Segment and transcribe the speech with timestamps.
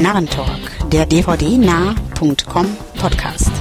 [0.00, 3.52] Narrentalk, der dvdnah.com Podcast.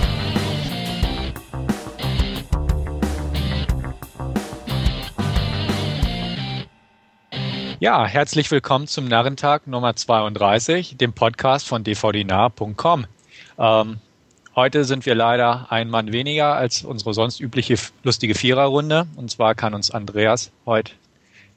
[7.81, 13.05] Ja, herzlich willkommen zum Narrentag Nummer 32, dem Podcast von dvdnah.com.
[13.57, 13.97] Ähm,
[14.55, 19.07] heute sind wir leider ein Mann weniger als unsere sonst übliche lustige Viererrunde.
[19.17, 20.93] Und zwar kann uns Andreas heute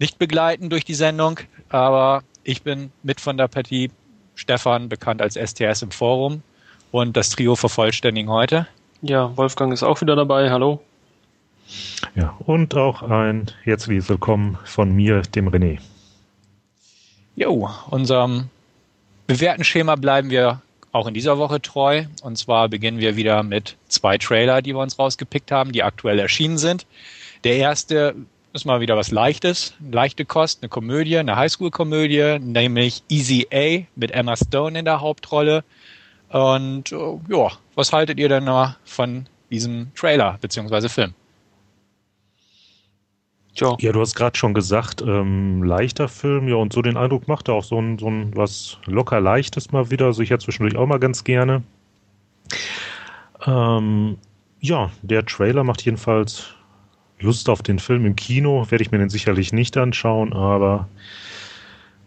[0.01, 3.93] nicht begleiten durch die Sendung, aber ich bin mit von der Partie.
[4.35, 6.43] Stefan, bekannt als STS im Forum
[6.91, 8.67] und das Trio vervollständigen heute.
[9.03, 10.51] Ja, Wolfgang ist auch wieder dabei.
[10.51, 10.81] Hallo.
[12.15, 15.81] Ja, und auch ein herzliches Willkommen von mir, dem René.
[17.35, 18.49] Jo, unserem
[19.27, 20.61] bewährten Schema bleiben wir
[20.93, 22.05] auch in dieser Woche treu.
[22.23, 26.19] Und zwar beginnen wir wieder mit zwei Trailer, die wir uns rausgepickt haben, die aktuell
[26.19, 26.87] erschienen sind.
[27.45, 28.15] Der erste
[28.53, 34.11] ist mal wieder was Leichtes, leichte Kost, eine Komödie, eine Highschool-Komödie, nämlich Easy A mit
[34.11, 35.65] Emma Stone in der Hauptrolle.
[36.29, 40.89] Und äh, ja, was haltet ihr denn noch von diesem Trailer bzw.
[40.89, 41.15] Film?
[43.55, 43.77] Ja.
[43.81, 47.49] ja, du hast gerade schon gesagt, ähm, leichter Film, ja, und so den Eindruck macht
[47.49, 50.77] er auch so ein, so ein was locker leichtes mal wieder, also ich hätte zwischendurch
[50.77, 51.63] auch mal ganz gerne.
[53.47, 54.17] Ähm,
[54.61, 56.55] ja, der Trailer macht jedenfalls
[57.23, 60.89] Lust auf den Film im Kino werde ich mir den sicherlich nicht anschauen, aber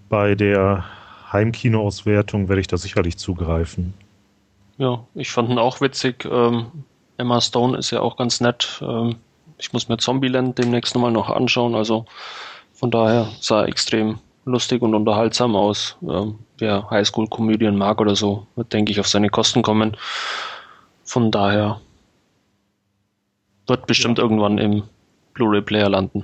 [0.10, 0.86] bei der
[1.32, 3.94] Heimkinoauswertung werde ich da sicherlich zugreifen.
[4.78, 6.26] Ja, ich fand ihn auch witzig.
[6.26, 6.68] Ähm,
[7.18, 8.82] Emma Stone ist ja auch ganz nett.
[8.82, 9.16] Ähm,
[9.58, 11.76] ich muss mir Zombieland demnächst nochmal noch anschauen.
[11.76, 12.06] Also
[12.74, 15.98] von daher sah er extrem lustig und unterhaltsam aus.
[16.08, 19.96] Ähm, wer Highschool-Komödien mag oder so, wird, denke ich, auf seine Kosten kommen.
[21.04, 21.80] Von daher
[23.68, 24.24] wird bestimmt ja.
[24.24, 24.84] irgendwann im
[25.36, 26.24] Blu-ray-Player landen.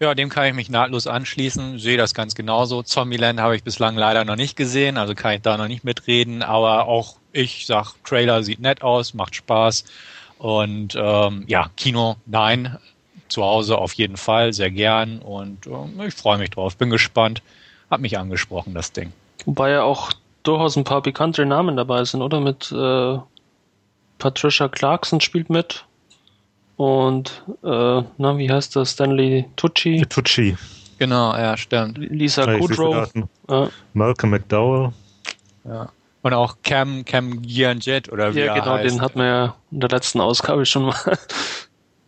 [0.00, 1.80] Ja, dem kann ich mich nahtlos anschließen.
[1.80, 2.84] Sehe das ganz genauso.
[2.84, 6.42] Zombieland habe ich bislang leider noch nicht gesehen, also kann ich da noch nicht mitreden.
[6.42, 9.84] Aber auch ich sag, Trailer sieht nett aus, macht Spaß.
[10.38, 12.78] Und ähm, ja, Kino, nein.
[13.28, 15.18] Zu Hause auf jeden Fall, sehr gern.
[15.18, 17.42] Und äh, ich freue mich drauf, bin gespannt.
[17.90, 19.12] Hat mich angesprochen, das Ding.
[19.44, 20.12] Wobei ja auch
[20.44, 22.40] durchaus ein paar bekannte Namen dabei sind, oder?
[22.40, 23.18] Mit äh,
[24.18, 25.84] Patricia Clarkson spielt mit.
[26.78, 28.92] Und, äh, na, wie heißt das?
[28.92, 30.06] Stanley Tucci?
[30.08, 30.56] Tucci.
[30.98, 31.98] Genau, ja, stimmt.
[31.98, 33.12] Lisa ja, Kudrow.
[33.50, 33.68] Ja.
[33.94, 34.92] Malcolm McDowell.
[35.64, 35.88] Ja.
[36.22, 38.94] Und auch Cam, Cam Gianjet oder wie Ja, genau, heißt.
[38.94, 40.94] den hatten wir ja in der letzten Ausgabe schon mal.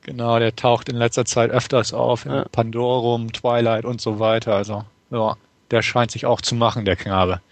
[0.03, 2.44] Genau, der taucht in letzter Zeit öfters auf, in ja.
[2.50, 4.54] Pandorum, Twilight und so weiter.
[4.54, 5.37] Also, ja,
[5.70, 7.42] der scheint sich auch zu machen, der Knabe.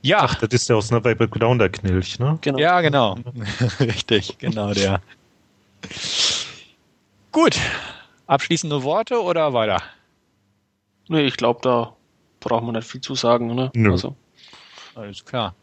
[0.00, 0.20] Ja.
[0.22, 2.38] Ach, das ist der aus Never Back Down, der Knilch, ne?
[2.40, 2.58] Genau.
[2.58, 3.18] Ja, genau.
[3.80, 5.02] Richtig, genau der.
[7.32, 7.58] Gut.
[8.26, 9.82] Abschließende Worte oder weiter?
[11.08, 11.94] Nee, ich glaube, da
[12.40, 13.54] braucht man nicht viel zu sagen.
[13.54, 13.70] Ne?
[13.74, 13.92] Nö.
[13.92, 14.16] Also.
[14.94, 15.54] Alles klar.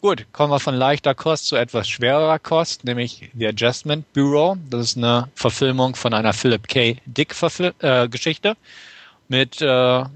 [0.00, 4.56] Gut, kommen wir von leichter Kost zu etwas schwererer Kost, nämlich The Adjustment Bureau.
[4.70, 6.96] Das ist eine Verfilmung von einer Philip K.
[7.04, 7.34] Dick
[7.80, 8.56] äh, Geschichte
[9.28, 9.66] mit äh,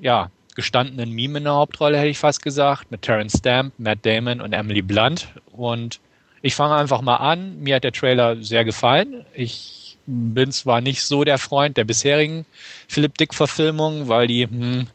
[0.01, 4.41] ja, gestandenen Meme in der Hauptrolle, hätte ich fast gesagt, mit Terence Stamp, Matt Damon
[4.41, 5.29] und Emily Blunt.
[5.53, 6.01] Und
[6.45, 7.59] ich fange einfach mal an.
[7.61, 9.25] Mir hat der Trailer sehr gefallen.
[9.33, 12.45] Ich bin zwar nicht so der Freund der bisherigen
[12.87, 14.87] Philip Dick-Verfilmungen, weil die hm,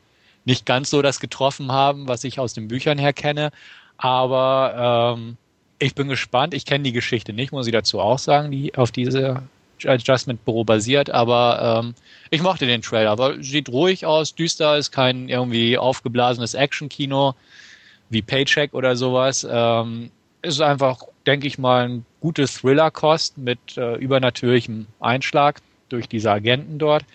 [0.45, 3.49] nicht ganz so das getroffen haben, was ich aus den Büchern her kenne.
[3.97, 5.37] Aber ähm,
[5.79, 6.53] ich bin gespannt.
[6.53, 9.41] Ich kenne die Geschichte nicht, muss ich dazu auch sagen, die auf diese
[9.83, 11.95] Adjustment Büro basiert, aber ähm,
[12.29, 17.33] ich mochte den Trailer, weil sieht ruhig aus, düster, ist kein irgendwie aufgeblasenes Action-Kino
[18.11, 19.47] wie Paycheck oder sowas.
[19.49, 20.11] Ähm,
[20.41, 26.79] ist einfach denke ich mal, ein gutes Thriller-Kost mit äh, übernatürlichem Einschlag durch diese Agenten
[26.79, 27.05] dort.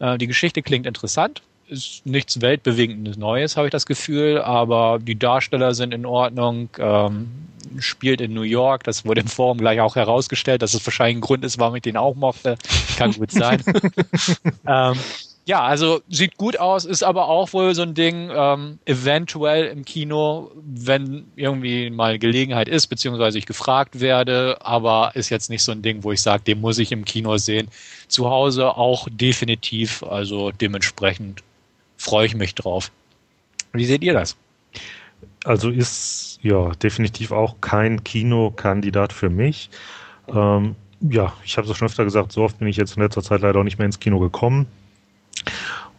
[0.00, 5.16] Äh, die Geschichte klingt interessant, ist nichts weltbewegendes Neues, habe ich das Gefühl, aber die
[5.16, 7.28] Darsteller sind in Ordnung, ähm,
[7.78, 11.20] spielt in New York, das wurde im Forum gleich auch herausgestellt, dass es wahrscheinlich ein
[11.20, 12.56] Grund ist, warum ich den auch mochte.
[12.96, 13.62] Kann gut sein.
[14.66, 14.98] ähm,
[15.46, 19.84] ja, also sieht gut aus, ist aber auch wohl so ein Ding, ähm, eventuell im
[19.84, 25.72] Kino, wenn irgendwie mal Gelegenheit ist, beziehungsweise ich gefragt werde, aber ist jetzt nicht so
[25.72, 27.68] ein Ding, wo ich sage, den muss ich im Kino sehen.
[28.08, 31.42] Zu Hause auch definitiv, also dementsprechend
[31.96, 32.92] freue ich mich drauf.
[33.72, 34.36] Wie seht ihr das?
[35.44, 39.70] Also ist ja definitiv auch kein Kinokandidat für mich.
[40.28, 43.22] Ähm, ja, ich habe es schon öfter gesagt, so oft bin ich jetzt in letzter
[43.22, 44.66] Zeit leider auch nicht mehr ins Kino gekommen.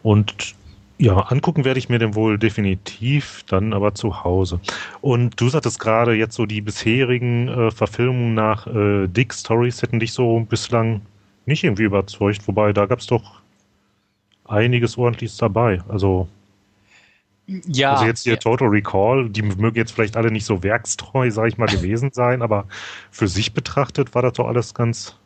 [0.02, 0.54] Und
[0.98, 4.60] ja, angucken werde ich mir den wohl definitiv, dann aber zu Hause.
[5.00, 9.98] Und du sagtest gerade jetzt so die bisherigen äh, Verfilmungen nach äh, Dick Stories hätten
[10.00, 11.02] dich so bislang
[11.46, 13.40] nicht irgendwie überzeugt, wobei da gab es doch
[14.44, 15.80] einiges ordentliches dabei.
[15.88, 16.28] Also
[17.46, 17.92] Ja.
[17.94, 21.58] Also jetzt hier Total Recall, die mögen jetzt vielleicht alle nicht so werkstreu, sag ich
[21.58, 22.66] mal, gewesen sein, aber
[23.10, 25.16] für sich betrachtet war das doch alles ganz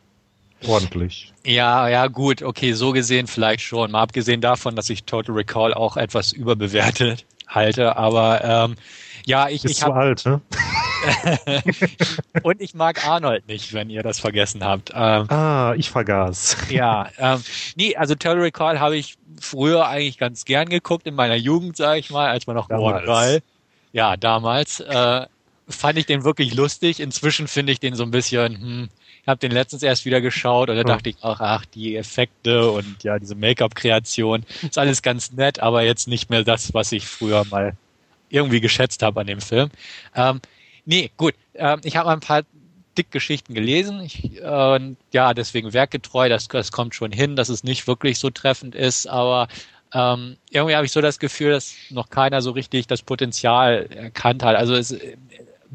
[0.65, 1.33] ordentlich.
[1.45, 3.91] Ja, ja, gut, okay, so gesehen vielleicht schon.
[3.91, 8.75] Mal abgesehen davon, dass ich Total Recall auch etwas überbewertet halte, aber ähm,
[9.25, 10.41] ja, ich, Ist ich zu habe alt, ne?
[12.43, 14.91] und ich mag Arnold nicht, wenn ihr das vergessen habt.
[14.93, 16.57] Ähm, Ah, ich vergaß.
[16.69, 17.43] ja, ähm,
[17.75, 21.99] nee, also Total Recall habe ich früher eigentlich ganz gern geguckt in meiner Jugend, sage
[21.99, 23.05] ich mal, als man noch Damals.
[23.05, 23.41] Mordgeil.
[23.93, 25.25] Ja, damals äh,
[25.67, 26.99] fand ich den wirklich lustig.
[26.99, 28.55] Inzwischen finde ich den so ein bisschen.
[28.55, 28.89] Hm,
[29.27, 30.87] habe den letztens erst wieder geschaut und da Ja.
[30.87, 35.83] dachte ich auch, ach, die Effekte und ja, diese Make-up-Kreation ist alles ganz nett, aber
[35.83, 37.73] jetzt nicht mehr das, was ich früher mal
[38.29, 39.69] irgendwie geschätzt habe an dem Film.
[40.15, 40.41] Ähm,
[40.85, 41.33] nee, gut.
[41.55, 42.43] Ähm, ich habe ein paar
[42.97, 44.01] Dick-Geschichten gelesen.
[44.01, 48.19] Ich, äh, und ja, deswegen werkgetreu, das, das kommt schon hin, dass es nicht wirklich
[48.19, 49.47] so treffend ist, aber
[49.93, 54.43] ähm, irgendwie habe ich so das Gefühl, dass noch keiner so richtig das Potenzial erkannt
[54.43, 54.55] hat.
[54.55, 54.95] Also es,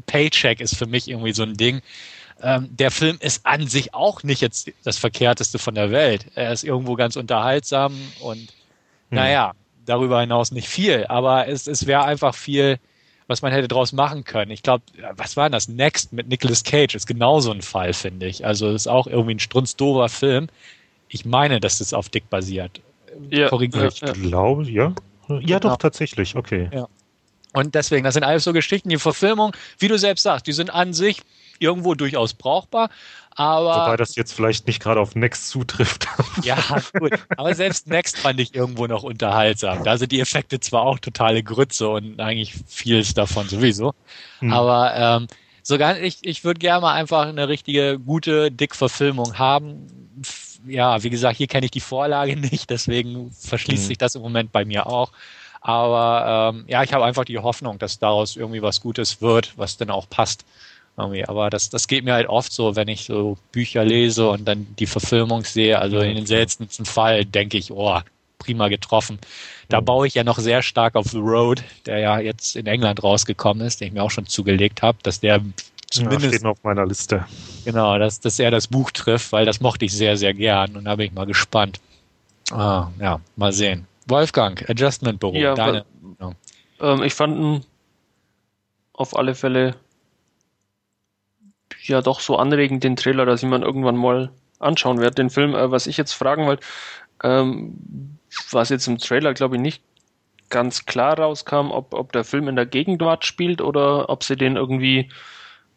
[0.05, 1.81] Paycheck ist für mich irgendwie so ein Ding.
[2.43, 6.25] Ähm, der Film ist an sich auch nicht jetzt das Verkehrteste von der Welt.
[6.35, 8.53] Er ist irgendwo ganz unterhaltsam und
[9.09, 9.53] naja,
[9.85, 12.79] darüber hinaus nicht viel, aber es, es wäre einfach viel,
[13.27, 14.51] was man hätte draus machen können.
[14.51, 14.83] Ich glaube,
[15.15, 15.67] was war denn das?
[15.67, 18.45] Next mit Nicolas Cage ist genauso ein Fall, finde ich.
[18.45, 20.47] Also es ist auch irgendwie ein strunzdover Film.
[21.07, 22.81] Ich meine, dass das auf Dick basiert.
[23.29, 24.01] Ja, Korrigiere ja, ich.
[24.01, 24.93] Ich glaube, ja.
[25.29, 25.75] Ja, doch, Genau.
[25.77, 26.69] tatsächlich, okay.
[26.73, 26.87] Ja.
[27.53, 30.71] Und deswegen, das sind alles so Geschichten, die Verfilmung, wie du selbst sagst, die sind
[30.71, 31.21] an sich
[31.63, 32.89] irgendwo durchaus brauchbar,
[33.31, 36.07] aber Wobei das jetzt vielleicht nicht gerade auf Next zutrifft.
[36.41, 36.57] ja,
[36.97, 37.13] gut.
[37.35, 39.83] Aber selbst Next fand ich irgendwo noch unterhaltsam.
[39.83, 43.93] Da sind die Effekte zwar auch totale Grütze und eigentlich vieles davon sowieso,
[44.41, 44.49] Hm.
[44.49, 45.27] aber ähm,
[45.63, 49.87] sogar ich, ich würde gerne mal einfach eine richtige gute Dick-Verfilmung haben.
[50.23, 53.87] F- Ja, wie gesagt, hier kenne ich die Vorlage nicht, deswegen verschließt Hm.
[53.87, 55.11] sich das im Moment bei mir auch.
[55.61, 59.77] Aber ähm, ja, ich habe einfach die Hoffnung, dass daraus irgendwie was Gutes wird, was
[59.77, 60.45] dann auch passt.
[60.97, 61.25] Irgendwie.
[61.25, 64.67] Aber das, das geht mir halt oft so, wenn ich so Bücher lese und dann
[64.77, 65.79] die Verfilmung sehe.
[65.79, 67.99] Also in den seltensten Fall denke ich, oh,
[68.37, 69.19] prima getroffen.
[69.69, 69.85] Da Mhm.
[69.85, 73.65] baue ich ja noch sehr stark auf The Road, der ja jetzt in England rausgekommen
[73.65, 75.41] ist, den ich mir auch schon zugelegt habe, dass der Ja,
[75.89, 77.25] zumindest steht noch auf meiner Liste.
[77.65, 80.85] Genau, dass, dass er das Buch trifft, weil das mochte ich sehr, sehr gern und
[80.85, 81.79] da bin ich mal gespannt.
[82.51, 83.87] Ah, ja, mal sehen.
[84.07, 85.85] Wolfgang, Adjustment Büro, Ja, deine.
[86.81, 87.65] Ähm, ich fand ihn
[88.93, 89.75] auf alle Fälle
[91.87, 95.15] ja doch so anregend, den Trailer, dass ich mir irgendwann mal anschauen werde.
[95.15, 96.65] Den Film, äh, was ich jetzt fragen wollte,
[97.23, 98.17] ähm,
[98.51, 99.83] was jetzt im Trailer, glaube ich, nicht
[100.49, 104.55] ganz klar rauskam, ob, ob der Film in der Gegenwart spielt oder ob sie den
[104.55, 105.09] irgendwie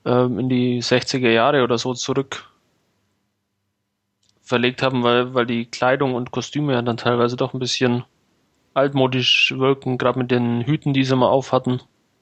[0.04, 2.44] ähm, in die 60er Jahre oder so zurück
[4.42, 8.04] verlegt haben, weil, weil die Kleidung und Kostüme ja dann teilweise doch ein bisschen
[8.74, 11.80] altmodisch wirken, gerade mit den Hüten, die sie mal auf hatten.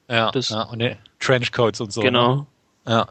[0.09, 2.01] Ja, das- ja, und die Trenchcoats und so.
[2.01, 2.07] ne?
[2.07, 2.47] genau.
[2.87, 3.09] Ja.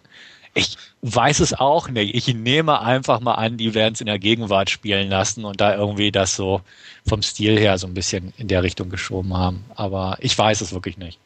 [0.54, 2.14] Ich weiß es auch nicht.
[2.16, 5.76] Ich nehme einfach mal an, die werden es in der Gegenwart spielen lassen und da
[5.76, 6.62] irgendwie das so
[7.08, 9.66] vom Stil her so ein bisschen in der Richtung geschoben haben.
[9.76, 11.20] Aber ich weiß es wirklich nicht.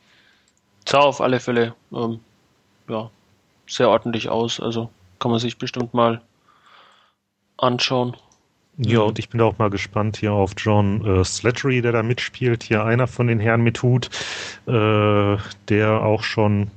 [0.88, 2.20] Sah auf alle Fälle ähm,
[2.88, 3.10] ja,
[3.68, 4.60] sehr ordentlich aus.
[4.60, 6.22] Also kann man sich bestimmt mal
[7.58, 8.16] anschauen.
[8.78, 12.64] Ja, und ich bin auch mal gespannt hier auf John äh, Slattery, der da mitspielt.
[12.64, 14.10] Hier einer von den Herren mit Hut,
[14.68, 16.70] äh, der auch schon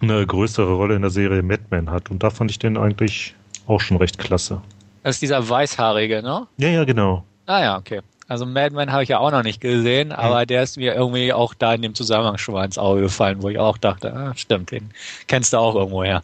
[0.00, 2.10] eine größere Rolle in der Serie Mad Men hat.
[2.10, 3.34] Und da fand ich den eigentlich
[3.66, 4.62] auch schon recht klasse.
[5.02, 6.46] Das ist dieser Weißhaarige, ne?
[6.58, 7.24] Ja, ja, genau.
[7.46, 8.00] Ah ja, okay.
[8.26, 11.54] Also Madman habe ich ja auch noch nicht gesehen, aber der ist mir irgendwie auch
[11.54, 14.70] da in dem Zusammenhang schon mal ins Auge gefallen, wo ich auch dachte, ah, stimmt,
[14.70, 14.90] den
[15.28, 16.22] kennst du auch irgendwo her.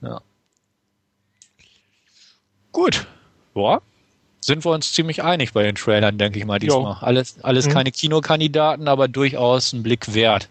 [0.00, 0.22] Ja.
[2.72, 3.06] Gut.
[3.54, 3.80] Ja.
[4.40, 6.96] Sind wir uns ziemlich einig bei den Trailern, denke ich mal, diesmal.
[7.00, 7.72] Alles, alles Mhm.
[7.72, 10.48] keine Kinokandidaten, aber durchaus ein Blick wert.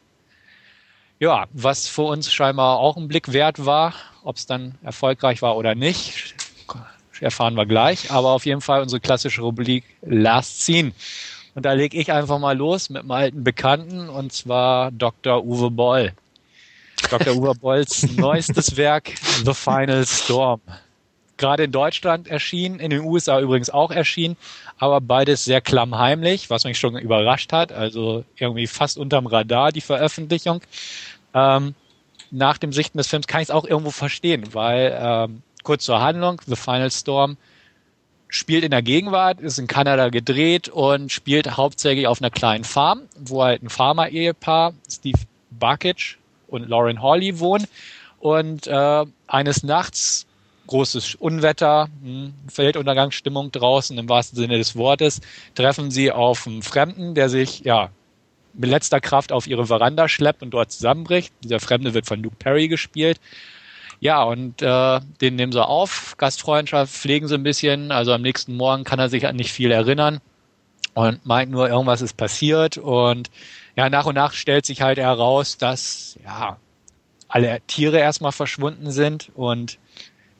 [1.24, 3.94] Ja, was für uns scheinbar auch ein Blick wert war,
[4.26, 6.36] ob es dann erfolgreich war oder nicht,
[7.22, 8.12] erfahren wir gleich.
[8.12, 10.92] Aber auf jeden Fall unsere klassische Rubrik Last Scene.
[11.56, 15.46] Und da lege ich einfach mal los mit einem alten Bekannten, und zwar Dr.
[15.46, 16.12] Uwe Boll.
[17.10, 17.38] Dr.
[17.38, 19.14] Uwe Bolls neuestes Werk,
[19.46, 20.60] The Final Storm.
[21.44, 24.38] Gerade in Deutschland erschienen, in den USA übrigens auch erschienen,
[24.78, 27.74] aber beides sehr klammheimlich, was mich schon überrascht hat.
[27.74, 30.62] Also irgendwie fast unterm Radar die Veröffentlichung.
[31.34, 31.76] Ähm,
[32.32, 36.00] nach dem Sichten des Films kann ich es auch irgendwo verstehen, weil ähm, kurz zur
[36.00, 37.36] Handlung, The Final Storm
[38.30, 43.02] spielt in der Gegenwart, ist in Kanada gedreht und spielt hauptsächlich auf einer kleinen Farm,
[43.20, 45.20] wo halt ein Farmer-Ehepaar, Steve
[45.52, 47.68] Buckich und Lauren Hawley wohnen.
[48.22, 50.26] Und äh, eines Nachts,
[50.68, 55.22] großes Unwetter, hm, Weltuntergangsstimmung draußen im wahrsten Sinne des Wortes,
[55.56, 57.90] treffen sie auf einen Fremden, der sich ja
[58.54, 61.34] mit letzter Kraft auf ihre Veranda schleppt und dort zusammenbricht.
[61.44, 63.20] Dieser Fremde wird von Luke Perry gespielt.
[64.00, 67.92] Ja, und äh, den nehmen sie auf, Gastfreundschaft, pflegen sie ein bisschen.
[67.92, 70.20] Also am nächsten Morgen kann er sich an nicht viel erinnern
[70.94, 72.78] und meint nur, irgendwas ist passiert.
[72.78, 73.32] Und
[73.76, 76.58] ja, nach und nach stellt sich halt heraus, dass ja
[77.28, 79.80] alle Tiere erstmal verschwunden sind und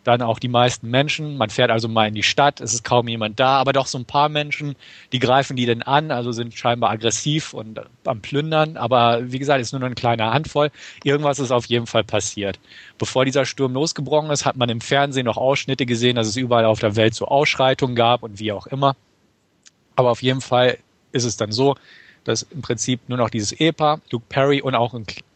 [0.04, 1.38] dann auch die meisten Menschen.
[1.38, 3.98] Man fährt also mal in die Stadt, es ist kaum jemand da, aber doch so
[3.98, 4.76] ein paar Menschen,
[5.12, 8.78] die greifen die denn an, also sind scheinbar aggressiv und am Plündern.
[8.78, 10.72] Aber wie gesagt, ist nur noch eine kleine Handvoll.
[11.04, 12.60] Irgendwas ist auf jeden Fall passiert.
[12.98, 16.66] Bevor dieser Sturm losgebrochen ist, hat man im Fernsehen noch Ausschnitte gesehen, dass es überall
[16.66, 18.96] auf der Welt so Ausschreitungen gab und wie auch immer.
[19.96, 20.78] Aber auf jeden Fall
[21.12, 21.76] ist es dann so,
[22.24, 24.94] dass im Prinzip nur noch dieses Ehepaar, Luke Perry und auch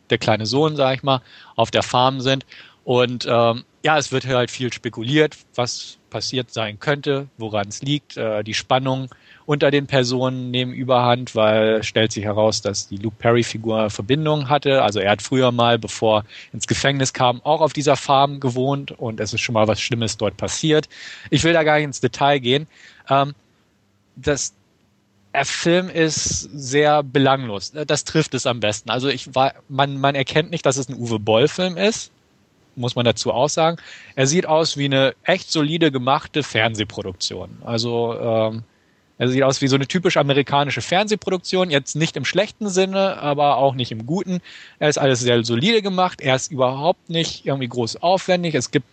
[0.10, 1.22] der kleine Sohn, sag ich mal,
[1.56, 2.46] auf der Farm sind.
[2.88, 8.16] Und ähm, ja, es wird halt viel spekuliert, was passiert sein könnte, woran es liegt.
[8.16, 9.10] Äh, die Spannung
[9.46, 14.84] unter den Personen nehmen überhand, weil stellt sich heraus, dass die Luke Perry-Figur Verbindung hatte.
[14.84, 19.20] Also er hat früher mal, bevor ins Gefängnis kam, auch auf dieser Farm gewohnt und
[19.20, 20.88] es ist schon mal was Schlimmes dort passiert.
[21.30, 22.68] Ich will da gar nicht ins Detail gehen.
[23.10, 23.36] Ähm,
[24.16, 24.54] das,
[25.34, 27.74] der Film ist sehr belanglos.
[27.86, 28.90] Das trifft es am besten.
[28.92, 32.14] Also ich war, man, man erkennt nicht, dass es ein Uwe Boll-Film ist
[32.78, 33.78] muss man dazu auch sagen.
[34.16, 37.58] Er sieht aus wie eine echt solide gemachte Fernsehproduktion.
[37.66, 38.64] Also ähm,
[39.18, 43.58] er sieht aus wie so eine typisch amerikanische Fernsehproduktion, jetzt nicht im schlechten Sinne, aber
[43.58, 44.42] auch nicht im guten.
[44.80, 48.54] Er ist alles sehr solide gemacht, er ist überhaupt nicht irgendwie groß aufwendig.
[48.54, 48.86] Es gibt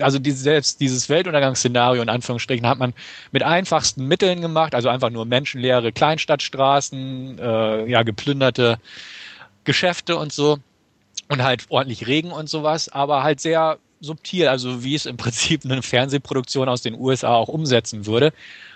[0.00, 2.92] also die, selbst dieses Weltuntergangsszenario in Anführungsstrichen hat man
[3.32, 8.78] mit einfachsten Mitteln gemacht, also einfach nur menschenleere Kleinstadtstraßen, äh, ja geplünderte
[9.64, 10.58] Geschäfte und so
[11.28, 15.64] und halt ordentlich Regen und sowas, aber halt sehr subtil, also wie es im Prinzip
[15.64, 18.32] eine Fernsehproduktion aus den USA auch umsetzen würde.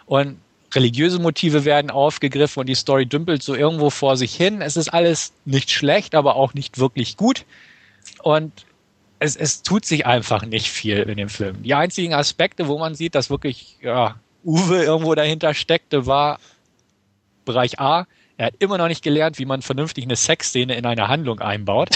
[0.06, 0.38] Und
[0.74, 4.62] religiöse Motive werden aufgegriffen und die Story dümpelt so irgendwo vor sich hin.
[4.62, 7.44] Es ist alles nicht schlecht, aber auch nicht wirklich gut.
[8.22, 8.52] Und
[9.18, 11.62] es, es tut sich einfach nicht viel in dem Film.
[11.62, 16.38] Die einzigen Aspekte, wo man sieht, dass wirklich ja, Uwe irgendwo dahinter steckte, war
[17.44, 18.06] Bereich A,
[18.40, 21.90] er hat immer noch nicht gelernt, wie man vernünftig eine Sexszene in eine Handlung einbaut.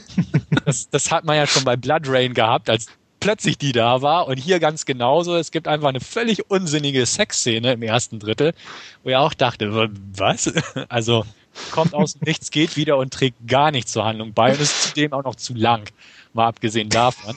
[0.64, 2.86] das, das hat man ja schon bei Blood Rain gehabt, als
[3.20, 4.26] plötzlich die da war.
[4.26, 5.36] Und hier ganz genauso.
[5.36, 8.54] Es gibt einfach eine völlig unsinnige Sexszene im ersten Drittel,
[9.02, 10.54] wo ich auch dachte, was?
[10.88, 11.26] Also
[11.70, 15.12] kommt aus nichts, geht wieder und trägt gar nichts zur Handlung bei und ist zudem
[15.12, 15.90] auch noch zu lang,
[16.32, 17.36] mal abgesehen davon.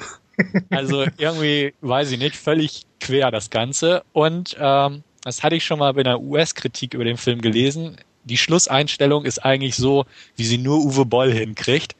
[0.69, 4.03] Also irgendwie, weiß ich nicht, völlig quer das Ganze.
[4.13, 8.37] Und ähm, das hatte ich schon mal bei einer US-Kritik über den Film gelesen die
[8.37, 10.05] Schlusseinstellung ist eigentlich so,
[10.35, 11.95] wie sie nur Uwe Boll hinkriegt.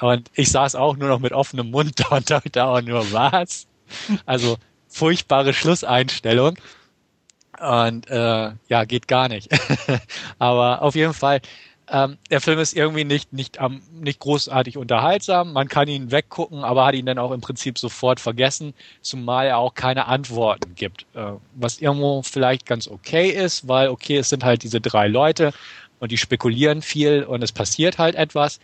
[0.00, 3.66] Und ich saß auch nur noch mit offenem Mund da und dachte auch nur, was?
[4.26, 4.56] Also
[4.88, 6.58] furchtbare Schlusseinstellung.
[7.60, 9.48] Und äh, ja, geht gar nicht.
[10.38, 11.40] Aber auf jeden Fall,
[11.92, 15.52] ähm, der Film ist irgendwie nicht, nicht, ähm, nicht großartig unterhaltsam.
[15.52, 18.72] Man kann ihn weggucken, aber hat ihn dann auch im Prinzip sofort vergessen,
[19.02, 21.04] zumal er auch keine Antworten gibt.
[21.12, 25.52] Äh, was irgendwo vielleicht ganz okay ist, weil okay, es sind halt diese drei Leute
[26.00, 28.58] und die spekulieren viel und es passiert halt etwas.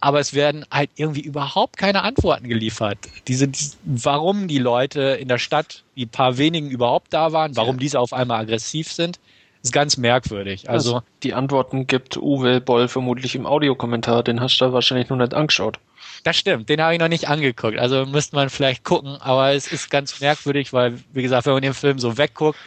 [0.00, 2.98] Aber es werden halt irgendwie überhaupt keine Antworten geliefert.
[3.28, 7.78] Diese, die, warum die Leute in der Stadt, die paar wenigen überhaupt da waren, warum
[7.78, 9.20] diese auf einmal aggressiv sind,
[9.66, 10.68] ist ganz merkwürdig.
[10.68, 15.08] Also, also die Antworten gibt Uwe Boll vermutlich im Audiokommentar, den hast du da wahrscheinlich
[15.08, 15.78] noch nicht angeschaut.
[16.24, 17.78] Das stimmt, den habe ich noch nicht angeguckt.
[17.78, 21.62] Also müsste man vielleicht gucken, aber es ist ganz merkwürdig, weil, wie gesagt, wenn man
[21.62, 22.58] den Film so wegguckt,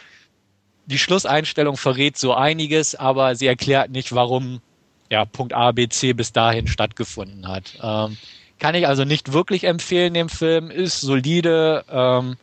[0.86, 4.60] die Schlusseinstellung verrät so einiges, aber sie erklärt nicht, warum
[5.10, 7.78] ja, Punkt A, B, C bis dahin stattgefunden hat.
[7.82, 8.16] Ähm,
[8.58, 10.70] kann ich also nicht wirklich empfehlen, dem Film.
[10.70, 11.84] Ist solide.
[11.90, 12.36] Ähm,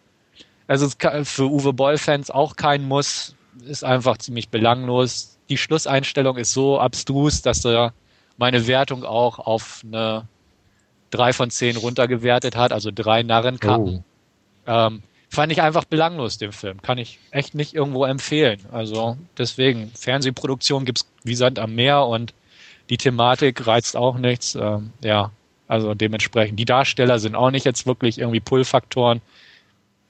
[0.67, 0.89] also
[1.23, 3.35] für Uwe Boll-Fans auch kein Muss
[3.65, 5.37] ist einfach ziemlich belanglos.
[5.49, 7.93] Die Schlusseinstellung ist so abstrus, dass er
[8.37, 10.27] meine Wertung auch auf eine
[11.11, 14.03] 3 von 10 runtergewertet hat, also drei Narrenkappen.
[14.65, 14.71] Oh.
[14.71, 16.81] Ähm, fand ich einfach belanglos, den Film.
[16.81, 18.59] Kann ich echt nicht irgendwo empfehlen.
[18.71, 22.33] Also deswegen, Fernsehproduktion gibt's wie Sand am Meer und
[22.89, 24.55] die Thematik reizt auch nichts.
[24.55, 25.31] Ähm, ja,
[25.67, 26.59] also dementsprechend.
[26.59, 29.21] Die Darsteller sind auch nicht jetzt wirklich irgendwie Pull-Faktoren.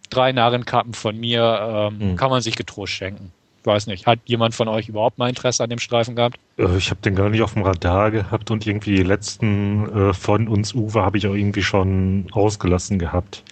[0.09, 2.15] Drei Narrenkappen von mir ähm, hm.
[2.15, 3.31] kann man sich getrost schenken
[3.67, 6.37] weiß nicht, hat jemand von euch überhaupt mal Interesse an dem Streifen gehabt?
[6.57, 10.13] Äh, ich habe den gar nicht auf dem Radar gehabt und irgendwie die letzten äh,
[10.13, 13.43] von uns Uwe habe ich auch irgendwie schon ausgelassen gehabt.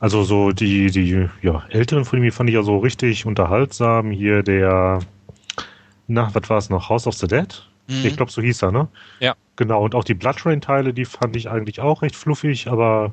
[0.00, 4.10] Also so die, die ja, älteren von mir fand ich ja so richtig unterhaltsam.
[4.10, 5.00] Hier der,
[6.08, 6.88] na, was war es noch?
[6.88, 7.68] House of the Dead?
[7.86, 8.06] Mhm.
[8.06, 8.88] Ich glaube, so hieß er, ne?
[9.20, 9.34] Ja.
[9.56, 13.12] Genau, und auch die Blood Rain-Teile, die fand ich eigentlich auch recht fluffig, aber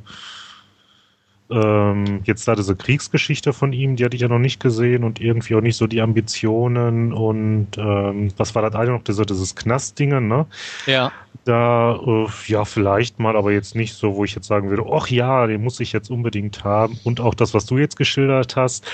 [1.49, 5.19] ähm, jetzt da diese Kriegsgeschichte von ihm, die hatte ich ja noch nicht gesehen und
[5.19, 9.55] irgendwie auch nicht so die Ambitionen und ähm, was war das eine noch, diese, dieses
[9.55, 10.45] Knastdingen, ne?
[10.85, 11.11] Ja.
[11.45, 15.07] Da, äh, ja, vielleicht mal, aber jetzt nicht so, wo ich jetzt sagen würde, ach
[15.07, 16.99] ja, den muss ich jetzt unbedingt haben.
[17.03, 18.85] Und auch das, was du jetzt geschildert hast,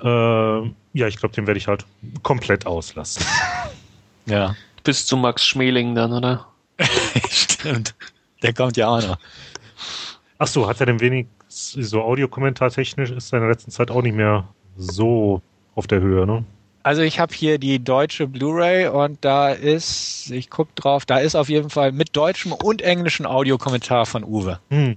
[0.00, 1.84] äh, ja, ich glaube, den werde ich halt
[2.22, 3.24] komplett auslassen.
[4.24, 4.54] Ja.
[4.84, 6.46] Bis zu Max Schmeling dann, oder?
[7.28, 7.92] Stimmt.
[8.42, 9.18] Der kommt ja auch noch.
[10.42, 14.02] Ach so, hat er denn wenig so audiokommentartechnisch ist er in der letzten Zeit auch
[14.02, 15.40] nicht mehr so
[15.76, 16.42] auf der Höhe, ne?
[16.82, 21.36] Also ich habe hier die deutsche Blu-ray und da ist, ich guck drauf, da ist
[21.36, 24.58] auf jeden Fall mit deutschem und englischem Audiokommentar von Uwe.
[24.70, 24.96] Hm.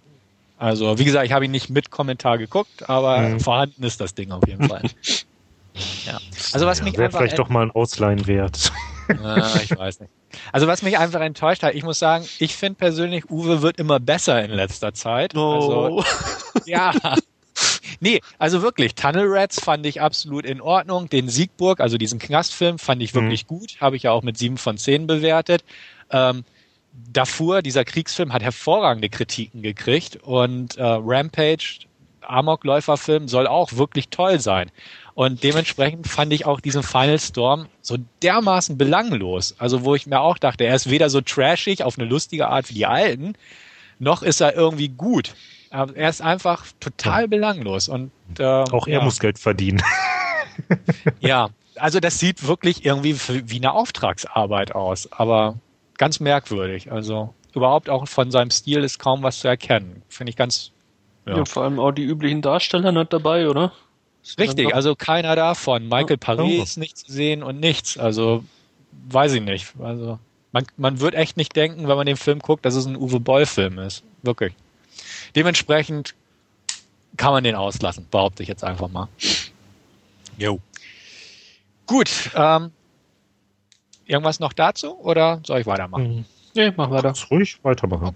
[0.57, 3.39] Also wie gesagt, ich habe ihn nicht mit Kommentar geguckt, aber Hm.
[3.39, 4.81] vorhanden ist das Ding auf jeden Fall.
[6.07, 6.17] ja.
[6.53, 8.73] Also was ja, mich wäre einfach vielleicht doch mal ein Ausleihen wert.
[9.23, 10.11] Ah, ich weiß nicht.
[10.51, 13.99] Also was mich einfach enttäuscht hat, ich muss sagen, ich finde persönlich, Uwe wird immer
[13.99, 15.35] besser in letzter Zeit.
[15.35, 16.03] Also,
[16.65, 16.91] ja.
[17.99, 21.09] Nee, also wirklich, Tunnel Rats fand ich absolut in Ordnung.
[21.09, 23.77] Den Siegburg, also diesen Knastfilm, fand ich wirklich gut.
[23.79, 25.63] Habe ich ja auch mit sieben von zehn bewertet.
[26.11, 26.43] Ähm,
[26.91, 30.17] Darfur, dieser Kriegsfilm, hat hervorragende Kritiken gekriegt.
[30.23, 31.85] Und äh, Rampage,
[32.21, 34.69] Amokläuferfilm, soll auch wirklich toll sein.
[35.15, 39.55] Und dementsprechend fand ich auch diesen Final Storm so dermaßen belanglos.
[39.57, 42.69] Also wo ich mir auch dachte, er ist weder so trashig auf eine lustige Art
[42.69, 43.33] wie die alten,
[43.97, 45.33] noch ist er irgendwie gut.
[45.71, 47.87] Aber Er ist einfach total belanglos.
[47.89, 49.03] Und äh, Auch er ja.
[49.03, 49.81] muss Geld verdienen.
[51.19, 53.17] Ja, also das sieht wirklich irgendwie
[53.49, 55.59] wie eine Auftragsarbeit aus, aber
[55.97, 56.91] ganz merkwürdig.
[56.91, 60.01] Also überhaupt auch von seinem Stil ist kaum was zu erkennen.
[60.09, 60.71] Finde ich ganz
[61.25, 61.37] Ja.
[61.37, 61.45] Ja.
[61.45, 63.73] vor allem auch die üblichen Darsteller nicht dabei, oder?
[64.37, 64.73] Richtig.
[64.73, 65.87] Also keiner davon.
[65.87, 66.17] Michael.
[66.17, 67.97] Paré ist nicht zu sehen und nichts.
[67.97, 68.43] Also
[69.09, 69.73] weiß ich nicht.
[69.79, 70.19] Also
[70.51, 73.19] man, man wird echt nicht denken, wenn man den Film guckt, dass es ein Uwe
[73.19, 74.03] Boll-Film ist.
[74.23, 74.53] Wirklich.
[75.35, 76.15] Dementsprechend
[77.17, 79.07] kann man den auslassen, behaupte ich jetzt einfach mal.
[80.37, 80.59] Jo.
[81.85, 82.31] Gut.
[82.35, 82.71] Ähm,
[84.05, 86.25] irgendwas noch dazu oder soll ich weitermachen?
[86.53, 87.09] Nee, mach weiter.
[87.09, 88.15] Kannst ruhig weitermachen.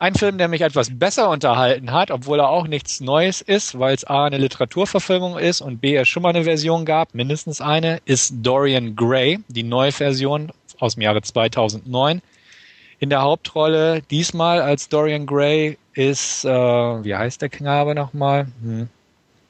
[0.00, 3.94] Ein Film, der mich etwas besser unterhalten hat, obwohl er auch nichts Neues ist, weil
[3.94, 8.00] es A eine Literaturverfilmung ist und B es schon mal eine Version gab, mindestens eine,
[8.06, 12.22] ist Dorian Gray, die neue Version aus dem Jahre 2009.
[12.98, 18.46] In der Hauptrolle diesmal als Dorian Gray ist, äh, wie heißt der Knabe nochmal?
[18.62, 18.88] Hm,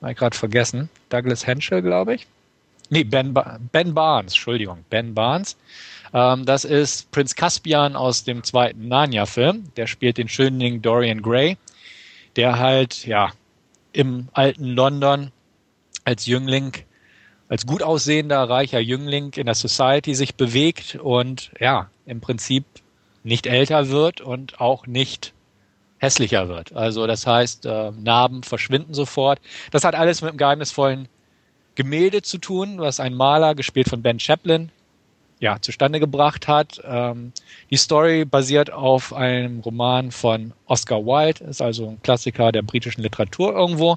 [0.03, 0.89] hab ich gerade vergessen.
[1.11, 2.27] Douglas Henschel, glaube ich.
[2.89, 5.57] Nee, Ben, ba ben Barnes, Entschuldigung, Ben Barnes.
[6.13, 9.73] Ähm, das ist Prinz Caspian aus dem zweiten Narnia-Film.
[9.77, 11.57] Der spielt den Schönling Dorian Gray,
[12.37, 13.31] der halt, ja,
[13.93, 15.33] im alten London
[16.05, 16.73] als Jüngling,
[17.49, 22.65] als gut aussehender, reicher Jüngling in der Society sich bewegt und, ja, im Prinzip
[23.23, 25.33] nicht älter wird und auch nicht
[25.99, 26.73] hässlicher wird.
[26.73, 29.41] Also das heißt, äh, Narben verschwinden sofort.
[29.71, 31.09] Das hat alles mit einem geheimnisvollen
[31.75, 34.71] Gemälde zu tun, was ein Maler, gespielt von Ben Chaplin,
[35.41, 36.81] ja, zustande gebracht hat.
[36.85, 37.33] Ähm,
[37.71, 43.03] die Story basiert auf einem Roman von Oscar Wilde, ist also ein Klassiker der britischen
[43.03, 43.97] Literatur irgendwo.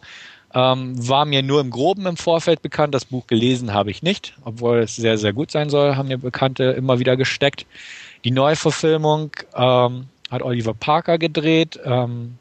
[0.56, 2.94] Ähm, war mir nur im Groben im Vorfeld bekannt.
[2.94, 6.18] Das Buch gelesen habe ich nicht, obwohl es sehr, sehr gut sein soll, haben mir
[6.18, 7.66] Bekannte immer wieder gesteckt.
[8.24, 11.80] Die Neuverfilmung ähm, hat Oliver Parker gedreht.
[11.84, 12.38] Ähm,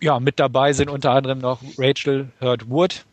[0.00, 3.04] ja, mit dabei sind unter anderem noch Rachel Hurd Wood,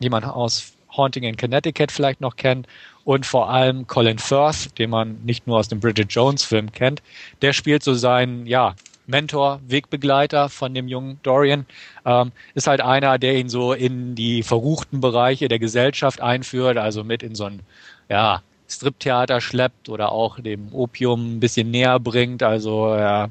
[0.00, 2.66] die man aus Haunting in Connecticut vielleicht noch kennt,
[3.04, 7.02] und vor allem Colin Firth, den man nicht nur aus dem Bridget Jones Film kennt.
[7.42, 8.74] Der spielt so seinen, ja,
[9.06, 11.66] Mentor, Wegbegleiter von dem jungen Dorian,
[12.04, 17.02] ähm, ist halt einer, der ihn so in die verruchten Bereiche der Gesellschaft einführt, also
[17.02, 17.60] mit in so ein,
[18.08, 23.26] ja, Striptheater schleppt oder auch dem Opium ein bisschen näher bringt, also äh,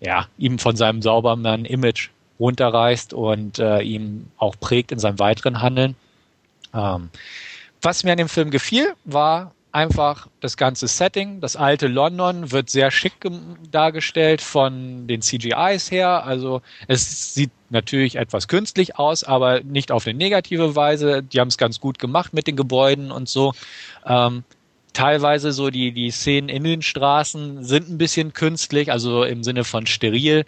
[0.00, 2.10] ja, ihm von seinem Saubermann-Image
[2.40, 5.94] runterreißt und äh, ihm auch prägt in seinem weiteren Handeln.
[6.74, 7.10] Ähm,
[7.80, 11.40] was mir an dem Film gefiel, war einfach das ganze Setting.
[11.40, 13.14] Das alte London wird sehr schick
[13.70, 16.24] dargestellt von den CGIs her.
[16.24, 21.22] Also es sieht natürlich etwas künstlich aus, aber nicht auf eine negative Weise.
[21.22, 23.54] Die haben es ganz gut gemacht mit den Gebäuden und so.
[24.06, 24.44] Ähm,
[24.92, 29.64] teilweise so die, die Szenen in den Straßen sind ein bisschen künstlich, also im Sinne
[29.64, 30.44] von steril.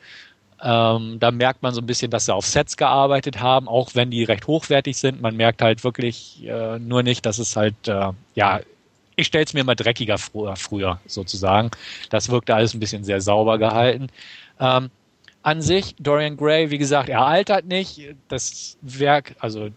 [0.64, 4.10] Ähm, da merkt man so ein bisschen, dass sie auf Sets gearbeitet haben, auch wenn
[4.10, 5.20] die recht hochwertig sind.
[5.20, 8.60] Man merkt halt wirklich äh, nur nicht, dass es halt, äh, ja,
[9.14, 11.70] ich stelle es mir mal dreckiger früher, früher sozusagen.
[12.08, 14.08] Das wirkte alles ein bisschen sehr sauber gehalten.
[14.58, 14.90] Ähm,
[15.42, 18.14] an sich, Dorian Gray, wie gesagt, er altert nicht.
[18.28, 19.68] Das Werk, also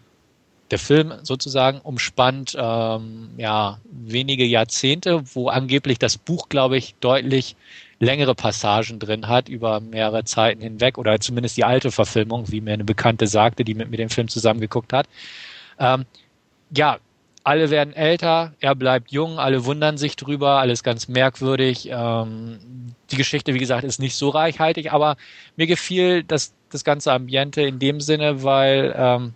[0.70, 7.56] der Film sozusagen umspannt ähm, ja wenige Jahrzehnte, wo angeblich das Buch, glaube ich, deutlich
[8.00, 12.74] längere Passagen drin hat über mehrere Zeiten hinweg oder zumindest die alte Verfilmung, wie mir
[12.74, 15.08] eine Bekannte sagte, die mit mir den Film zusammengeguckt hat.
[15.78, 16.06] Ähm,
[16.70, 16.98] ja,
[17.44, 21.88] alle werden älter, er bleibt jung, alle wundern sich drüber, alles ganz merkwürdig.
[21.90, 22.58] Ähm,
[23.10, 25.16] die Geschichte, wie gesagt, ist nicht so reichhaltig, aber
[25.56, 29.34] mir gefiel das, das ganze Ambiente in dem Sinne, weil ähm,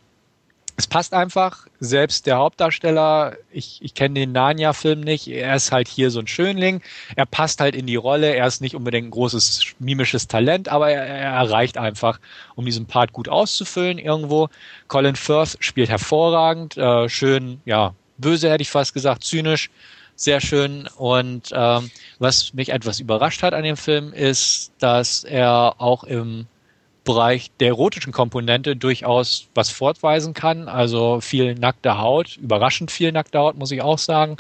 [0.77, 1.67] es passt einfach.
[1.81, 6.27] Selbst der Hauptdarsteller, ich, ich kenne den Narnia-Film nicht, er ist halt hier so ein
[6.27, 6.81] Schönling.
[7.17, 8.35] Er passt halt in die Rolle.
[8.35, 12.19] Er ist nicht unbedingt ein großes mimisches Talent, aber er, er reicht einfach,
[12.55, 14.49] um diesen Part gut auszufüllen irgendwo.
[14.89, 19.71] Colin Firth spielt hervorragend, äh, schön, ja, böse hätte ich fast gesagt, zynisch,
[20.17, 20.89] sehr schön.
[20.97, 26.47] Und ähm, was mich etwas überrascht hat an dem Film ist, dass er auch im
[27.05, 30.69] Bereich der erotischen Komponente durchaus was fortweisen kann.
[30.69, 34.37] Also viel nackte Haut, überraschend viel nackte Haut, muss ich auch sagen.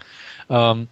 [0.49, 0.89] Ähm,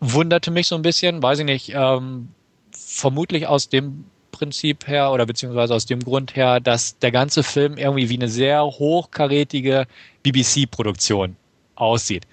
[0.00, 2.28] wunderte mich so ein bisschen, weiß ich nicht, ähm,
[2.70, 7.78] vermutlich aus dem Prinzip her oder beziehungsweise aus dem Grund her, dass der ganze Film
[7.78, 9.86] irgendwie wie eine sehr hochkarätige
[10.22, 11.36] BBC-Produktion
[11.74, 12.26] aussieht.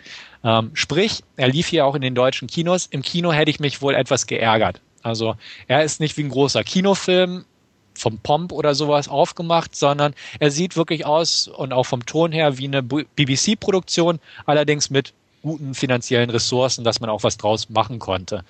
[0.44, 2.88] Ähm, sprich, er lief hier auch in den deutschen Kinos.
[2.88, 4.82] Im Kino hätte ich mich wohl etwas geärgert.
[5.02, 5.36] Also
[5.68, 7.46] er ist nicht wie ein großer Kinofilm
[7.94, 12.58] vom Pomp oder sowas aufgemacht, sondern er sieht wirklich aus und auch vom Ton her
[12.58, 18.44] wie eine BBC-Produktion, allerdings mit guten finanziellen Ressourcen, dass man auch was draus machen konnte.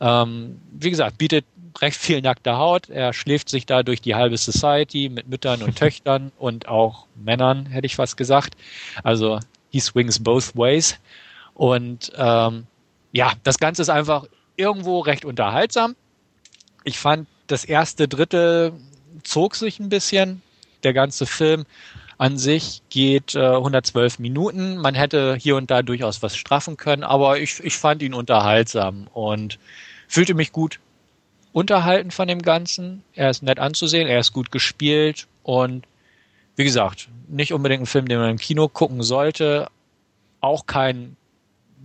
[0.00, 1.44] Ähm, wie gesagt, bietet
[1.80, 2.90] recht viel nackte Haut.
[2.90, 7.66] Er schläft sich da durch die halbe Society mit Müttern und Töchtern und auch Männern,
[7.66, 8.54] hätte ich fast gesagt.
[9.02, 9.38] Also
[9.70, 10.98] he swings both ways.
[11.54, 12.66] Und ähm,
[13.12, 14.26] ja, das Ganze ist einfach
[14.56, 15.96] irgendwo recht unterhaltsam.
[16.84, 18.72] Ich fand das erste Drittel
[19.22, 20.42] zog sich ein bisschen.
[20.82, 21.64] Der ganze Film
[22.18, 24.78] an sich geht äh, 112 Minuten.
[24.78, 29.06] Man hätte hier und da durchaus was straffen können, aber ich, ich fand ihn unterhaltsam
[29.12, 29.58] und
[30.08, 30.80] fühlte mich gut
[31.52, 33.04] unterhalten von dem Ganzen.
[33.14, 35.84] Er ist nett anzusehen, er ist gut gespielt und
[36.56, 39.68] wie gesagt, nicht unbedingt ein Film, den man im Kino gucken sollte.
[40.40, 41.16] Auch kein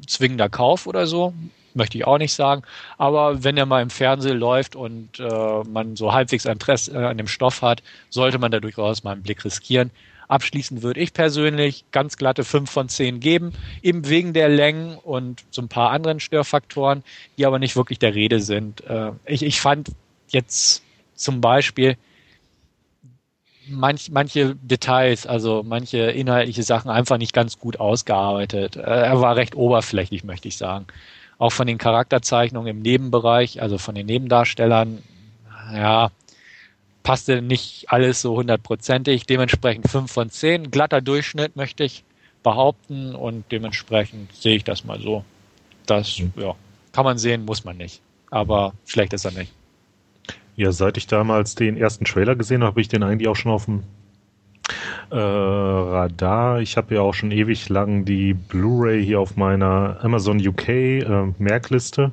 [0.07, 1.33] zwingender Kauf oder so
[1.77, 2.63] möchte ich auch nicht sagen.
[2.97, 7.17] Aber wenn er mal im Fernsehen läuft und äh, man so halbwegs Interesse äh, an
[7.17, 9.91] dem Stoff hat, sollte man da durchaus mal einen Blick riskieren.
[10.27, 15.45] Abschließend würde ich persönlich ganz glatte 5 von 10 geben, eben wegen der Längen und
[15.51, 17.03] so ein paar anderen Störfaktoren,
[17.37, 18.81] die aber nicht wirklich der Rede sind.
[18.81, 19.91] Äh, ich, ich fand
[20.27, 20.83] jetzt
[21.15, 21.95] zum Beispiel
[23.69, 28.75] manch, manche Details, also manche inhaltliche Sachen einfach nicht ganz gut ausgearbeitet.
[28.75, 30.87] Äh, er war recht oberflächlich, möchte ich sagen
[31.39, 35.03] auch von den Charakterzeichnungen im Nebenbereich, also von den Nebendarstellern,
[35.73, 36.11] ja,
[37.03, 39.25] passte nicht alles so hundertprozentig.
[39.25, 42.03] Dementsprechend fünf von zehn Glatter Durchschnitt möchte ich
[42.43, 45.23] behaupten und dementsprechend sehe ich das mal so.
[45.85, 46.33] Das, mhm.
[46.37, 46.55] ja,
[46.91, 48.01] kann man sehen, muss man nicht.
[48.29, 49.53] Aber schlecht ist er nicht.
[50.55, 53.51] Ja, seit ich damals den ersten Trailer gesehen habe, habe ich den eigentlich auch schon
[53.51, 53.83] auf dem
[55.09, 56.59] äh, Radar.
[56.61, 61.33] Ich habe ja auch schon ewig lang die Blu-ray hier auf meiner Amazon UK äh,
[61.37, 62.11] Merkliste.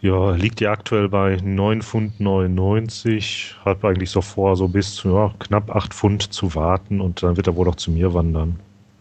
[0.00, 3.64] Ja, liegt ja aktuell bei 9,99 Pfund.
[3.64, 7.48] Hat eigentlich so vor, so bis ja, knapp 8 Pfund zu warten und dann wird
[7.48, 8.60] er wohl auch zu mir wandern.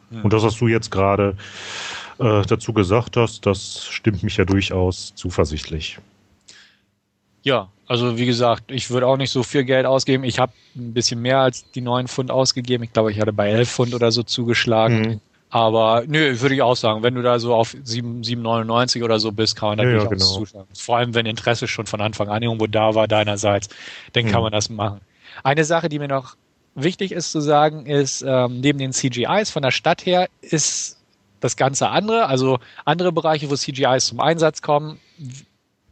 [0.09, 0.21] Ja.
[0.21, 1.35] Und das, was du jetzt gerade
[2.19, 5.99] äh, dazu gesagt hast, das stimmt mich ja durchaus zuversichtlich.
[7.47, 10.25] Ja, also wie gesagt, ich würde auch nicht so viel Geld ausgeben.
[10.25, 12.83] Ich habe ein bisschen mehr als die 9 Pfund ausgegeben.
[12.83, 14.99] Ich glaube, ich hatte bei 11 Pfund oder so zugeschlagen.
[14.99, 15.19] Mhm.
[15.49, 19.55] Aber nö, würde ich auch sagen, wenn du da so auf 7,99 oder so bist,
[19.55, 20.39] kann man da ja, durchaus genau.
[20.39, 20.67] zuschlagen.
[20.77, 23.69] Vor allem, wenn Interesse schon von Anfang an irgendwo da war deinerseits,
[24.11, 24.31] dann mhm.
[24.31, 24.99] kann man das machen.
[25.45, 26.35] Eine Sache, die mir noch
[26.75, 30.97] wichtig ist zu sagen, ist, ähm, neben den CGIs von der Stadt her ist
[31.39, 34.99] das Ganze andere, also andere Bereiche, wo CGIs zum Einsatz kommen,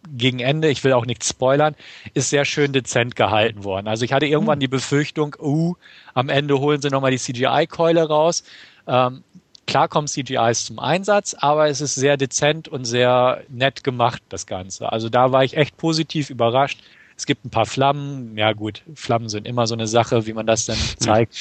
[0.10, 1.76] gegen Ende, ich will auch nichts spoilern,
[2.13, 3.88] ist sehr schön dezent gehalten worden.
[3.88, 4.62] Also ich hatte irgendwann hm.
[4.62, 5.76] die Befürchtung, uh,
[6.13, 8.44] am Ende holen sie nochmal die CGI-Keule raus.
[8.88, 9.24] Ähm,
[9.68, 14.46] klar kommen CGIs zum Einsatz, aber es ist sehr dezent und sehr nett gemacht, das
[14.46, 14.91] Ganze.
[14.91, 16.80] Also da war ich echt positiv überrascht.
[17.18, 18.38] Es gibt ein paar Flammen.
[18.38, 21.36] Ja gut, Flammen sind immer so eine Sache, wie man das dann zeigt.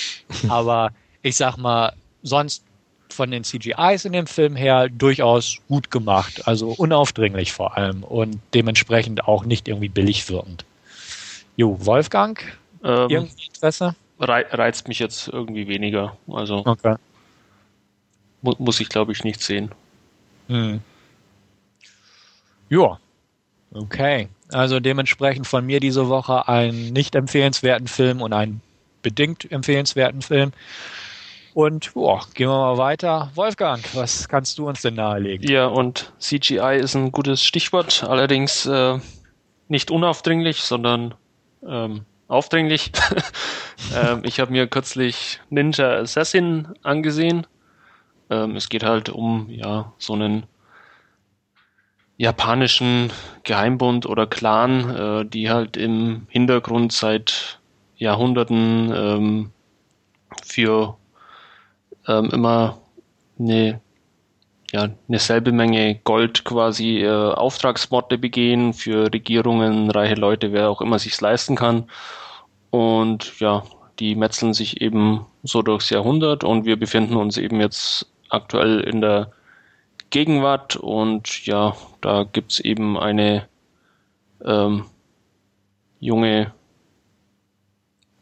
[0.48, 2.64] aber ich sag mal, sonst
[3.14, 8.38] von den CGIs in dem Film her durchaus gut gemacht, also unaufdringlich vor allem und
[8.52, 10.64] dementsprechend auch nicht irgendwie billig wirkend.
[11.56, 12.40] Jo, Wolfgang,
[12.82, 13.94] ähm, irgendwie Interesse?
[14.18, 16.96] Reizt mich jetzt irgendwie weniger, also okay.
[18.42, 19.70] mu muss ich glaube ich nicht sehen.
[20.48, 20.80] Hm.
[22.68, 22.98] Ja,
[23.72, 24.28] okay.
[24.52, 28.60] Also dementsprechend von mir diese Woche einen nicht empfehlenswerten Film und einen
[29.02, 30.52] bedingt empfehlenswerten Film.
[31.54, 33.30] Und boah, gehen wir mal weiter.
[33.36, 35.48] Wolfgang, was kannst du uns denn nahelegen?
[35.48, 38.02] Ja, und CGI ist ein gutes Stichwort.
[38.02, 38.98] Allerdings äh,
[39.68, 41.14] nicht unaufdringlich, sondern
[41.64, 42.90] ähm, aufdringlich.
[43.96, 47.46] ähm, ich habe mir kürzlich Ninja Assassin angesehen.
[48.30, 50.46] Ähm, es geht halt um ja so einen
[52.16, 53.12] japanischen
[53.44, 57.60] Geheimbund oder Clan, äh, die halt im Hintergrund seit
[57.96, 59.50] Jahrhunderten ähm,
[60.44, 60.96] für
[62.08, 62.78] ähm, immer
[63.38, 63.80] eine
[64.72, 70.80] ja, eine selbe Menge Gold quasi äh, Auftragsmorde begehen für Regierungen, reiche Leute, wer auch
[70.80, 71.88] immer sich's leisten kann.
[72.70, 73.62] Und ja,
[74.00, 79.00] die metzeln sich eben so durchs Jahrhundert und wir befinden uns eben jetzt aktuell in
[79.00, 79.30] der
[80.10, 83.46] Gegenwart und ja, da gibt's eben eine
[84.44, 84.86] ähm,
[86.00, 86.52] junge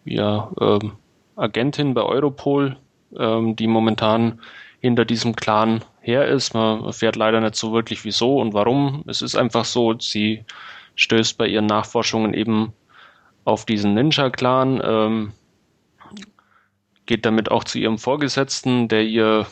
[0.05, 0.93] ja, ähm,
[1.37, 2.77] Agentin bei Europol,
[3.19, 4.41] ähm, die momentan
[4.81, 6.55] hinter diesem Clan her ist.
[6.55, 9.05] Man erfährt leider nicht so wirklich wieso und warum.
[9.07, 10.45] Es ist einfach so, sie
[10.97, 12.73] stößt bei ihren Nachforschungen eben
[13.45, 15.33] auf diesen Ninja-Clan, ähm,
[17.07, 19.47] geht damit auch zu ihrem Vorgesetzten, der ihr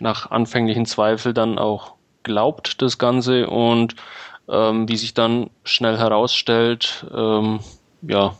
[0.00, 3.94] nach anfänglichen Zweifel dann auch glaubt, das Ganze und
[4.48, 7.60] ähm, wie sich dann schnell herausstellt, ähm,
[8.02, 8.36] ja,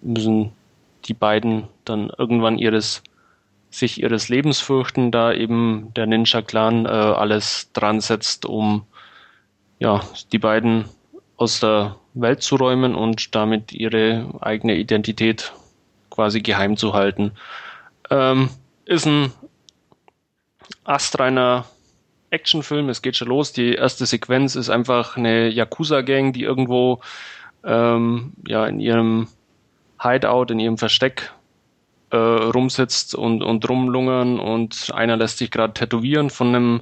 [0.00, 0.52] müssen
[1.04, 3.02] die beiden dann irgendwann ihres
[3.70, 8.84] sich ihres Lebens fürchten, da eben der Ninja-Clan äh, alles dran setzt, um
[9.78, 10.84] ja, die beiden
[11.36, 15.52] aus der Welt zu räumen und damit ihre eigene Identität
[16.10, 17.32] quasi geheim zu halten.
[18.10, 18.50] Ähm,
[18.84, 19.32] ist ein
[20.84, 21.64] astreiner
[22.30, 23.52] Actionfilm, es geht schon los.
[23.52, 27.00] Die erste Sequenz ist einfach eine Yakuza-Gang, die irgendwo
[27.64, 29.28] ähm, ja in ihrem
[30.02, 31.32] Hideout, in ihrem Versteck
[32.10, 36.80] äh, rumsitzt und, und rumlungern und einer lässt sich gerade tätowieren von einem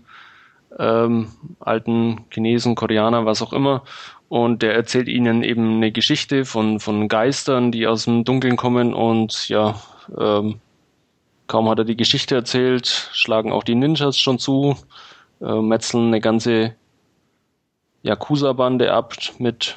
[0.78, 1.28] ähm,
[1.60, 3.82] alten Chinesen, Koreaner, was auch immer.
[4.28, 8.94] Und der erzählt ihnen eben eine Geschichte von, von Geistern, die aus dem Dunkeln kommen
[8.94, 9.80] und ja,
[10.18, 10.60] ähm,
[11.46, 14.76] kaum hat er die Geschichte erzählt, schlagen auch die Ninjas schon zu,
[15.40, 16.74] äh, metzeln eine ganze
[18.02, 19.76] Yakuza-Bande ab mit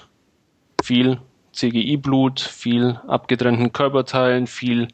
[0.83, 1.19] viel
[1.53, 4.87] CGI-Blut, viel abgetrennten Körperteilen, viel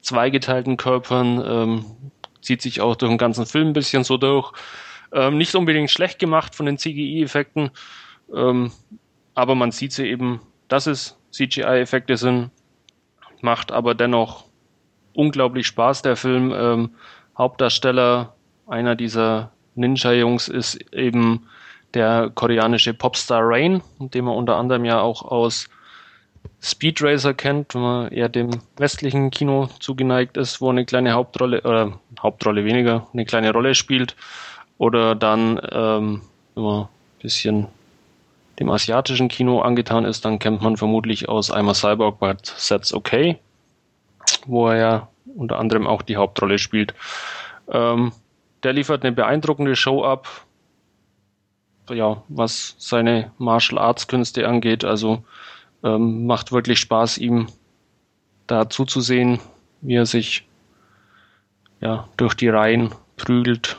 [0.00, 1.84] zweigeteilten Körpern, ähm,
[2.40, 4.52] zieht sich auch durch den ganzen Film ein bisschen so durch.
[5.12, 7.70] Ähm, nicht unbedingt schlecht gemacht von den CGI-Effekten,
[8.34, 8.72] ähm,
[9.34, 12.50] aber man sieht sie eben, dass es CGI-Effekte sind,
[13.40, 14.44] macht aber dennoch
[15.14, 16.52] unglaublich Spaß, der Film.
[16.54, 16.90] Ähm,
[17.36, 18.34] Hauptdarsteller,
[18.66, 21.46] einer dieser Ninja-Jungs ist eben
[21.94, 25.68] der koreanische Popstar Rain, den man unter anderem ja auch aus
[26.60, 31.62] Speed Racer kennt, wenn man eher dem westlichen Kino zugeneigt ist, wo eine kleine Hauptrolle,
[31.62, 34.16] oder Hauptrolle weniger, eine kleine Rolle spielt.
[34.76, 36.22] Oder dann, ähm,
[36.54, 36.88] wenn man ein
[37.22, 37.66] bisschen
[38.58, 42.92] dem asiatischen Kino angetan ist, dann kennt man vermutlich aus I'm a Cyborg, but that's
[42.92, 43.38] okay,
[44.46, 46.94] wo er ja unter anderem auch die Hauptrolle spielt.
[47.70, 48.12] Ähm,
[48.64, 50.26] der liefert eine beeindruckende Show ab,
[51.90, 54.84] ja, was seine Martial Arts Künste angeht.
[54.84, 55.22] Also
[55.82, 57.48] ähm, macht wirklich Spaß, ihm
[58.46, 59.40] da zuzusehen,
[59.80, 60.46] wie er sich
[61.80, 63.76] ja, durch die Reihen prügelt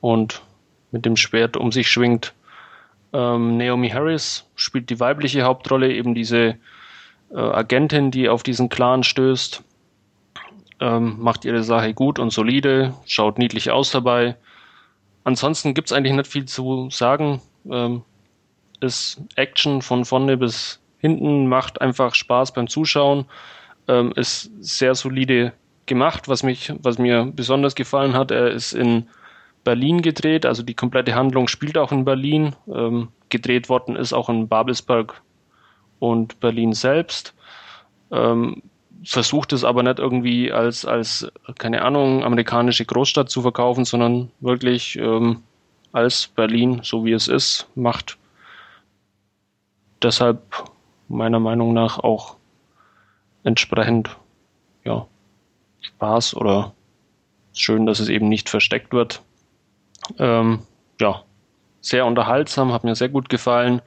[0.00, 0.42] und
[0.90, 2.34] mit dem Schwert um sich schwingt.
[3.12, 6.56] Ähm, Naomi Harris spielt die weibliche Hauptrolle, eben diese
[7.30, 9.62] äh, Agentin, die auf diesen Clan stößt.
[10.78, 14.36] Ähm, macht ihre Sache gut und solide, schaut niedlich aus dabei.
[15.24, 17.40] Ansonsten gibt's eigentlich nicht viel zu sagen.
[17.70, 18.02] Ähm,
[18.80, 23.26] ist Action von vorne bis hinten, macht einfach Spaß beim Zuschauen,
[23.88, 25.52] ähm, ist sehr solide
[25.86, 28.30] gemacht, was mich, was mir besonders gefallen hat.
[28.30, 29.08] Er ist in
[29.64, 32.54] Berlin gedreht, also die komplette Handlung spielt auch in Berlin.
[32.72, 35.20] Ähm, gedreht worden ist auch in Babelsberg
[35.98, 37.34] und Berlin selbst.
[38.12, 38.62] Ähm,
[39.04, 44.96] versucht es aber nicht irgendwie als, als, keine Ahnung, amerikanische Großstadt zu verkaufen, sondern wirklich
[44.96, 45.42] ähm,
[45.92, 48.18] als Berlin, so wie es ist, macht
[50.02, 50.40] deshalb
[51.08, 52.36] meiner Meinung nach auch
[53.44, 54.16] entsprechend
[54.84, 55.06] ja,
[55.80, 56.72] Spaß oder
[57.52, 59.22] schön, dass es eben nicht versteckt wird.
[60.18, 60.60] Ähm,
[61.00, 61.22] ja,
[61.80, 63.82] sehr unterhaltsam, hat mir sehr gut gefallen.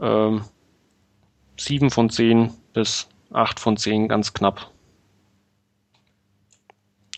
[0.00, 0.42] Ähm,
[1.58, 4.70] 7 von 10 bis 8 von 10, ganz knapp.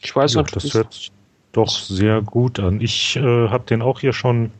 [0.02, 0.54] Ich weiß ja, nicht.
[0.54, 1.11] Das hört sich
[1.52, 2.81] doch sehr gut an.
[2.81, 4.52] Ich äh, habe den auch hier schon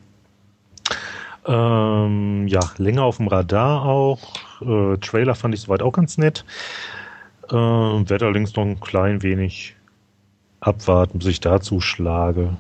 [1.49, 4.21] ähm, ja, länger auf dem Radar auch.
[4.61, 6.45] Äh, Trailer fand ich soweit auch ganz nett.
[7.49, 9.75] Äh, werde allerdings noch ein klein wenig
[10.61, 12.57] abwarten, bis ich dazu schlage.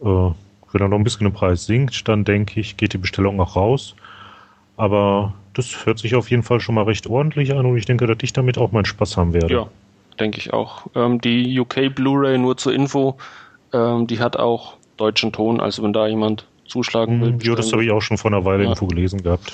[0.00, 3.38] Äh, wenn er noch ein bisschen im Preis sinkt, dann denke ich, geht die Bestellung
[3.40, 3.94] auch raus.
[4.76, 8.06] Aber das hört sich auf jeden Fall schon mal recht ordentlich an und ich denke,
[8.06, 9.54] dass ich damit auch meinen Spaß haben werde.
[9.54, 9.66] Ja,
[10.18, 10.86] denke ich auch.
[10.94, 13.16] Ähm, die UK Blu-ray nur zur Info,
[13.72, 17.32] ähm, die hat auch deutschen Ton, also wenn da jemand zuschlagen will.
[17.32, 18.70] Hm, ja, das habe ich auch schon vor einer Weile ja.
[18.70, 19.52] irgendwo gelesen gehabt.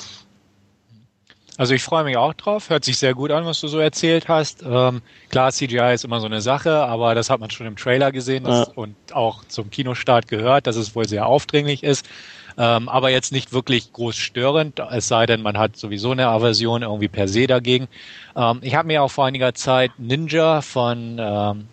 [1.61, 2.71] Also ich freue mich auch drauf.
[2.71, 4.63] Hört sich sehr gut an, was du so erzählt hast.
[4.63, 8.13] Ähm, klar, CGI ist immer so eine Sache, aber das hat man schon im Trailer
[8.13, 8.63] gesehen ja.
[8.77, 12.09] und auch zum Kinostart gehört, dass es wohl sehr aufdringlich ist.
[12.57, 16.83] Ähm, aber jetzt nicht wirklich groß störend, es sei denn, man hat sowieso eine Aversion
[16.83, 17.89] irgendwie per se dagegen.
[18.35, 21.69] Ähm, ich habe mir auch vor einiger Zeit Ninja von ähm,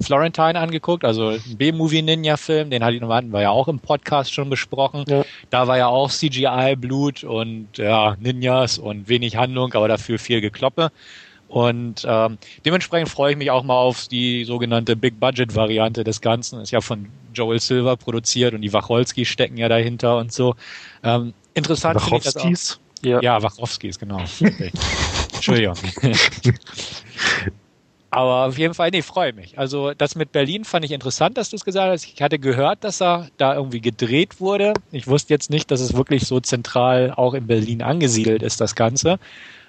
[0.00, 5.04] Florentine angeguckt, also ein B-Movie-Ninja-Film, den hatten wir ja auch im Podcast schon besprochen.
[5.08, 5.24] Ja.
[5.50, 10.40] Da war ja auch CGI, Blut und ja, Ninjas und wenig Handlung, aber dafür viel
[10.40, 10.90] Gekloppe.
[11.48, 16.60] Und ähm, dementsprechend freue ich mich auch mal auf die sogenannte Big-Budget-Variante des Ganzen.
[16.60, 20.56] Ist ja von Joel Silver produziert und die Wacholski stecken ja dahinter und so.
[21.04, 22.80] Ähm, interessant finde ich das auch.
[23.02, 24.20] Ja, ja Wachowskis, genau.
[25.34, 25.76] Entschuldigung.
[28.16, 29.58] Aber auf jeden Fall, nee, freue mich.
[29.58, 32.06] Also das mit Berlin fand ich interessant, dass du es gesagt hast.
[32.06, 34.72] Ich hatte gehört, dass er da irgendwie gedreht wurde.
[34.90, 38.74] Ich wusste jetzt nicht, dass es wirklich so zentral auch in Berlin angesiedelt ist, das
[38.74, 39.18] Ganze.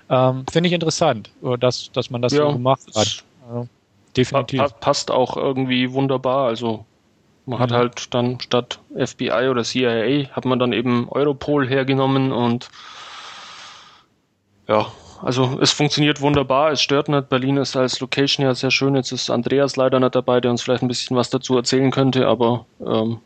[0.10, 1.30] Ähm, Finde ich interessant,
[1.60, 3.26] dass, dass man das ja, so gemacht hat.
[3.50, 3.68] Also,
[4.16, 4.60] definitiv.
[4.60, 6.48] Pa passt auch irgendwie wunderbar.
[6.48, 6.86] Also
[7.46, 7.64] man mhm.
[7.64, 12.70] hat halt dann statt FBI oder CIA hat man dann eben Europol hergenommen und
[14.70, 14.88] ja,
[15.22, 17.30] also es funktioniert wunderbar, es stört nicht.
[17.30, 18.96] Berlin ist als Location ja sehr schön.
[18.96, 22.28] Jetzt ist Andreas leider nicht dabei, der uns vielleicht ein bisschen was dazu erzählen könnte,
[22.28, 23.20] aber ähm,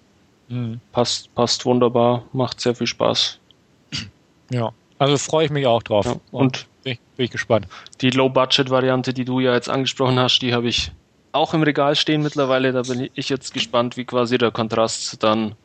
[0.49, 0.79] mhm.
[0.91, 3.39] passt, passt wunderbar, macht sehr viel Spaß.
[4.49, 6.05] Ja, also freue ich mich auch drauf.
[6.05, 7.67] Ja, und bin ich, bin ich gespannt.
[8.01, 10.91] Die Low-Budget-Variante, die du ja jetzt angesprochen hast, die habe ich
[11.31, 12.71] auch im Regal stehen mittlerweile.
[12.73, 15.55] Da bin ich jetzt gespannt, wie quasi der Kontrast dann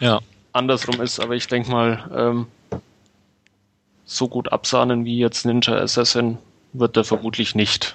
[0.00, 0.20] ja.
[0.52, 1.20] andersrum ist.
[1.20, 2.46] Aber ich denke mal, ähm,
[4.10, 6.38] so gut absahnen wie jetzt Ninja Assassin
[6.72, 7.94] wird er vermutlich nicht.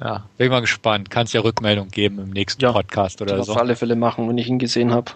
[0.00, 1.10] Ja, bin mal gespannt.
[1.10, 3.52] Kannst ja Rückmeldung geben im nächsten ja, Podcast oder so.
[3.52, 5.12] Auf alle Fälle machen, wenn ich ihn gesehen habe.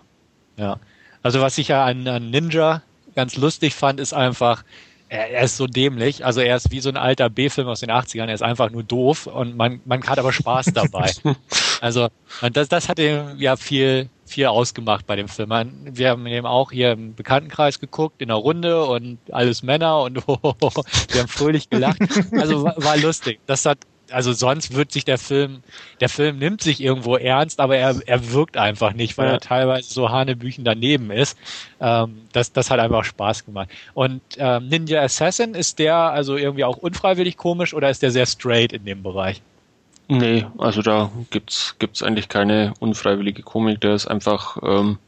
[0.56, 0.78] Ja.
[1.22, 2.82] Also was ich ja an, an Ninja
[3.14, 4.64] ganz lustig fand, ist einfach,
[5.08, 6.24] er, er, ist so dämlich.
[6.24, 8.26] Also er ist wie so ein alter B-Film aus den 80ern.
[8.26, 11.12] Er ist einfach nur doof und man, man hat aber Spaß dabei.
[11.80, 12.08] also
[12.52, 15.50] das, das hat ihm ja viel, viel ausgemacht bei dem Film.
[15.92, 20.22] Wir haben eben auch hier im Bekanntenkreis geguckt, in der Runde und alles Männer und
[20.26, 20.38] oh,
[21.10, 22.00] wir haben fröhlich gelacht.
[22.32, 23.40] Also war, war lustig.
[23.46, 23.78] Das hat
[24.10, 25.62] also sonst wird sich der Film,
[26.00, 29.32] der Film nimmt sich irgendwo ernst, aber er, er wirkt einfach nicht, weil ja.
[29.34, 31.38] er teilweise so Hanebüchen daneben ist.
[31.80, 33.68] Ähm, das, das hat einfach Spaß gemacht.
[33.94, 38.26] Und ähm, Ninja Assassin, ist der also irgendwie auch unfreiwillig komisch oder ist der sehr
[38.26, 39.42] straight in dem Bereich?
[40.08, 43.80] Nee, also da gibt's gibt's eigentlich keine unfreiwillige Komik.
[43.80, 44.98] Der ist einfach ähm,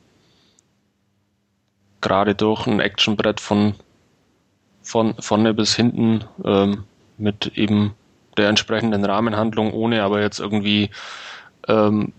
[2.00, 3.74] gerade durch ein Actionbrett von
[4.82, 6.84] von vorne bis hinten ähm,
[7.18, 7.94] mit eben
[8.38, 10.90] der entsprechenden Rahmenhandlung, ohne aber jetzt irgendwie
[11.66, 12.12] ähm,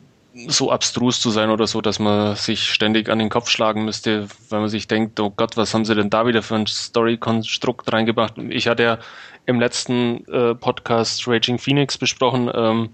[0.48, 4.28] so abstrus zu sein oder so, dass man sich ständig an den Kopf schlagen müsste,
[4.50, 7.92] weil man sich denkt, oh Gott, was haben sie denn da wieder für ein Story-Konstrukt
[7.92, 8.38] reingebracht?
[8.38, 8.98] Ich hatte ja
[9.46, 12.90] im letzten äh, Podcast Raging Phoenix besprochen, ähm,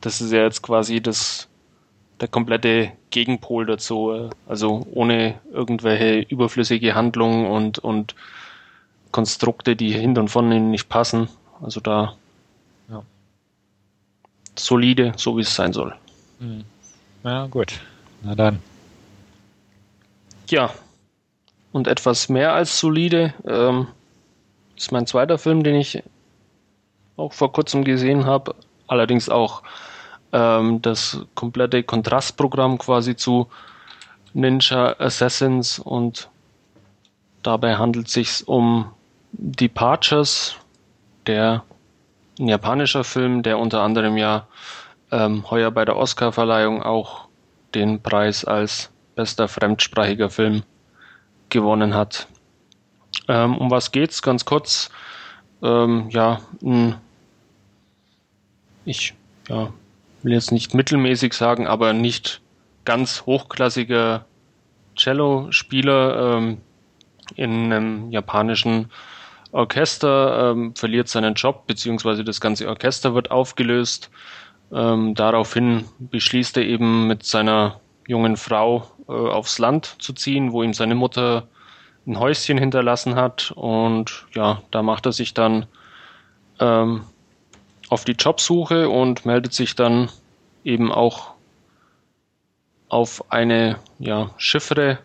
[0.00, 1.48] das ist ja jetzt quasi das
[2.20, 8.14] der komplette Gegenpol dazu, äh, also ohne irgendwelche überflüssige Handlungen und, und
[9.10, 11.28] Konstrukte, die hinten und vorne nicht passen.
[11.60, 12.14] Also da
[12.88, 13.02] ja.
[14.56, 15.94] solide, so wie es sein soll.
[16.38, 16.64] Hm.
[17.24, 17.80] Ja, gut.
[18.22, 18.60] Na dann.
[20.48, 20.70] Ja.
[21.72, 23.88] Und etwas mehr als solide ähm,
[24.76, 26.02] ist mein zweiter Film, den ich
[27.16, 28.54] auch vor kurzem gesehen habe.
[28.86, 29.62] Allerdings auch
[30.32, 33.48] ähm, das komplette Kontrastprogramm quasi zu
[34.32, 36.28] Ninja Assassins und
[37.42, 38.90] dabei handelt es sich um
[39.32, 40.56] Departures
[41.26, 41.64] der
[42.38, 44.46] ein japanischer Film, der unter anderem ja
[45.10, 47.28] ähm, heuer bei der Oscarverleihung auch
[47.74, 50.62] den Preis als bester fremdsprachiger Film
[51.48, 52.26] gewonnen hat.
[53.28, 54.22] Ähm, um was geht's?
[54.22, 54.90] Ganz kurz.
[55.62, 56.96] Ähm, ja, ein,
[58.84, 59.14] ich
[59.48, 59.72] ja,
[60.22, 62.40] will jetzt nicht mittelmäßig sagen, aber nicht
[62.84, 64.24] ganz hochklassiger
[64.96, 66.58] Cello-Spieler ähm,
[67.34, 68.90] in einem japanischen
[69.56, 74.10] Orchester ähm, verliert seinen Job, beziehungsweise das ganze Orchester wird aufgelöst.
[74.70, 80.62] Ähm, daraufhin beschließt er eben mit seiner jungen Frau äh, aufs Land zu ziehen, wo
[80.62, 81.48] ihm seine Mutter
[82.06, 83.52] ein Häuschen hinterlassen hat.
[83.56, 85.66] Und ja, da macht er sich dann
[86.60, 87.02] ähm,
[87.88, 90.10] auf die Jobsuche und meldet sich dann
[90.64, 91.32] eben auch
[92.88, 94.98] auf eine ja, Chiffre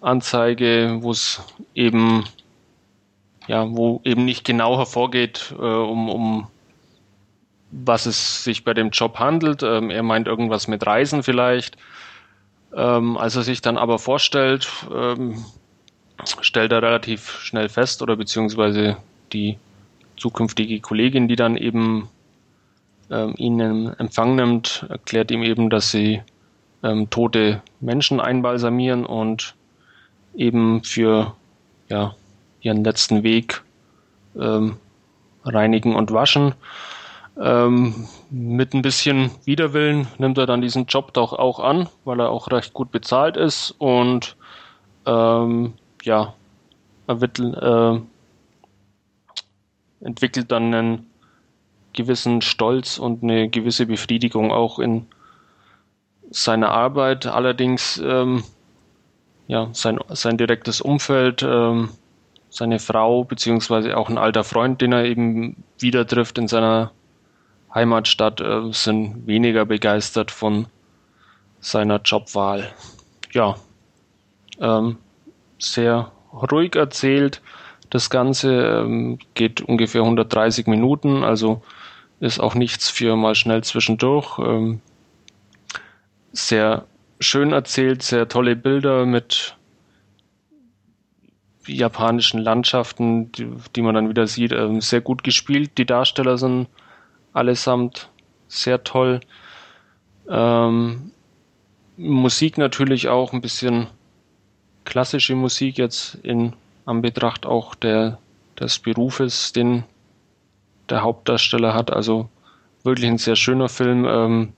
[0.00, 1.40] Anzeige, wo es
[1.74, 2.24] eben
[3.46, 6.46] ja, wo eben nicht genau hervorgeht, äh, um, um
[7.70, 9.62] was es sich bei dem Job handelt.
[9.62, 11.76] Ähm, er meint irgendwas mit Reisen vielleicht.
[12.74, 15.44] Ähm, als er sich dann aber vorstellt, ähm,
[16.24, 18.96] stellt er relativ schnell fest oder beziehungsweise
[19.32, 19.58] die
[20.16, 22.08] zukünftige Kollegin, die dann eben
[23.10, 26.22] ähm, ihn in Empfang nimmt, erklärt ihm eben, dass sie
[26.82, 29.54] ähm, tote Menschen einbalsamieren und
[30.34, 31.34] eben für
[31.88, 32.14] ja,
[32.62, 33.62] ihren letzten Weg
[34.38, 34.76] ähm,
[35.44, 36.54] reinigen und waschen.
[37.40, 42.30] Ähm, mit ein bisschen Widerwillen nimmt er dann diesen Job doch auch an, weil er
[42.30, 44.36] auch recht gut bezahlt ist und
[45.06, 46.34] ähm, ja,
[47.06, 48.00] er wird, äh,
[50.04, 51.06] entwickelt dann einen
[51.92, 55.06] gewissen Stolz und eine gewisse Befriedigung auch in
[56.30, 57.26] seiner Arbeit.
[57.26, 58.44] Allerdings ähm,
[59.46, 61.90] ja, sein, sein direktes Umfeld, ähm,
[62.52, 66.92] seine Frau beziehungsweise auch ein alter Freund, den er eben wieder trifft in seiner
[67.74, 70.66] Heimatstadt, äh, sind weniger begeistert von
[71.60, 72.70] seiner Jobwahl.
[73.32, 73.56] Ja,
[74.60, 74.98] ähm,
[75.58, 77.40] sehr ruhig erzählt.
[77.88, 81.62] Das Ganze ähm, geht ungefähr 130 Minuten, also
[82.20, 84.38] ist auch nichts für mal schnell zwischendurch.
[84.38, 84.82] Ähm,
[86.32, 86.84] sehr
[87.18, 89.56] schön erzählt, sehr tolle Bilder mit
[91.66, 94.52] japanischen Landschaften, die, die man dann wieder sieht.
[94.52, 95.78] Ähm, sehr gut gespielt.
[95.78, 96.68] Die Darsteller sind
[97.32, 98.08] allesamt
[98.48, 99.20] sehr toll.
[100.28, 101.12] Ähm,
[101.96, 103.86] Musik natürlich auch ein bisschen
[104.84, 106.54] klassische Musik jetzt in
[106.84, 108.18] Anbetracht auch der,
[108.58, 109.84] des Berufes, den
[110.88, 111.92] der Hauptdarsteller hat.
[111.92, 112.28] Also
[112.82, 114.04] wirklich ein sehr schöner Film.
[114.04, 114.52] Ähm,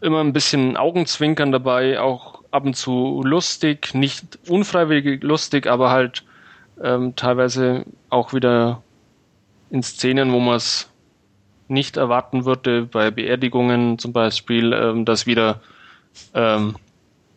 [0.00, 6.22] immer ein bisschen Augenzwinkern dabei, auch ab und zu lustig, nicht unfreiwillig lustig, aber halt
[6.82, 8.82] ähm, teilweise auch wieder
[9.70, 10.88] in Szenen, wo man es
[11.68, 15.60] nicht erwarten würde, bei Beerdigungen zum Beispiel, ähm, dass wieder
[16.34, 16.76] ähm,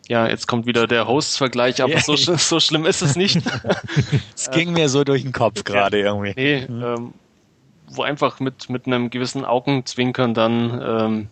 [0.08, 3.40] ja, jetzt kommt wieder der Hosts-Vergleich, aber so, so schlimm ist es nicht.
[4.36, 6.32] Es ging mir so durch den Kopf gerade ja, irgendwie.
[6.36, 6.82] Nee, mhm.
[6.82, 7.14] ähm,
[7.88, 11.28] wo einfach mit, mit einem gewissen Augenzwinkern dann ähm,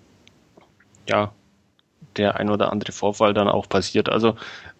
[1.08, 1.32] ja,
[2.16, 4.08] der ein oder andere Vorfall dann auch passiert.
[4.08, 4.36] Also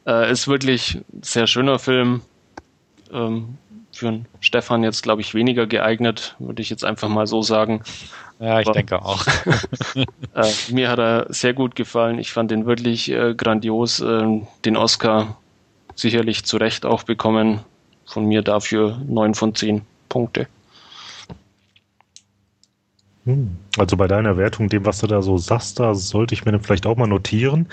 [0.06, 2.22] äh, ist wirklich ein sehr schöner Film.
[3.12, 3.58] Ähm,
[3.92, 7.82] für einen Stefan jetzt, glaube ich, weniger geeignet, würde ich jetzt einfach mal so sagen.
[8.40, 9.24] Ja, ich Aber, denke auch.
[10.34, 12.18] äh, mir hat er sehr gut gefallen.
[12.18, 14.00] Ich fand den wirklich äh, grandios.
[14.00, 15.36] Äh, den Oscar
[15.94, 17.60] sicherlich zu Recht auch bekommen.
[18.06, 20.48] Von mir dafür neun von zehn Punkte.
[23.24, 23.56] Hm.
[23.78, 26.86] Also bei deiner Wertung, dem, was du da so sagst, da sollte ich mir vielleicht
[26.86, 27.68] auch mal notieren.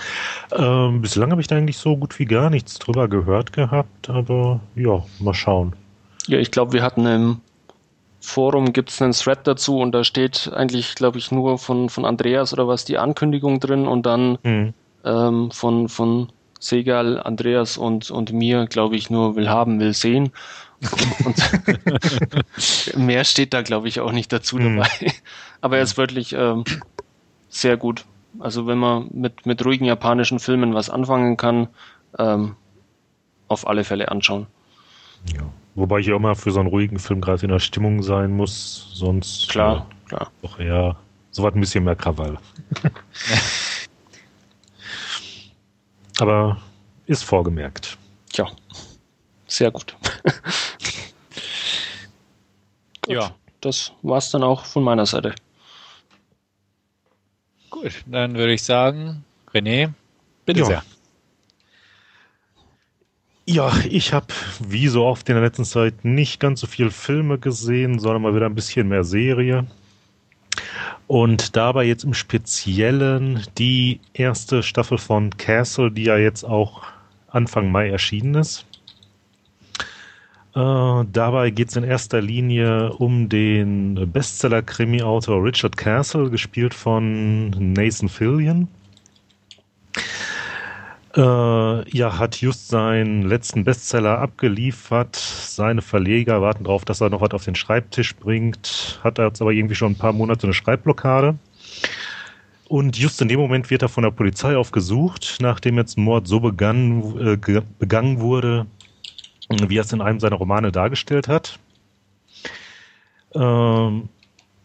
[0.56, 4.60] Ähm, bislang habe ich da eigentlich so gut wie gar nichts drüber gehört gehabt, aber
[4.74, 5.74] ja, mal schauen.
[6.26, 7.40] Ja, ich glaube, wir hatten im
[8.20, 12.04] Forum gibt es einen Thread dazu und da steht eigentlich, glaube ich, nur von, von
[12.04, 14.72] Andreas oder was die Ankündigung drin und dann hm.
[15.04, 16.28] ähm, von, von
[16.60, 20.30] Segal, Andreas und, und mir, glaube ich, nur will haben, will sehen.
[22.96, 24.76] Mehr steht da, glaube ich, auch nicht dazu mhm.
[24.76, 25.12] dabei.
[25.60, 26.64] Aber er ist wirklich ähm,
[27.48, 28.04] sehr gut.
[28.38, 31.68] Also wenn man mit, mit ruhigen japanischen Filmen was anfangen kann,
[32.18, 32.56] ähm,
[33.48, 34.46] auf alle Fälle anschauen.
[35.34, 35.42] Ja.
[35.74, 38.90] Wobei ich auch mal für so einen ruhigen Film gerade in der Stimmung sein muss,
[38.92, 40.30] sonst klar, äh, klar.
[40.42, 40.96] doch eher
[41.30, 42.38] so was ein bisschen mehr Krawall.
[46.18, 46.60] Aber
[47.06, 47.96] ist vorgemerkt.
[48.32, 48.48] Ja,
[49.56, 49.96] sehr gut.
[53.02, 53.14] gut.
[53.14, 53.34] Ja.
[53.60, 55.34] Das war's dann auch von meiner Seite.
[57.70, 59.92] Gut, dann würde ich sagen, René,
[60.44, 60.66] bitte ja.
[60.66, 60.82] sehr.
[63.44, 64.26] Ja, ich habe
[64.60, 68.34] wie so oft in der letzten Zeit nicht ganz so viel Filme gesehen, sondern mal
[68.34, 69.66] wieder ein bisschen mehr Serie.
[71.06, 76.84] Und dabei jetzt im Speziellen die erste Staffel von Castle, die ja jetzt auch
[77.28, 78.64] Anfang Mai erschienen ist.
[80.54, 88.10] Äh, dabei geht es in erster Linie um den Bestseller-Krimi-Autor Richard Castle, gespielt von Nathan
[88.10, 88.68] Fillion.
[91.14, 95.16] Äh, ja, hat just seinen letzten Bestseller abgeliefert.
[95.16, 99.00] Seine Verleger warten darauf, dass er noch was auf den Schreibtisch bringt.
[99.02, 101.36] Hat jetzt aber irgendwie schon ein paar Monate eine Schreibblockade.
[102.68, 106.26] Und just in dem Moment wird er von der Polizei aufgesucht, nachdem jetzt ein Mord
[106.26, 108.66] so begann, äh, begangen wurde,
[109.68, 111.58] wie er es in einem seiner Romane dargestellt hat.
[113.34, 114.08] Ähm,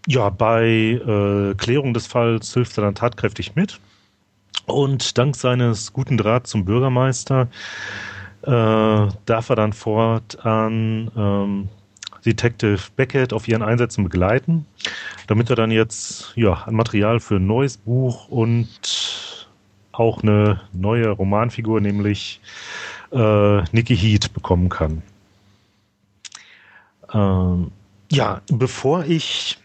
[0.08, 3.80] ja, bei äh, Klärung des Falls hilft er dann tatkräftig mit
[4.66, 7.48] Und dank seines guten Drahts zum Bürgermeister
[8.44, 8.50] äh,
[9.26, 11.70] darf er dann fortan ähm,
[12.26, 14.66] Detective Beckett auf ihren Einsätzen begleiten,
[15.28, 19.48] damit er dann jetzt ja, ein Material für ein neues Buch und
[19.92, 22.40] auch eine neue Romanfigur, nämlich
[23.12, 25.01] äh, Nikki Heat, bekommen kann.
[27.14, 27.72] Ähm,
[28.12, 29.60] ja, bevor ich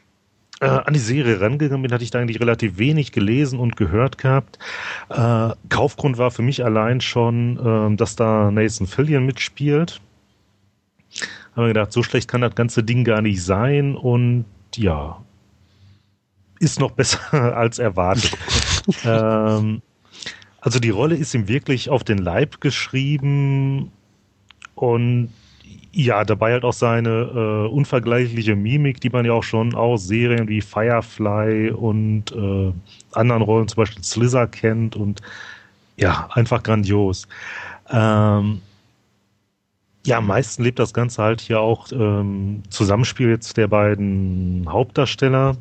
[0.61, 4.19] äh, an die Serie rangegangen bin, hatte ich da eigentlich relativ wenig gelesen und gehört
[4.19, 4.59] gehabt.
[5.09, 7.59] Äh, Kaufgrund war für mich allein schon,
[7.93, 10.01] äh, dass da Nathan Fillion mitspielt.
[11.55, 14.45] Haben wir gedacht, so schlecht kann das ganze Ding gar nicht sein und
[14.77, 15.23] ja,
[16.61, 18.33] ist noch besser als erwartet.
[19.05, 19.83] ähm,
[20.63, 23.91] also die Rolle ist ihm wirklich auf den Leib geschrieben
[24.77, 25.31] und
[25.91, 30.49] ja, dabei halt auch seine äh, unvergleichliche Mimik, die man ja auch schon aus Serien
[30.49, 32.73] wie Firefly und äh,
[33.11, 35.21] anderen Rollen, zum Beispiel Slither kennt und
[35.97, 37.27] ja, einfach grandios.
[37.91, 38.63] Ähm,
[40.07, 45.57] ja, am meisten lebt das Ganze halt hier auch ähm, Zusammenspiel jetzt der beiden Hauptdarsteller,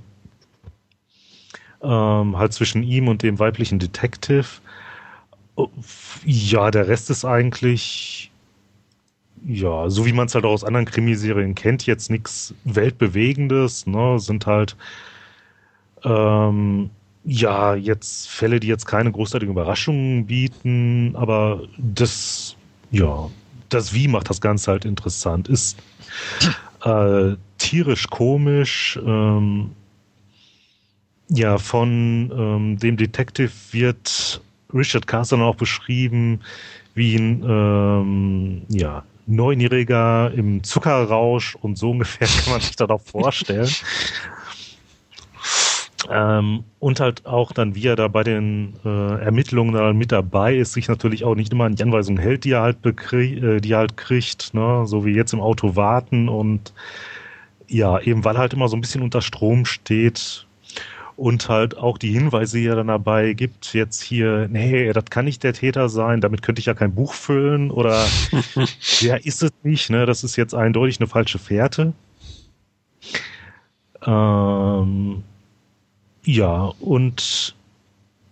[1.81, 4.45] ähm, halt zwischen ihm und dem weiblichen Detective.
[6.25, 8.31] Ja, der Rest ist eigentlich
[9.45, 14.19] ja, so wie man es halt auch aus anderen Krimiserien kennt, jetzt nichts Weltbewegendes, ne,
[14.19, 14.75] sind halt
[16.03, 16.89] ähm,
[17.23, 22.55] ja jetzt Fälle, die jetzt keine großartigen Überraschungen bieten, aber das,
[22.91, 23.29] ja,
[23.69, 25.47] das Wie macht das Ganze halt interessant.
[25.47, 25.77] Ist
[26.83, 29.71] äh, tierisch komisch, ähm,
[31.29, 34.41] ja, von ähm, dem Detective wird
[34.73, 36.41] Richard Carson auch beschrieben
[36.93, 43.01] wie ein ähm, ja, Neunjähriger im Zuckerrausch und so ungefähr kann man sich das auch
[43.01, 43.69] vorstellen.
[46.09, 50.55] Ähm, und halt auch dann, wie er da bei den äh, Ermittlungen dann mit dabei
[50.55, 53.71] ist, sich natürlich auch nicht immer an die Anweisungen hält, die er halt, äh, die
[53.71, 54.83] er halt kriegt, ne?
[54.87, 56.73] so wie jetzt im Auto warten und
[57.67, 60.47] ja, eben weil er halt immer so ein bisschen unter Strom steht,
[61.17, 65.25] und halt auch die Hinweise, die er dann dabei gibt, jetzt hier, nee, das kann
[65.25, 68.05] nicht der Täter sein, damit könnte ich ja kein Buch füllen oder
[69.01, 70.05] der ist es nicht, ne?
[70.05, 71.93] Das ist jetzt eindeutig eine falsche Fährte.
[74.05, 75.23] Ähm,
[76.23, 77.55] ja, und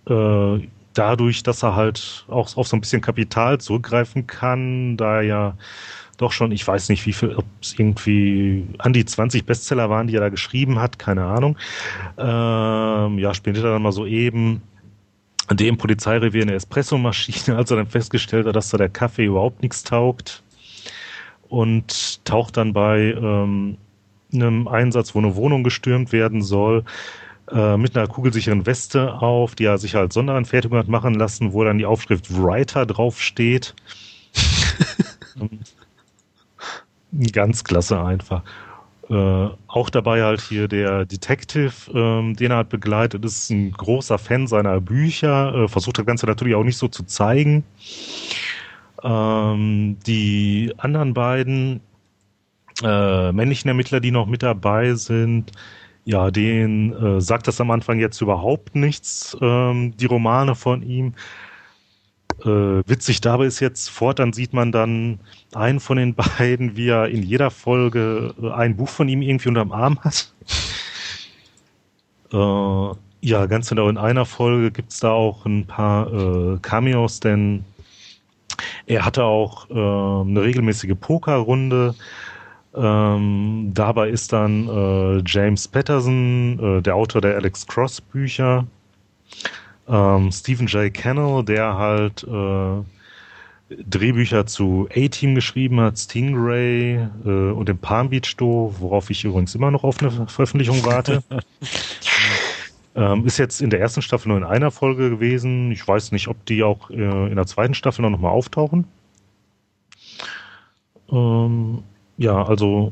[0.08, 0.60] äh,
[0.94, 5.58] dadurch, dass er halt auch auf so ein bisschen Kapital zurückgreifen kann, da er ja
[6.20, 10.08] doch schon, ich weiß nicht, wie viel, ob es irgendwie an die 20 Bestseller waren,
[10.08, 11.58] die er da geschrieben hat, keine Ahnung.
[12.18, 14.62] Ähm, ja, spendiert er dann mal so eben
[15.50, 19.84] dem Polizeirevier eine Espressomaschine, als er dann festgestellt hat, dass da der Kaffee überhaupt nichts
[19.84, 20.44] taugt.
[21.48, 23.78] Und taucht dann bei ähm,
[24.32, 26.84] einem Einsatz, wo eine Wohnung gestürmt werden soll,
[27.52, 31.64] äh, mit einer kugelsicheren Weste auf, die er sich als Sonderanfertigung hat machen lassen, wo
[31.64, 33.74] dann die Aufschrift Writer draufsteht.
[37.32, 38.44] Ganz klasse einfach.
[39.10, 44.20] Äh, auch dabei halt hier der Detective, ähm, den er halt begleitet, ist ein großer
[44.20, 47.64] Fan seiner Bücher, äh, versucht das Ganze natürlich auch nicht so zu zeigen.
[49.04, 51.82] Ähm, die anderen beiden
[52.84, 55.52] äh, männlichen Ermittler, die noch mit dabei sind,
[56.06, 61.14] ja, denen äh, sagt das am Anfang jetzt überhaupt nichts, ähm, die Romane von ihm.
[62.46, 65.20] Äh, witzig dabei ist jetzt, fortan sieht man dann
[65.54, 69.50] einen von den beiden, wie er in jeder Folge äh, ein Buch von ihm irgendwie
[69.50, 70.34] unterm Arm hat.
[72.34, 77.66] äh, ja, ganz genau in einer Folge gibt's da auch ein paar äh, Cameos, denn
[78.86, 81.96] er hatte auch äh, eine regelmäßige Pokerrunde.
[82.74, 88.66] Ähm, dabei ist dann äh, James Patterson, der Autor der Alex Cross Bücher,
[89.90, 90.94] ähm, Stephen J.
[90.94, 92.84] Cannell, der halt äh,
[93.70, 99.56] Drehbücher zu A-Team geschrieben hat, Stingray äh, und dem Palm Beach Do, worauf ich übrigens
[99.56, 101.24] immer noch auf eine Veröffentlichung warte.
[102.96, 105.72] ähm, ist jetzt in der ersten Staffel nur in einer Folge gewesen.
[105.72, 108.86] Ich weiß nicht, ob die auch äh, in der zweiten Staffel noch mal auftauchen.
[111.12, 111.84] Ähm,
[112.18, 112.92] ja, also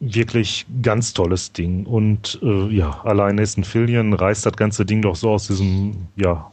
[0.00, 1.86] wirklich ganz tolles Ding.
[1.86, 6.50] Und äh, ja, allein Nathan Fillion reißt das ganze Ding doch so aus diesem, ja,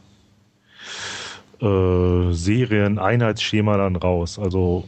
[1.61, 4.39] äh, Serien-Einheitsschema dann raus.
[4.39, 4.87] Also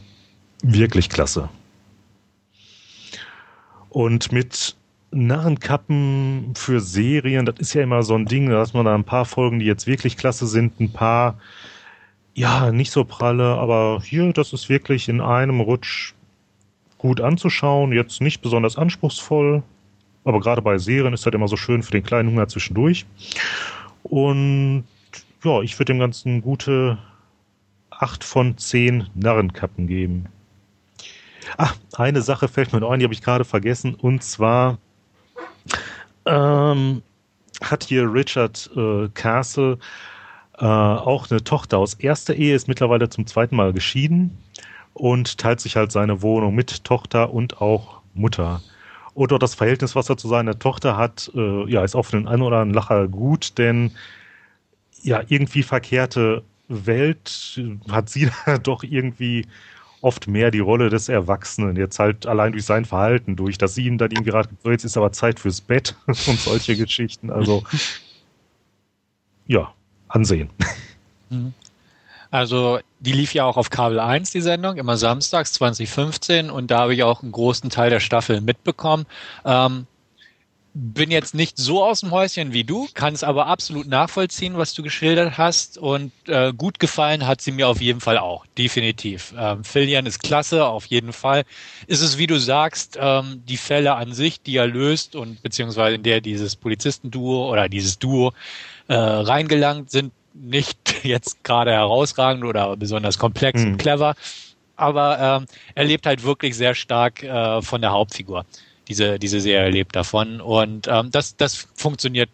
[0.62, 1.48] wirklich klasse.
[3.88, 4.76] Und mit
[5.10, 9.04] Narrenkappen für Serien, das ist ja immer so ein Ding, da hat man da ein
[9.04, 11.38] paar Folgen, die jetzt wirklich klasse sind, ein paar,
[12.34, 16.12] ja, nicht so pralle, aber hier, das ist wirklich in einem Rutsch
[16.98, 19.62] gut anzuschauen, jetzt nicht besonders anspruchsvoll,
[20.24, 23.06] aber gerade bei Serien ist das immer so schön für den kleinen Hunger zwischendurch.
[24.02, 24.84] Und
[25.44, 26.98] ja, ich würde dem Ganzen gute
[27.90, 30.26] acht von zehn Narrenkappen geben.
[31.56, 34.78] Ach, eine Sache fällt mir noch ein, die habe ich gerade vergessen, und zwar
[36.24, 37.02] ähm,
[37.62, 39.78] hat hier Richard äh, Castle
[40.58, 44.36] äh, auch eine Tochter aus erster Ehe, ist mittlerweile zum zweiten Mal geschieden
[44.96, 48.62] und teilt sich halt seine Wohnung mit Tochter und auch Mutter.
[49.14, 52.28] Oder das Verhältnis, was er zu seiner Tochter hat, äh, ja, ist auch für den
[52.28, 53.92] einen oder anderen Lacher gut, denn
[55.02, 58.30] ja, irgendwie verkehrte Welt hat sie
[58.62, 59.46] doch irgendwie
[60.00, 61.76] oft mehr die Rolle des Erwachsenen.
[61.76, 64.84] Jetzt halt allein durch sein Verhalten, durch, dass sie ihm dann ihm gerade, so jetzt
[64.84, 67.30] ist aber Zeit fürs Bett und solche Geschichten.
[67.30, 67.64] Also,
[69.46, 69.72] ja,
[70.08, 70.50] ansehen.
[71.30, 71.54] Mhm.
[72.30, 76.80] Also, die lief ja auch auf Kabel 1, die Sendung, immer samstags 2015 und da
[76.80, 79.06] habe ich auch einen großen Teil der Staffel mitbekommen.
[79.44, 79.86] Ähm,
[80.78, 84.74] bin jetzt nicht so aus dem Häuschen wie du, kann es aber absolut nachvollziehen, was
[84.74, 85.78] du geschildert hast.
[85.78, 89.32] Und äh, gut gefallen hat sie mir auf jeden Fall auch, definitiv.
[89.38, 91.44] Ähm, Filian ist klasse, auf jeden Fall.
[91.86, 95.94] Ist es, wie du sagst, ähm, die Fälle an sich, die er löst und beziehungsweise
[95.94, 98.34] in der dieses Polizistenduo oder dieses Duo
[98.88, 103.72] äh, reingelangt sind, nicht jetzt gerade herausragend oder besonders komplex mhm.
[103.72, 104.14] und clever.
[104.76, 108.44] Aber ähm, er lebt halt wirklich sehr stark äh, von der Hauptfigur
[108.88, 110.40] diese, diese Serie lebt davon.
[110.40, 112.30] Und ähm, das, das funktioniert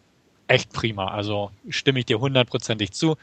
[0.49, 1.09] echt prima.
[1.09, 3.17] Also stimme ich dir hundertprozentig zu.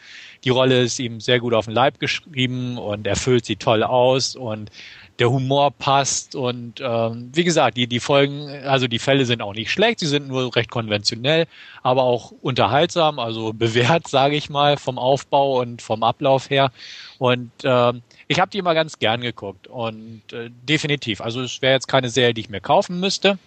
[0.43, 3.83] Die Rolle ist ihm sehr gut auf den Leib geschrieben und er füllt sie toll
[3.83, 4.71] aus und
[5.19, 9.53] der Humor passt und ähm, wie gesagt, die, die Folgen, also die Fälle sind auch
[9.53, 11.45] nicht schlecht, sie sind nur recht konventionell,
[11.83, 16.71] aber auch unterhaltsam, also bewährt, sage ich mal, vom Aufbau und vom Ablauf her.
[17.17, 21.19] Und ähm, ich habe die immer ganz gern geguckt und äh, definitiv.
[21.19, 23.37] Also es wäre jetzt keine Serie, die ich mir kaufen müsste,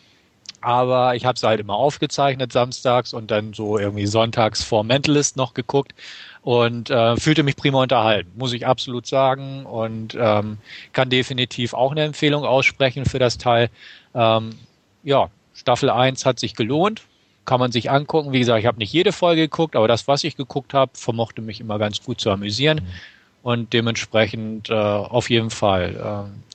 [0.63, 5.37] aber ich habe sie halt immer aufgezeichnet samstags und dann so irgendwie sonntags vor Mentalist
[5.37, 5.93] noch geguckt
[6.43, 10.59] und äh, fühlte mich prima unterhalten, muss ich absolut sagen und ähm,
[10.93, 13.69] kann definitiv auch eine Empfehlung aussprechen für das Teil.
[14.15, 14.51] Ähm,
[15.03, 17.03] ja, Staffel 1 hat sich gelohnt,
[17.45, 18.33] kann man sich angucken.
[18.33, 21.43] Wie gesagt, ich habe nicht jede Folge geguckt, aber das, was ich geguckt habe, vermochte
[21.43, 22.81] mich immer ganz gut zu amüsieren.
[22.85, 22.89] Mhm
[23.43, 26.31] und dementsprechend äh, auf jeden Fall.
[26.31, 26.52] Äh,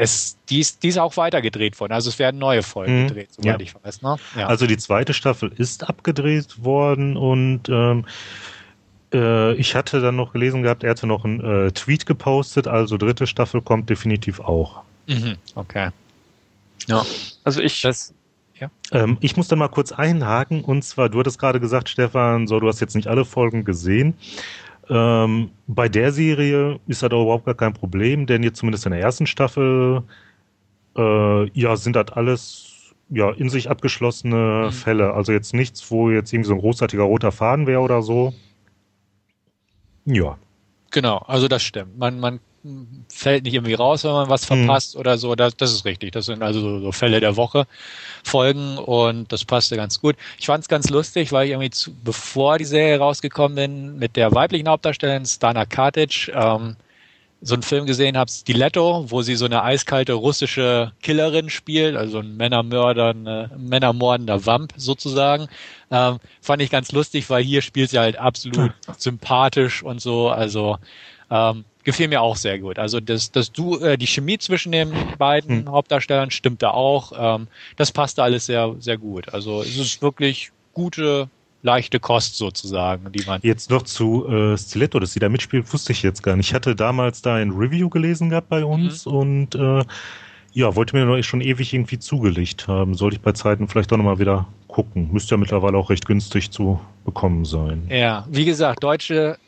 [0.00, 1.92] es, die, ist, die ist auch weitergedreht worden.
[1.92, 3.08] Also es werden neue Folgen mhm.
[3.08, 3.60] gedreht, soweit ja.
[3.60, 4.00] ich weiß.
[4.00, 4.16] Ne?
[4.34, 4.46] Ja.
[4.46, 8.06] Also die zweite Staffel ist abgedreht worden und ähm,
[9.12, 12.96] äh, ich hatte dann noch gelesen gehabt, er hatte noch einen äh, Tweet gepostet, also
[12.96, 14.82] dritte Staffel kommt definitiv auch.
[15.06, 15.36] Mhm.
[15.54, 15.90] Okay.
[16.86, 17.04] Ja.
[17.44, 17.82] Also ich.
[17.82, 18.14] Das,
[18.58, 18.70] ja.
[18.92, 22.58] Ähm, ich muss da mal kurz einhaken und zwar, du hattest gerade gesagt, Stefan, so,
[22.58, 24.14] du hast jetzt nicht alle Folgen gesehen.
[24.90, 28.92] Ähm, bei der Serie ist das auch überhaupt gar kein Problem, denn jetzt zumindest in
[28.92, 30.02] der ersten Staffel
[30.96, 34.72] äh, ja, sind das alles ja, in sich abgeschlossene mhm.
[34.72, 35.14] Fälle.
[35.14, 38.34] Also jetzt nichts, wo jetzt irgendwie so ein großartiger roter Faden wäre oder so.
[40.04, 40.36] Ja.
[40.90, 41.96] Genau, also das stimmt.
[41.96, 42.40] Man, man
[43.08, 44.64] fällt nicht irgendwie raus, wenn man was mhm.
[44.64, 45.00] verpasst mhm.
[45.00, 45.34] oder so.
[45.34, 46.12] Das, das ist richtig.
[46.12, 47.66] Das sind also so, so, Fälle der Woche
[48.22, 50.16] Folgen und das passte ganz gut.
[50.38, 54.16] Ich fand es ganz lustig, weil ich irgendwie zu, bevor die Serie rausgekommen bin, mit
[54.16, 56.76] der weiblichen Hauptdarstellerin Stana Katic ähm,
[57.42, 62.18] so einen Film gesehen habe, Stiletto, wo sie so eine eiskalte russische Killerin spielt, also
[62.18, 65.48] ein Männermörder, eine Männermordender Wamp sozusagen.
[65.90, 70.28] Ähm, fand ich ganz lustig, weil hier spielt sie halt absolut sympathisch und so.
[70.28, 70.76] Also
[71.30, 72.78] ähm, gefiel mir auch sehr gut.
[72.78, 75.72] Also das, das du, äh, die Chemie zwischen den beiden hm.
[75.72, 77.12] Hauptdarstellern stimmte auch.
[77.16, 79.32] Ähm, das passte alles sehr, sehr gut.
[79.32, 81.28] Also es ist wirklich gute,
[81.62, 83.40] leichte Kost sozusagen, die man.
[83.42, 86.48] Jetzt noch zu äh, Stiletto, dass sie da mitspielt, wusste ich jetzt gar nicht.
[86.48, 89.12] Ich hatte damals da ein Review gelesen gehabt bei uns mhm.
[89.12, 89.84] und äh,
[90.52, 92.94] ja, wollte mir noch schon ewig irgendwie zugelegt haben.
[92.94, 95.10] Sollte ich bei Zeiten vielleicht auch nochmal wieder gucken.
[95.12, 97.86] Müsste ja mittlerweile auch recht günstig zu bekommen sein.
[97.88, 99.38] Ja, wie gesagt, deutsche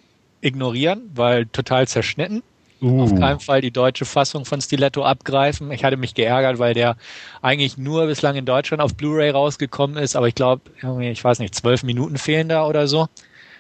[0.43, 2.43] ignorieren, weil total zerschnitten.
[2.83, 3.03] Uh.
[3.03, 5.71] Auf keinen Fall die deutsche Fassung von Stiletto abgreifen.
[5.71, 6.97] Ich hatte mich geärgert, weil der
[7.41, 10.63] eigentlich nur bislang in Deutschland auf Blu-ray rausgekommen ist, aber ich glaube,
[11.01, 13.07] ich weiß nicht, zwölf Minuten fehlen da oder so.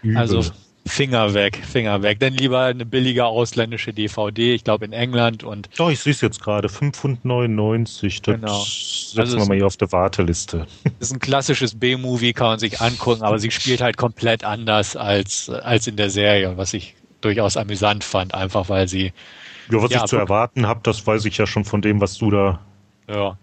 [0.02, 0.16] Übel.
[0.16, 0.42] Also
[0.84, 2.18] Finger weg, Finger weg.
[2.18, 5.68] Denn lieber eine billige ausländische DVD, ich glaube in England und.
[5.76, 8.22] Doch, ich sehe es jetzt gerade, 5,99.
[8.22, 8.58] Das genau.
[8.58, 10.66] setzen also wir mal hier auf der Warteliste.
[10.84, 14.96] Das ist ein klassisches B-Movie, kann man sich angucken, aber sie spielt halt komplett anders
[14.96, 19.12] als, als in der Serie, was ich durchaus amüsant fand, einfach weil sie.
[19.70, 22.18] Ja, was ja, ich zu erwarten habe, das weiß ich ja schon von dem, was
[22.18, 22.60] du da
[23.08, 23.38] ja.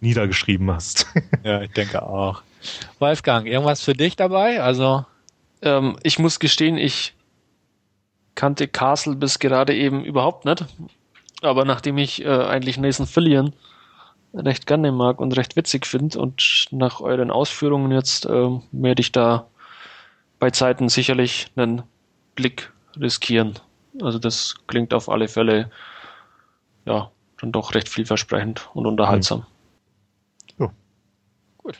[0.00, 1.06] niedergeschrieben hast.
[1.42, 2.42] Ja, ich denke auch.
[3.00, 4.62] Wolfgang, irgendwas für dich dabei?
[4.62, 5.04] Also
[5.62, 7.14] ähm, ich muss gestehen, ich
[8.34, 10.64] kannte Castle bis gerade eben überhaupt nicht.
[11.42, 13.52] Aber nachdem ich äh, eigentlich Nathan Fillion
[14.34, 19.12] recht gerne mag und recht witzig finde und nach euren Ausführungen jetzt äh, werde ich
[19.12, 19.46] da
[20.38, 21.82] bei Zeiten sicherlich einen
[22.34, 23.58] Blick riskieren.
[24.00, 25.70] Also das klingt auf alle Fälle
[26.86, 27.10] ja
[27.40, 29.44] dann doch recht vielversprechend und unterhaltsam.
[30.58, 30.72] Ja.
[31.58, 31.78] Gut.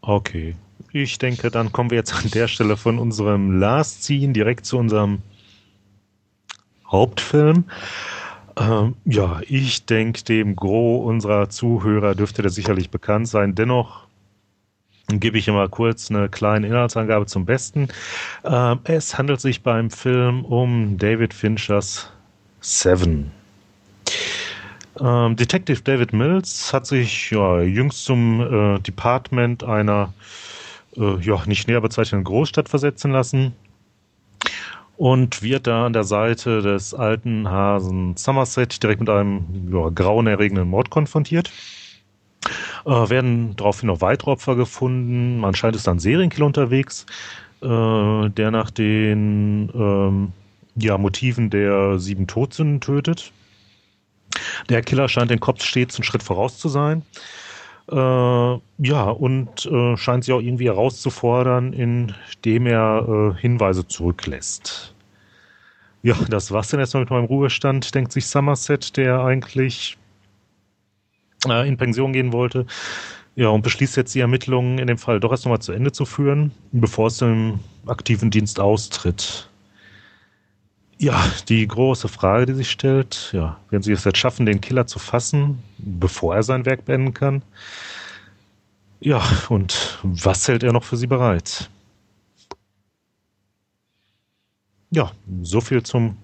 [0.00, 0.56] Okay.
[0.96, 4.78] Ich denke, dann kommen wir jetzt an der Stelle von unserem Last Scene direkt zu
[4.78, 5.22] unserem
[6.86, 7.64] Hauptfilm.
[8.56, 13.56] Ähm, ja, ich denke, dem Gros unserer Zuhörer dürfte der sicherlich bekannt sein.
[13.56, 14.06] Dennoch
[15.08, 17.88] gebe ich immer kurz eine kleine Inhaltsangabe zum Besten.
[18.44, 22.08] Ähm, es handelt sich beim Film um David Finchers
[22.60, 23.32] Seven.
[25.00, 30.14] Ähm, Detective David Mills hat sich ja, jüngst zum äh, Department einer
[30.96, 33.54] äh, ja, nicht näher bezeichneten Großstadt versetzen lassen
[34.96, 40.68] und wird da an der Seite des alten Hasen Somerset direkt mit einem ja, grauenerregenden
[40.68, 41.50] Mord konfrontiert.
[42.84, 45.38] Äh, werden daraufhin noch weitere Opfer gefunden.
[45.38, 47.06] Man scheint es dann Serienkiller unterwegs,
[47.62, 50.32] äh, der nach den ähm,
[50.76, 53.32] ja, Motiven der sieben Todsünden tötet.
[54.68, 57.02] Der Killer scheint den Kopf stets einen Schritt voraus zu sein.
[57.90, 64.94] Äh, ja, und äh, scheint sie auch irgendwie herauszufordern, indem er äh, Hinweise zurücklässt.
[66.02, 69.96] Ja, das war's dann erstmal mit meinem Ruhestand, denkt sich Somerset, der eigentlich
[71.46, 72.66] äh, in Pension gehen wollte.
[73.36, 76.04] Ja, und beschließt jetzt die Ermittlungen in dem Fall doch erst nochmal zu Ende zu
[76.04, 79.48] führen, bevor es im aktiven Dienst austritt.
[80.98, 84.86] Ja, die große Frage, die sich stellt, ja, werden Sie es jetzt schaffen, den Killer
[84.86, 87.42] zu fassen, bevor er sein Werk beenden kann?
[89.00, 91.68] Ja, und was hält er noch für Sie bereit?
[94.90, 95.10] Ja,
[95.42, 96.16] so viel zum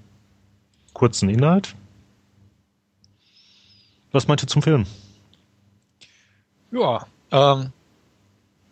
[0.94, 1.74] kurzen Inhalt.
[4.12, 4.86] Was meint ihr zum Film?
[6.70, 7.72] Ja, ähm,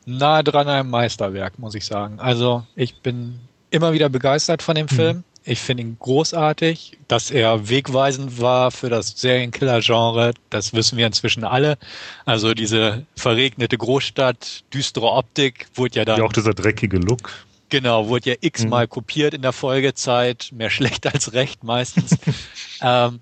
[0.06, 2.20] nahe dran an einem Meisterwerk, muss ich sagen.
[2.20, 3.40] Also ich bin
[3.70, 5.24] immer wieder begeistert von dem mhm.
[5.48, 10.34] Ich finde ihn großartig, dass er wegweisend war für das Serienkiller-Genre.
[10.50, 11.78] Das wissen wir inzwischen alle.
[12.26, 16.18] Also diese verregnete Großstadt, düstere Optik, wurde ja dann.
[16.18, 17.30] Ja, auch dieser dreckige Look.
[17.70, 18.90] Genau, wurde ja x-mal mhm.
[18.90, 20.50] kopiert in der Folgezeit.
[20.52, 22.18] Mehr schlecht als recht meistens.
[22.82, 23.20] ähm,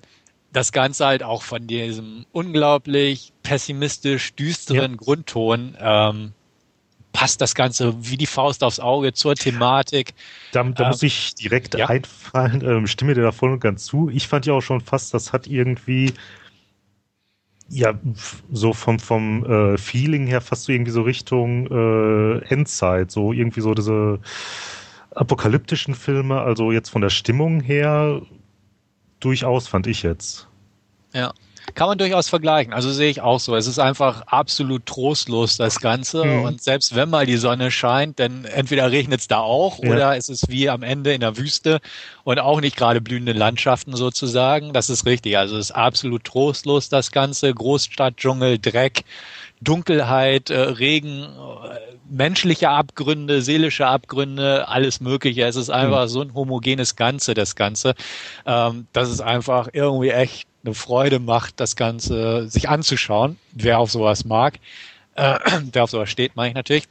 [0.53, 4.97] das Ganze halt auch von diesem unglaublich pessimistisch düsteren ja.
[4.97, 6.33] Grundton ähm,
[7.17, 10.13] passt das Ganze wie die Faust aufs Auge zur Thematik.
[10.53, 11.87] Da, da ähm, muss ich direkt ja.
[11.89, 14.11] einfallen, ähm, stimme dir da voll und ganz zu.
[14.11, 16.13] Ich fand ja auch schon fast, das hat irgendwie
[17.71, 17.99] ja,
[18.53, 23.63] so vom, vom äh, Feeling her fast so irgendwie so Richtung äh, Endzeit, so irgendwie
[23.63, 24.21] so diese
[25.15, 28.21] apokalyptischen Filme, also jetzt von der Stimmung her
[29.21, 30.49] durchaus, fand ich jetzt.
[31.15, 31.33] Ja.
[31.77, 32.73] Kann man durchaus vergleichen.
[32.73, 33.55] Also sehe ich auch so.
[33.55, 36.25] Es ist einfach absolut trostlos, das Ganze.
[36.25, 36.43] Mhm.
[36.45, 39.91] Und selbst wenn mal die Sonne scheint, dann entweder regnet es da auch ja.
[39.91, 41.81] oder es ist wie am Ende in der Wüste
[42.25, 44.73] und auch nicht gerade blühende Landschaften sozusagen.
[44.73, 45.37] Das ist richtig.
[45.37, 47.53] Also es ist absolut trostlos, das Ganze.
[47.53, 49.05] Großstadt, Dschungel, Dreck.
[49.61, 55.45] Dunkelheit, äh, Regen, äh, menschliche Abgründe, seelische Abgründe, alles Mögliche.
[55.45, 56.09] Es ist einfach mhm.
[56.09, 57.95] so ein homogenes Ganze, das Ganze.
[58.47, 63.91] Ähm, das ist einfach irgendwie echt eine Freude macht, das Ganze sich anzuschauen, wer auf
[63.91, 64.59] sowas mag,
[65.15, 65.39] äh,
[65.73, 66.85] wer auf sowas steht, meine ich natürlich.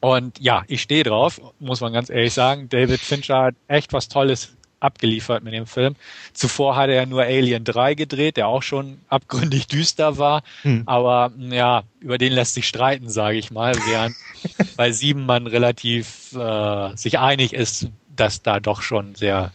[0.00, 2.68] Und ja, ich stehe drauf, muss man ganz ehrlich sagen.
[2.68, 5.96] David Fincher hat echt was Tolles abgeliefert mit dem Film.
[6.32, 10.42] Zuvor hat er nur Alien 3 gedreht, der auch schon abgründig düster war.
[10.62, 10.82] Hm.
[10.86, 14.14] Aber ja, über den lässt sich streiten, sage ich mal, während
[14.76, 19.50] bei sieben man relativ äh, sich einig ist, dass da doch schon sehr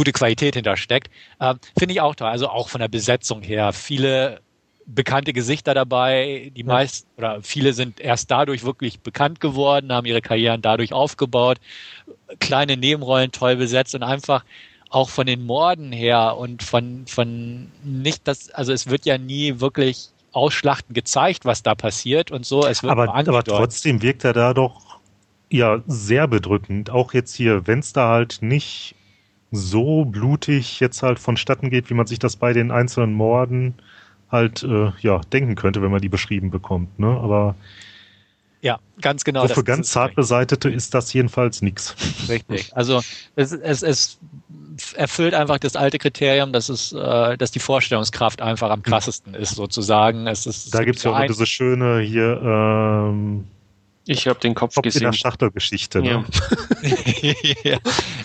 [0.00, 1.10] gute Qualität hintersteckt.
[1.40, 2.28] Ähm, Finde ich auch toll.
[2.28, 3.74] Also auch von der Besetzung her.
[3.74, 4.40] Viele
[4.86, 6.50] bekannte Gesichter dabei.
[6.56, 11.58] Die meisten oder viele sind erst dadurch wirklich bekannt geworden, haben ihre Karrieren dadurch aufgebaut.
[12.38, 14.42] Kleine Nebenrollen toll besetzt und einfach
[14.88, 19.60] auch von den Morden her und von, von nicht das, also es wird ja nie
[19.60, 22.66] wirklich ausschlachten gezeigt, was da passiert und so.
[22.66, 24.98] Es wird aber, aber trotzdem wirkt er da doch
[25.50, 26.88] ja sehr bedrückend.
[26.88, 28.94] Auch jetzt hier, wenn es da halt nicht
[29.50, 33.74] so blutig jetzt halt vonstatten geht, wie man sich das bei den einzelnen Morden
[34.30, 36.98] halt äh, ja denken könnte, wenn man die beschrieben bekommt.
[36.98, 37.08] Ne?
[37.08, 37.56] Aber
[38.62, 39.46] ja, ganz genau.
[39.46, 41.96] So für ganz zart beseitete ist das jedenfalls nichts.
[42.28, 42.76] Richtig.
[42.76, 43.00] Also
[43.34, 44.18] es, es, es
[44.94, 49.54] erfüllt einfach das alte Kriterium, dass es, äh, dass die Vorstellungskraft einfach am krassesten ist,
[49.54, 50.26] sozusagen.
[50.26, 53.46] Es ist, da gibt es ja auch diese schöne hier ähm,
[54.10, 55.02] ich habe den Kopf, Kopf gesehen.
[55.02, 56.02] in der Schachtelgeschichte.
[56.02, 56.24] Ne?
[57.62, 57.78] Ja.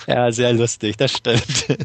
[0.07, 1.77] ja, sehr lustig, das stimmt.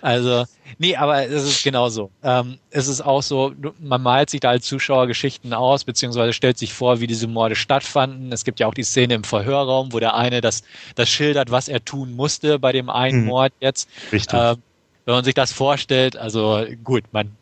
[0.00, 0.44] Also,
[0.78, 2.10] nee, aber es ist genauso.
[2.22, 6.58] Ähm, es ist auch so, man malt sich da als Zuschauer Geschichten aus, beziehungsweise stellt
[6.58, 8.30] sich vor, wie diese Morde stattfanden.
[8.30, 10.62] Es gibt ja auch die Szene im Verhörraum, wo der eine das,
[10.94, 13.26] das schildert, was er tun musste bei dem einen hm.
[13.26, 13.88] Mord jetzt.
[14.12, 14.38] Richtig.
[14.38, 14.62] Ähm,
[15.06, 17.32] wenn man sich das vorstellt, also gut, man,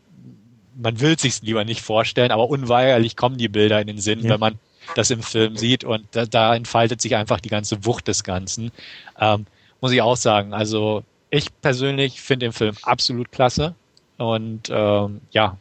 [0.75, 4.31] man will sich lieber nicht vorstellen, aber unweigerlich kommen die Bilder in den Sinn, ja.
[4.31, 4.59] wenn man
[4.95, 8.71] das im Film sieht und da, da, entfaltet sich einfach die ganze Wucht des Ganzen.
[9.19, 9.47] Ähm,
[9.81, 10.55] muss ich auch sagen.
[10.55, 13.75] Also ich persönlich finde den Film absolut klasse
[14.19, 15.57] und ähm, ja,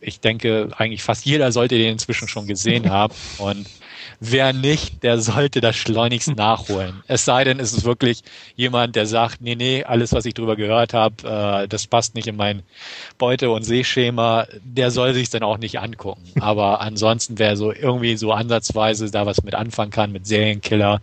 [0.00, 3.66] ich denke eigentlich fast jeder sollte den inzwischen schon gesehen haben und
[4.20, 7.02] Wer nicht, der sollte das schleunigst nachholen.
[7.06, 8.22] Es sei denn, es ist wirklich
[8.54, 12.26] jemand, der sagt, nee, nee, alles, was ich drüber gehört habe, äh, das passt nicht
[12.26, 12.62] in mein
[13.18, 16.22] Beute- und Sehschema, der soll sich dann auch nicht angucken.
[16.40, 21.00] Aber ansonsten, wer so irgendwie so ansatzweise da was mit anfangen kann, mit Serienkiller,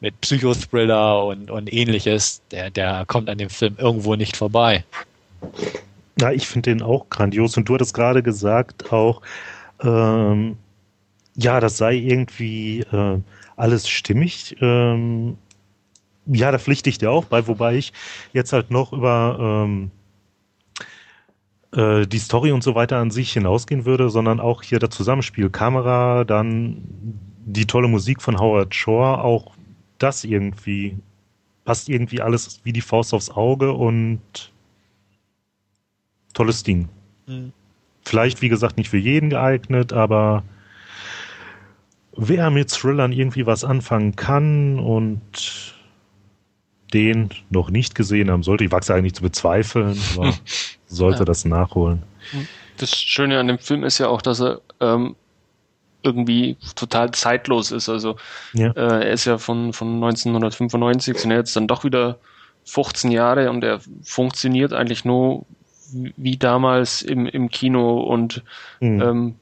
[0.00, 4.84] mit Psychothriller und, und ähnliches, der, der kommt an dem Film irgendwo nicht vorbei.
[6.20, 7.56] Ja, ich finde den auch grandios.
[7.56, 9.22] Und du hattest gerade gesagt, auch
[9.82, 10.56] ähm,
[11.34, 13.20] ja, das sei irgendwie äh,
[13.56, 14.56] alles stimmig.
[14.60, 15.36] Ähm,
[16.26, 17.92] ja, da pflichte ich dir auch bei, wobei ich
[18.32, 19.90] jetzt halt noch über ähm,
[21.74, 25.50] äh, die Story und so weiter an sich hinausgehen würde, sondern auch hier das Zusammenspiel
[25.50, 26.82] Kamera, dann
[27.44, 29.54] die tolle Musik von Howard Shore, auch
[29.98, 30.96] das irgendwie
[31.64, 34.20] passt irgendwie alles wie die Faust aufs Auge und
[36.34, 36.88] tolles Ding.
[37.26, 37.52] Mhm.
[38.04, 40.42] Vielleicht, wie gesagt, nicht für jeden geeignet, aber
[42.16, 45.74] wer mit Thrillern irgendwie was anfangen kann und
[46.92, 50.34] den noch nicht gesehen haben sollte, ich wachse eigentlich zu bezweifeln, aber
[50.86, 51.24] sollte ja.
[51.24, 52.02] das nachholen.
[52.76, 55.16] Das Schöne an dem Film ist ja auch, dass er ähm,
[56.02, 57.88] irgendwie total zeitlos ist.
[57.88, 58.16] Also
[58.52, 58.70] ja.
[58.72, 62.18] äh, er ist ja von, von 1995, sind jetzt dann doch wieder
[62.64, 65.44] 15 Jahre und er funktioniert eigentlich nur
[65.92, 68.42] wie damals im, im Kino und
[68.80, 69.02] mhm.
[69.02, 69.34] ähm,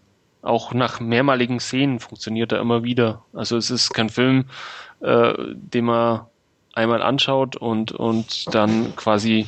[0.43, 3.23] auch nach mehrmaligen Szenen funktioniert er immer wieder.
[3.33, 4.47] Also es ist kein Film,
[5.01, 6.23] äh, den man
[6.73, 9.47] einmal anschaut und, und dann quasi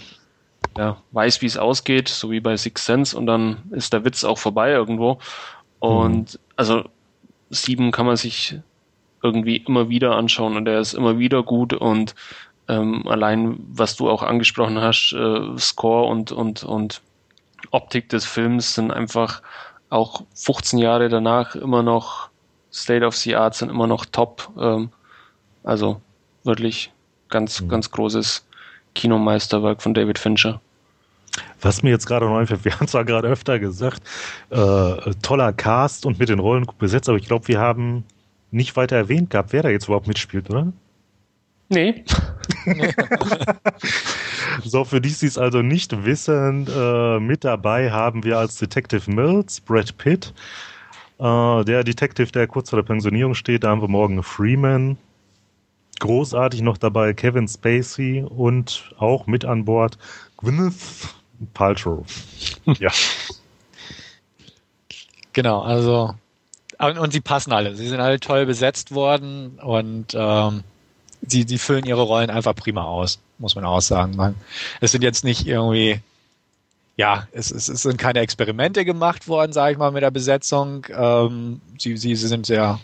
[0.77, 4.25] ja, weiß, wie es ausgeht, so wie bei Six Sense und dann ist der Witz
[4.25, 5.19] auch vorbei irgendwo.
[5.79, 6.39] Und mhm.
[6.57, 6.85] also
[7.51, 8.59] sieben kann man sich
[9.23, 12.15] irgendwie immer wieder anschauen und er ist immer wieder gut und
[12.69, 17.03] ähm, allein was du auch angesprochen hast, äh, Score und und und
[17.71, 19.43] Optik des Films sind einfach
[19.93, 22.31] auch 15 Jahre danach immer noch
[22.73, 24.49] State of the Art sind immer noch top.
[24.59, 24.91] Ähm,
[25.63, 26.01] also
[26.45, 26.93] wirklich
[27.29, 27.69] ganz, mhm.
[27.69, 28.47] ganz großes
[28.95, 30.61] Kinomeisterwerk von David Fincher.
[31.61, 34.03] Was mir jetzt gerade noch einfällt, wir haben zwar gerade öfter gesagt,
[34.51, 38.05] äh, toller Cast und mit den Rollen gut besetzt, aber ich glaube, wir haben
[38.51, 40.73] nicht weiter erwähnt gehabt, wer da jetzt überhaupt mitspielt, oder?
[41.73, 42.05] Nee.
[44.65, 49.11] so, für die sie es also nicht wissen, äh, mit dabei haben wir als Detective
[49.11, 50.35] Mills Brad Pitt.
[51.19, 54.99] Äh, der Detective, der kurz vor der Pensionierung steht, da haben wir Morgan Freeman.
[56.01, 59.97] Großartig noch dabei Kevin Spacey und auch mit an Bord
[60.37, 60.75] Gwyneth
[61.55, 62.05] Paltrow.
[62.79, 62.91] ja.
[65.33, 66.15] Genau, also
[66.79, 67.77] und, und, sie passen alle.
[67.77, 70.65] Sie sind alle toll besetzt worden und ähm,
[71.27, 74.17] sie, sie füllen ihre Rollen einfach prima aus, muss man auch sagen.
[74.17, 74.35] Man,
[74.81, 76.01] es sind jetzt nicht irgendwie,
[76.97, 80.87] ja, es, es, es sind keine Experimente gemacht worden, sage ich mal, mit der Besetzung.
[80.91, 82.81] Ähm, sie, sie, sie sind sehr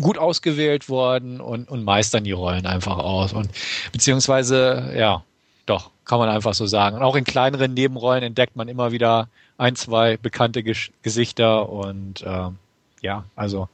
[0.00, 3.32] gut ausgewählt worden und, und meistern die Rollen einfach aus.
[3.32, 3.50] Und
[3.92, 5.22] beziehungsweise, ja,
[5.66, 6.96] doch, kann man einfach so sagen.
[6.96, 10.62] Und auch in kleineren Nebenrollen entdeckt man immer wieder ein, zwei bekannte
[11.02, 12.56] Gesichter und ähm,
[13.00, 13.68] ja, also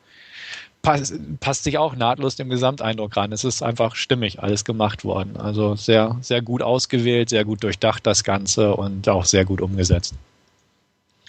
[0.83, 3.33] passt, passt sich auch nahtlos dem Gesamteindruck ran.
[3.33, 5.37] Es ist einfach stimmig alles gemacht worden.
[5.37, 10.15] Also sehr, sehr gut ausgewählt, sehr gut durchdacht das Ganze und auch sehr gut umgesetzt.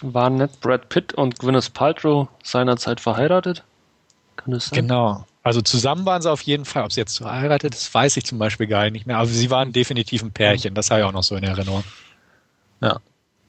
[0.02, 3.64] Waren nicht Brad Pitt und Gwyneth Paltrow seinerzeit verheiratet?
[4.36, 4.86] Kann das sein?
[4.86, 5.26] Genau.
[5.42, 6.84] Also zusammen waren sie auf jeden Fall.
[6.84, 9.18] Ob sie jetzt verheiratet ist, weiß ich zum Beispiel gar nicht mehr.
[9.18, 10.74] Aber sie waren definitiv ein Pärchen.
[10.74, 11.84] Das habe ich auch noch so in Erinnerung.
[12.80, 13.00] Ja.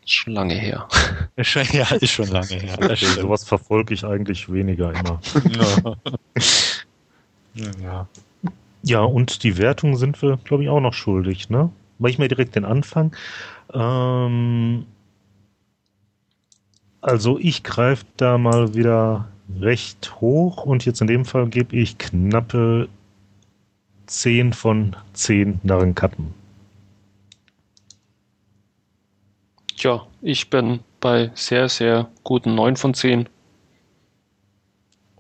[0.06, 0.88] Schon lange her.
[1.38, 2.78] ja, ist schon lange her.
[2.82, 5.22] Okay, sowas verfolge ich eigentlich weniger immer.
[7.54, 8.08] ja.
[8.84, 11.70] ja, und die Wertung sind wir, glaube ich, auch noch schuldig, ne?
[12.00, 13.16] Mache ich mal direkt den Anfang.
[13.74, 14.86] Ähm,
[17.02, 19.28] also ich greife da mal wieder
[19.60, 22.88] recht hoch und jetzt in dem Fall gebe ich knappe
[24.08, 26.41] 10 von 10 Narrenkappen.
[29.82, 33.28] Tja, ich bin bei sehr, sehr guten 9 von 10.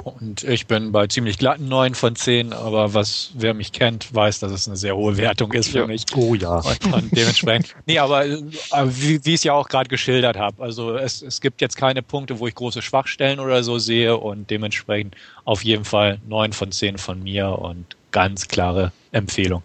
[0.03, 4.37] Und ich bin bei ziemlich glatten 9 von 10, aber was, wer mich kennt, weiß,
[4.37, 5.87] dass es eine sehr hohe Wertung ist für Ja.
[5.87, 6.05] mich.
[6.15, 6.57] Oh ja.
[6.59, 7.75] Und, und dementsprechend.
[7.87, 8.37] Nee, aber äh,
[8.85, 12.03] wie, wie ich es ja auch gerade geschildert habe, also es, es gibt jetzt keine
[12.03, 16.71] Punkte, wo ich große Schwachstellen oder so sehe und dementsprechend auf jeden Fall 9 von
[16.71, 19.63] 10 von mir und ganz klare Empfehlung.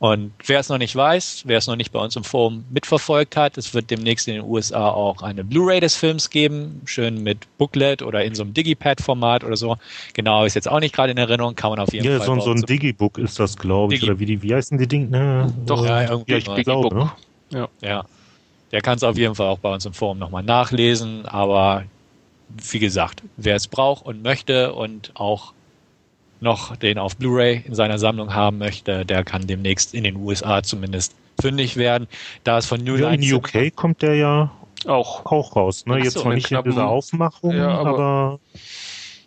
[0.00, 3.36] Und wer es noch nicht weiß, wer es noch nicht bei uns im Forum mitverfolgt
[3.36, 7.38] hat, es wird demnächst in den USA auch eine Blu-ray des Films geben, schön mit
[7.56, 9.76] Booklet oder in so einem Digipad-Format oder so.
[10.12, 12.26] Genau, ist jetzt auch nicht gerade in Erinnerung, kann man auf jeden Ja, Fall.
[12.26, 14.00] so, bei so ein Digibook ist das, glaube ich.
[14.02, 15.08] Digi- Oder wie, die, wie heißen die Dinge?
[15.08, 15.54] Ne?
[15.64, 16.62] Doch, Äh, ja, irgendwie ja, ich mal.
[16.62, 16.94] glaube.
[16.94, 17.10] Ne?
[17.50, 17.68] Ja.
[17.80, 18.04] Ja,
[18.72, 21.24] der kann es auf jeden Fall auch bei uns im Forum nochmal nachlesen.
[21.24, 21.84] Aber
[22.48, 25.53] wie gesagt, wer es braucht und möchte und auch
[26.40, 30.62] noch den auf Blu-ray in seiner Sammlung haben möchte, der kann demnächst in den USA
[30.62, 32.06] zumindest fündig werden.
[32.44, 34.50] Da es von New Ja, Line in UK kommt der ja
[34.86, 35.24] Auch.
[35.26, 35.86] auch raus.
[35.86, 35.98] Ne?
[35.98, 38.40] Jetzt mit nicht in knappen- dieser Aufmachung, Ja, aber- aber,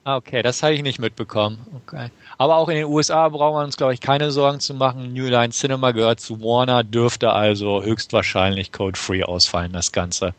[0.03, 1.57] Ah, okay, das habe ich nicht mitbekommen.
[1.85, 2.07] Okay.
[2.37, 5.11] Aber auch in den USA brauchen wir uns, glaube ich, keine Sorgen zu machen.
[5.13, 10.33] New Line Cinema gehört zu Warner, dürfte also höchstwahrscheinlich code-free ausfallen, das Ganze.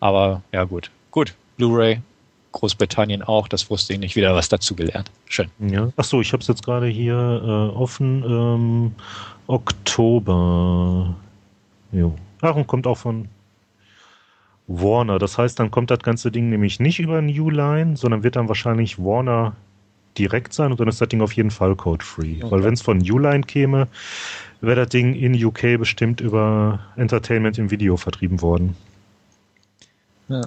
[0.00, 0.90] Aber ja gut.
[1.10, 2.00] Gut, Blu-ray,
[2.52, 5.10] Großbritannien auch, das wusste ich nicht, wieder was dazugelernt.
[5.26, 5.48] Schön.
[5.58, 5.90] ja.
[5.96, 8.22] Achso, ich habe es jetzt gerade hier äh, offen.
[8.24, 8.92] Ähm,
[9.46, 11.14] Oktober.
[11.90, 12.14] Jo.
[12.40, 13.28] Ach, und kommt auch von
[14.66, 15.18] Warner.
[15.18, 18.48] Das heißt, dann kommt das ganze Ding nämlich nicht über New Line, sondern wird dann
[18.48, 19.56] wahrscheinlich Warner
[20.18, 22.42] direkt sein und dann ist das Ding auf jeden Fall code-free.
[22.42, 22.50] Okay.
[22.50, 23.88] Weil wenn es von New Line käme,
[24.60, 28.76] wäre das Ding in UK bestimmt über Entertainment im Video vertrieben worden.
[30.28, 30.42] Ja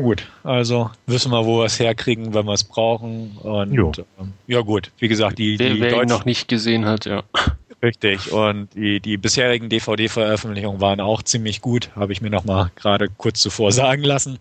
[0.00, 3.36] gut, also wissen wir, wo wir es herkriegen, wenn wir es brauchen.
[3.42, 3.92] Und Jo.
[4.20, 7.04] ähm, ja gut, wie gesagt, die, Wer, die wer ihn Deutschen- noch nicht gesehen hat,
[7.04, 7.22] ja.
[7.82, 8.30] Richtig.
[8.30, 13.08] Und die, die bisherigen DVD-Veröffentlichungen waren auch ziemlich gut, habe ich mir noch mal gerade
[13.08, 14.38] kurz zuvor sagen lassen.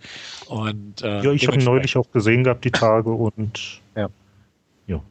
[0.48, 4.10] Und, äh, Ja, ich habe ihn neulich auch gesehen gehabt, die Tage, und Ja.
[4.88, 5.02] ja,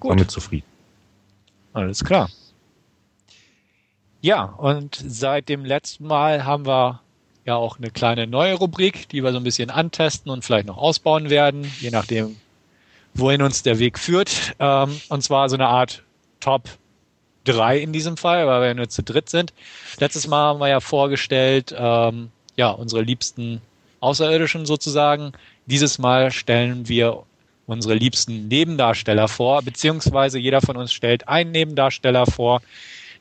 [0.00, 0.66] Gut, damit zufrieden.
[1.74, 2.28] alles klar.
[4.20, 7.00] Ja, und seit dem letzten Mal haben wir
[7.46, 10.76] ja auch eine kleine neue Rubrik, die wir so ein bisschen antesten und vielleicht noch
[10.76, 12.36] ausbauen werden, je nachdem,
[13.14, 14.54] wohin uns der Weg führt.
[14.58, 16.02] Ähm, und zwar so eine Art
[16.40, 16.68] Top
[17.44, 19.52] 3 in diesem Fall, weil wir ja nur zu dritt sind.
[19.98, 23.62] Letztes Mal haben wir ja vorgestellt, ähm, ja, unsere liebsten
[24.00, 25.32] Außerirdischen sozusagen.
[25.66, 27.22] Dieses Mal stellen wir
[27.66, 32.62] unsere liebsten Nebendarsteller vor, beziehungsweise jeder von uns stellt einen Nebendarsteller vor,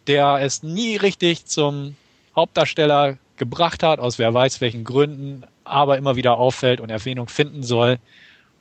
[0.07, 1.95] der es nie richtig zum
[2.35, 7.63] Hauptdarsteller gebracht hat, aus wer weiß welchen Gründen, aber immer wieder auffällt und Erwähnung finden
[7.63, 7.99] soll.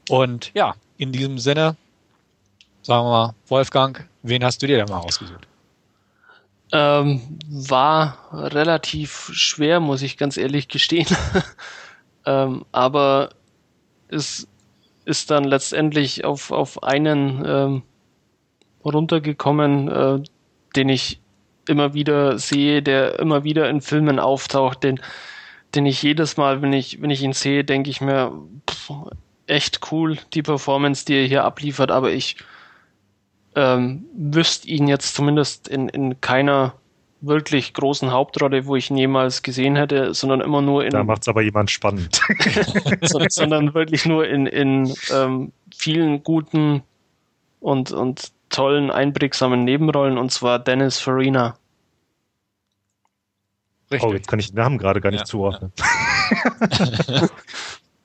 [0.08, 1.76] Und ja, in diesem Sinne,
[2.82, 5.46] sagen wir mal, Wolfgang, wen hast du dir denn mal ausgesucht?
[6.72, 11.06] Ähm, war relativ schwer, muss ich ganz ehrlich gestehen.
[12.26, 13.30] ähm, aber
[14.08, 14.48] es
[15.04, 17.82] ist dann letztendlich auf, auf einen ähm,
[18.84, 20.22] runtergekommen, äh,
[20.76, 21.20] den ich
[21.68, 25.00] immer wieder sehe, der immer wieder in Filmen auftaucht, den,
[25.74, 28.32] den ich jedes Mal, wenn ich, wenn ich ihn sehe, denke ich mir,
[28.68, 28.90] pff,
[29.46, 32.36] echt cool, die Performance, die er hier abliefert, aber ich
[33.54, 36.74] ähm, wüsste ihn jetzt zumindest in, in keiner
[37.20, 41.22] wirklich großen Hauptrolle, wo ich ihn jemals gesehen hätte, sondern immer nur in, Da macht
[41.22, 42.20] es aber jemand spannend.
[43.02, 46.82] so, sondern wirklich nur in, in ähm, vielen guten
[47.60, 51.56] und, und tollen, einprägsamen Nebenrollen, und zwar Dennis Farina.
[53.90, 54.08] Richtig.
[54.10, 55.72] Oh, jetzt kann ich den Namen gerade gar nicht Ja, zuordnen.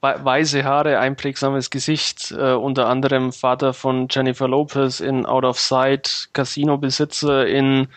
[0.02, 5.60] We- Weiße Haare, einprägsames Gesicht, äh, unter anderem Vater von Jennifer Lopez in Out of
[5.60, 7.88] Sight, Casino-Besitzer in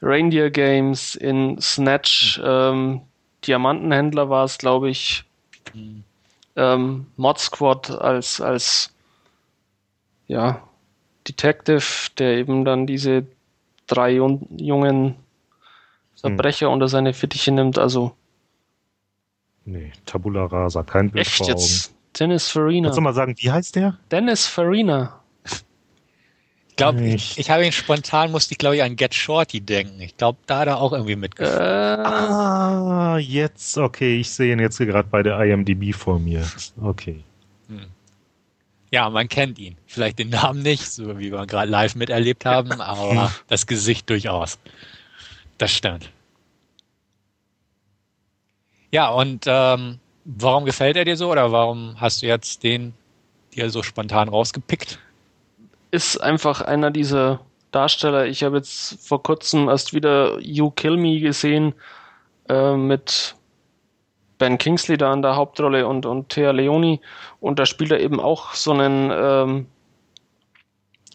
[0.00, 3.02] Reindeer Games, in Snatch, ähm,
[3.46, 5.24] Diamantenhändler war es, glaube ich,
[5.72, 6.04] Mhm.
[6.56, 8.94] ähm, Mod Squad als, als
[10.28, 10.62] ja,
[11.28, 11.84] Detective,
[12.18, 13.26] der eben dann diese
[13.86, 15.14] drei jun jungen
[16.16, 17.78] Verbrecher unter seine Fittiche nimmt.
[17.78, 18.14] Also
[19.66, 21.56] Nee, Tabula Rasa, kein Bild echt vor Augen.
[21.58, 21.94] jetzt.
[22.18, 22.88] Dennis Farina.
[22.88, 23.98] Kannst du mal sagen, wie heißt der?
[24.10, 25.20] Dennis Farina.
[26.68, 30.00] Ich glaube, ich, ich habe ihn spontan, musste ich glaube ich an Get Shorty denken.
[30.00, 31.60] Ich glaube, da hat er auch irgendwie mitgespielt.
[31.60, 31.62] Äh,
[32.04, 36.44] Ah, jetzt, okay, ich sehe ihn jetzt gerade bei der IMDb vor mir.
[36.82, 37.22] Okay.
[38.94, 39.76] Ja, man kennt ihn.
[39.86, 44.56] Vielleicht den Namen nicht, so wie wir gerade live miterlebt haben, aber das Gesicht durchaus.
[45.58, 46.10] Das stimmt.
[48.92, 52.94] Ja, und ähm, warum gefällt er dir so oder warum hast du jetzt den
[53.56, 55.00] dir so spontan rausgepickt?
[55.90, 57.40] ist einfach einer dieser
[57.72, 58.26] Darsteller.
[58.26, 61.74] Ich habe jetzt vor kurzem erst wieder You Kill Me gesehen
[62.48, 63.34] äh, mit
[64.38, 67.00] Ben Kingsley da in der Hauptrolle und, und Thea Leoni.
[67.40, 69.66] Und da spielt er eben auch so einen, ähm,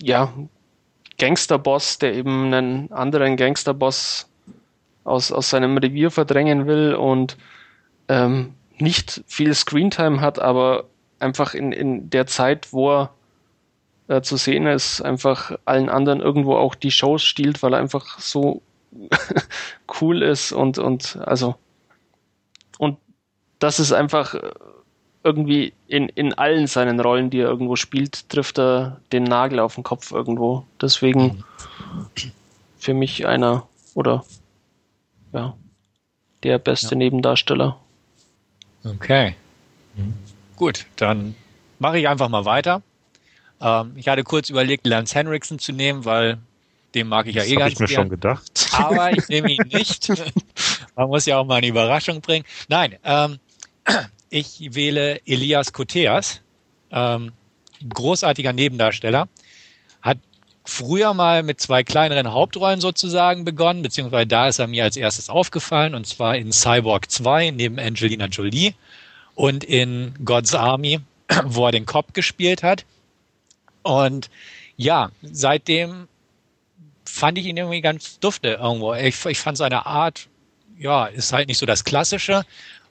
[0.02, 0.34] ja,
[1.18, 4.30] Gangsterboss, der eben einen anderen Gangsterboss
[5.04, 7.38] aus, aus seinem Revier verdrängen will und
[8.08, 10.86] ähm, nicht viel Screentime hat, aber
[11.20, 13.10] einfach in, in der Zeit, wo er
[14.08, 18.20] äh, zu sehen ist, einfach allen anderen irgendwo auch die Shows stiehlt, weil er einfach
[18.20, 18.62] so
[20.02, 21.56] cool ist und, und also
[22.78, 22.98] und
[23.60, 24.36] das ist einfach
[25.24, 29.76] irgendwie in, in allen seinen Rollen, die er irgendwo spielt, trifft er den Nagel auf
[29.76, 30.66] den Kopf irgendwo.
[30.82, 31.43] Deswegen
[32.78, 34.24] für mich einer oder
[35.34, 35.55] ja,
[36.43, 36.97] der beste ja.
[36.97, 37.78] Nebendarsteller.
[38.84, 39.36] Okay.
[39.95, 40.14] Mhm.
[40.55, 41.36] Gut, dann
[41.80, 42.82] mache ich einfach mal weiter.
[43.62, 46.38] Ähm, ich hatte kurz überlegt, Lance Henriksen zu nehmen, weil
[46.95, 48.01] den mag ich ja das eh ganz ich mir gern.
[48.01, 48.70] schon gedacht.
[48.72, 50.10] Aber ich nehme ihn nicht.
[50.95, 52.45] Man muss ja auch mal eine Überraschung bringen.
[52.68, 53.39] Nein, ähm,
[54.30, 56.42] ich wähle Elias Koteas,
[56.92, 57.32] ähm,
[57.88, 59.28] großartiger Nebendarsteller,
[60.02, 60.18] hat
[60.66, 65.30] früher mal mit zwei kleineren Hauptrollen sozusagen begonnen, beziehungsweise da ist er mir als erstes
[65.30, 68.74] aufgefallen, und zwar in Cyborg 2 neben Angelina Jolie
[69.36, 71.00] und in God's Army,
[71.46, 72.86] wo er den Cop gespielt hat.
[73.84, 74.30] Und
[74.78, 76.08] ja, seitdem
[77.06, 78.94] fand ich ihn irgendwie ganz dufte irgendwo.
[78.94, 80.28] Ich, ich fand seine Art,
[80.78, 82.44] ja, ist halt nicht so das Klassische.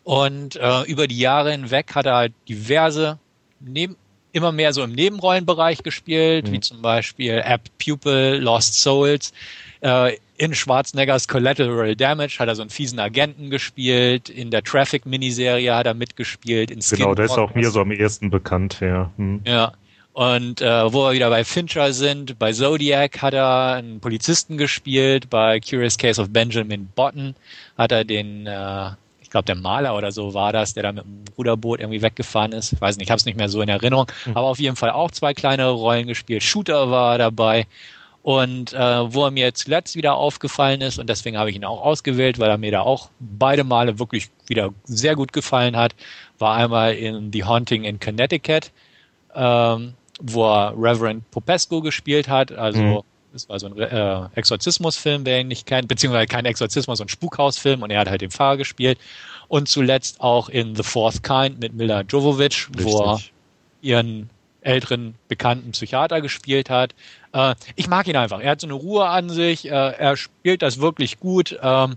[0.09, 3.19] Und äh, über die Jahre hinweg hat er halt diverse,
[3.61, 3.95] neben,
[4.33, 6.53] immer mehr so im Nebenrollenbereich gespielt, mhm.
[6.53, 9.35] wie zum Beispiel App Pupil, Lost Souls.
[9.83, 14.31] Äh, in Schwarzeneggers Collateral Damage hat er so einen fiesen Agenten gespielt.
[14.31, 16.71] In der Traffic-Miniserie hat er mitgespielt.
[16.71, 19.11] In Skin genau, der ist auch mir so am ersten bekannt, ja.
[19.19, 19.43] Hm.
[19.45, 19.75] Ja.
[20.15, 25.29] Und äh, wo wir wieder bei Fincher sind, bei Zodiac hat er einen Polizisten gespielt,
[25.29, 27.35] bei Curious Case of Benjamin Button
[27.77, 28.93] hat er den, äh,
[29.29, 32.53] ich glaube der Maler oder so war das, der da mit dem Ruderboot irgendwie weggefahren
[32.53, 32.73] ist.
[32.73, 34.35] Ich weiß nicht, ich habe es nicht mehr so in Erinnerung, mhm.
[34.35, 36.43] aber auf jeden Fall auch zwei kleinere Rollen gespielt.
[36.43, 37.67] Shooter war dabei.
[38.23, 41.83] Und äh, wo er mir zuletzt wieder aufgefallen ist, und deswegen habe ich ihn auch
[41.83, 45.95] ausgewählt, weil er mir da auch beide Male wirklich wieder sehr gut gefallen hat,
[46.39, 48.73] war einmal in The Haunting in Connecticut.
[49.35, 52.53] Ähm, wo er Reverend Popesco gespielt hat.
[52.53, 53.01] Also mhm.
[53.33, 57.83] Das war so ein äh, Exorzismusfilm, wer ihn nicht kennt, beziehungsweise kein Exorzismus, sondern Spukhausfilm
[57.83, 58.99] und er hat halt den Pfarrer gespielt.
[59.49, 62.85] Und zuletzt auch in The Fourth Kind mit Mila Jovovich, Richtig.
[62.85, 63.21] wo er
[63.81, 64.29] ihren
[64.61, 66.95] älteren bekannten Psychiater gespielt hat.
[67.33, 68.41] Äh, ich mag ihn einfach.
[68.41, 69.67] Er hat so eine Ruhe an sich.
[69.67, 71.59] Äh, er spielt das wirklich gut.
[71.63, 71.97] Ähm,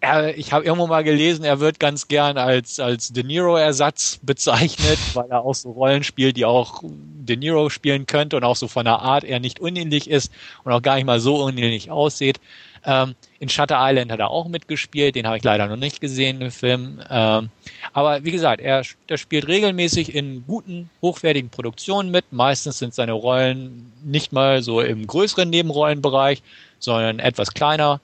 [0.00, 4.98] er, ich habe irgendwo mal gelesen, er wird ganz gern als, als De Niro-Ersatz bezeichnet,
[5.14, 8.68] weil er auch so Rollen spielt, die auch De Niro spielen könnte und auch so
[8.68, 10.32] von der Art eher nicht unähnlich ist
[10.64, 12.40] und auch gar nicht mal so unähnlich aussieht.
[12.84, 16.40] Ähm, in Shutter Island hat er auch mitgespielt, den habe ich leider noch nicht gesehen
[16.40, 17.02] im Film.
[17.10, 17.50] Ähm,
[17.92, 22.26] aber wie gesagt, er, er spielt regelmäßig in guten, hochwertigen Produktionen mit.
[22.30, 26.42] Meistens sind seine Rollen nicht mal so im größeren Nebenrollenbereich,
[26.78, 28.00] sondern etwas kleiner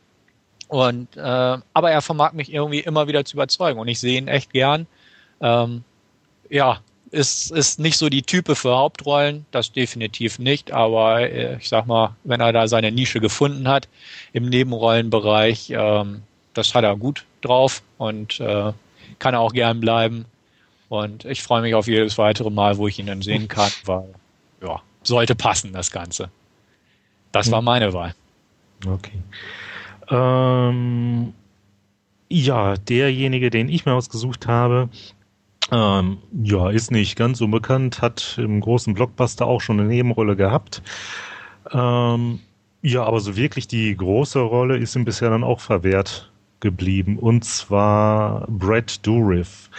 [0.73, 1.21] und äh,
[1.75, 4.87] aber er vermag mich irgendwie immer wieder zu überzeugen und ich sehe ihn echt gern.
[5.43, 5.85] Ähm,
[6.49, 11.69] ja, ist, ist nicht so die Type für Hauptrollen, das definitiv nicht, aber äh, ich
[11.69, 13.87] sag mal, wenn er da seine Nische gefunden hat
[14.33, 16.23] im Nebenrollenbereich, ähm,
[16.55, 18.73] das hat er gut drauf und äh,
[19.19, 20.25] kann er auch gern bleiben.
[20.89, 24.09] Und ich freue mich auf jedes weitere Mal, wo ich ihn dann sehen kann, weil
[24.63, 26.31] ja, sollte passen, das Ganze.
[27.31, 27.67] Das war hm.
[27.67, 28.15] meine Wahl.
[28.87, 29.21] Okay.
[30.09, 31.33] Ähm,
[32.29, 34.89] ja, derjenige, den ich mir ausgesucht habe,
[35.71, 40.83] ähm, ja, ist nicht ganz unbekannt, hat im großen Blockbuster auch schon eine Nebenrolle gehabt.
[41.71, 42.41] Ähm,
[42.83, 47.19] ja, aber so wirklich die große Rolle ist ihm bisher dann auch verwehrt geblieben.
[47.19, 49.71] Und zwar Brad Dourif.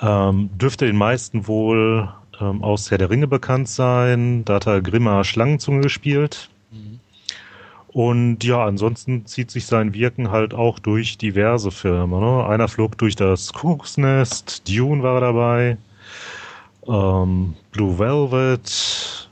[0.00, 2.08] Ähm, dürfte den meisten wohl
[2.40, 4.44] ähm, aus Herr der Ringe bekannt sein.
[4.44, 6.50] Da hat er Grimmer Schlangenzunge gespielt.
[7.92, 12.20] Und ja, ansonsten zieht sich sein Wirken halt auch durch diverse Filme.
[12.20, 12.46] Ne?
[12.46, 15.76] Einer flog durch das Kuckucksnest, Dune war dabei,
[16.86, 19.28] ähm, Blue Velvet,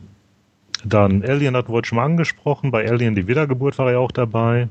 [0.85, 4.69] dann Alien hat wohl schon mal angesprochen, bei Alien die Wiedergeburt war er auch dabei.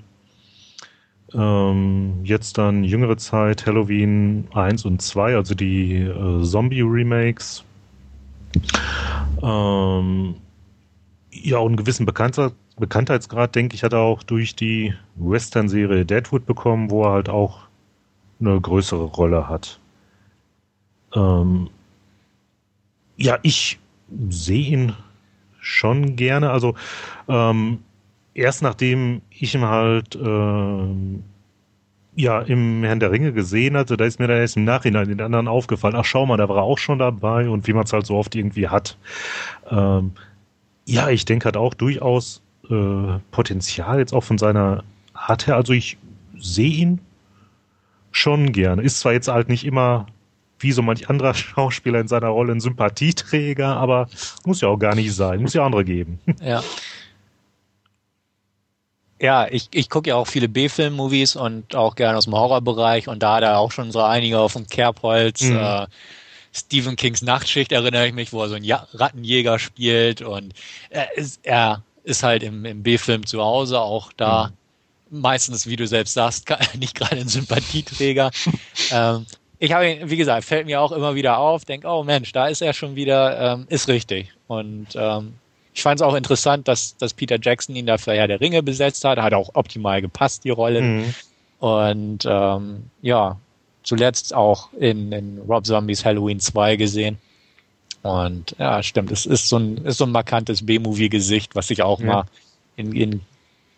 [1.34, 7.64] Ähm, jetzt dann jüngere Zeit Halloween 1 und 2, also die äh, Zombie-Remakes.
[9.42, 10.36] Ähm,
[11.48, 16.92] ja, und einen gewissen Bekanntheitsgrad, denke ich, hat er auch durch die Western-Serie Deadwood bekommen,
[16.92, 17.60] wo er halt auch
[18.42, 19.80] eine größere Rolle hat.
[21.16, 21.70] Ähm,
[23.16, 23.80] ja, ich
[24.30, 24.94] sehe ihn
[25.62, 26.50] schon gerne.
[26.50, 26.76] Also
[27.30, 27.80] ähm,
[28.34, 31.24] erst nachdem ich ihm halt ähm,
[32.18, 35.22] ja im Herrn der Ringe gesehen hatte, da ist mir dann erst im Nachhinein den
[35.22, 37.94] anderen aufgefallen, ach schau mal, da war er auch schon dabei und wie man es
[37.94, 38.98] halt so oft irgendwie hat.
[39.72, 40.12] Ähm,
[40.88, 45.58] ja, ich denke hat auch durchaus äh, Potenzial jetzt auch von seiner Art her.
[45.58, 45.98] Also ich
[46.38, 47.02] sehe ihn
[48.12, 48.82] schon gerne.
[48.82, 50.08] Ist zwar jetzt halt nicht immer
[50.60, 54.08] wie so manch anderer Schauspieler in seiner Rolle ein Sympathieträger, aber
[54.46, 55.42] muss ja auch gar nicht sein.
[55.42, 56.20] Muss ja andere geben.
[56.42, 56.64] Ja.
[59.20, 63.24] Ja, ich, ich gucke ja auch viele B-Film-Movies und auch gerne aus dem Horrorbereich und
[63.24, 65.42] da hat er auch schon so einige auf dem Kerbholz.
[65.42, 65.58] Mhm.
[65.58, 65.88] Äh,
[66.58, 70.54] Stephen Kings Nachtschicht erinnere ich mich, wo er so einen ja Rattenjäger spielt und
[70.90, 74.52] er ist, er ist halt im, im B-Film zu Hause auch da.
[75.10, 75.22] Mhm.
[75.22, 76.48] Meistens, wie du selbst sagst,
[76.78, 78.32] nicht gerade ein Sympathieträger.
[78.92, 79.26] ähm,
[79.60, 82.48] ich habe ihn, wie gesagt, fällt mir auch immer wieder auf, denke, oh Mensch, da
[82.48, 84.32] ist er schon wieder, ähm, ist richtig.
[84.48, 85.34] Und ähm,
[85.74, 88.64] ich fand es auch interessant, dass, dass Peter Jackson ihn da für Herr der Ringe
[88.64, 89.20] besetzt hat.
[89.20, 90.82] Hat auch optimal gepasst, die Rolle.
[90.82, 91.14] Mhm.
[91.60, 93.38] Und ähm, ja,
[93.88, 97.18] zuletzt auch in, in Rob Zombies Halloween 2 gesehen.
[98.04, 102.02] Und ja, stimmt, es ist so ein, ist so ein markantes B-Movie-Gesicht, was sich auch
[102.02, 102.06] ja.
[102.06, 102.26] mal
[102.76, 103.22] in, in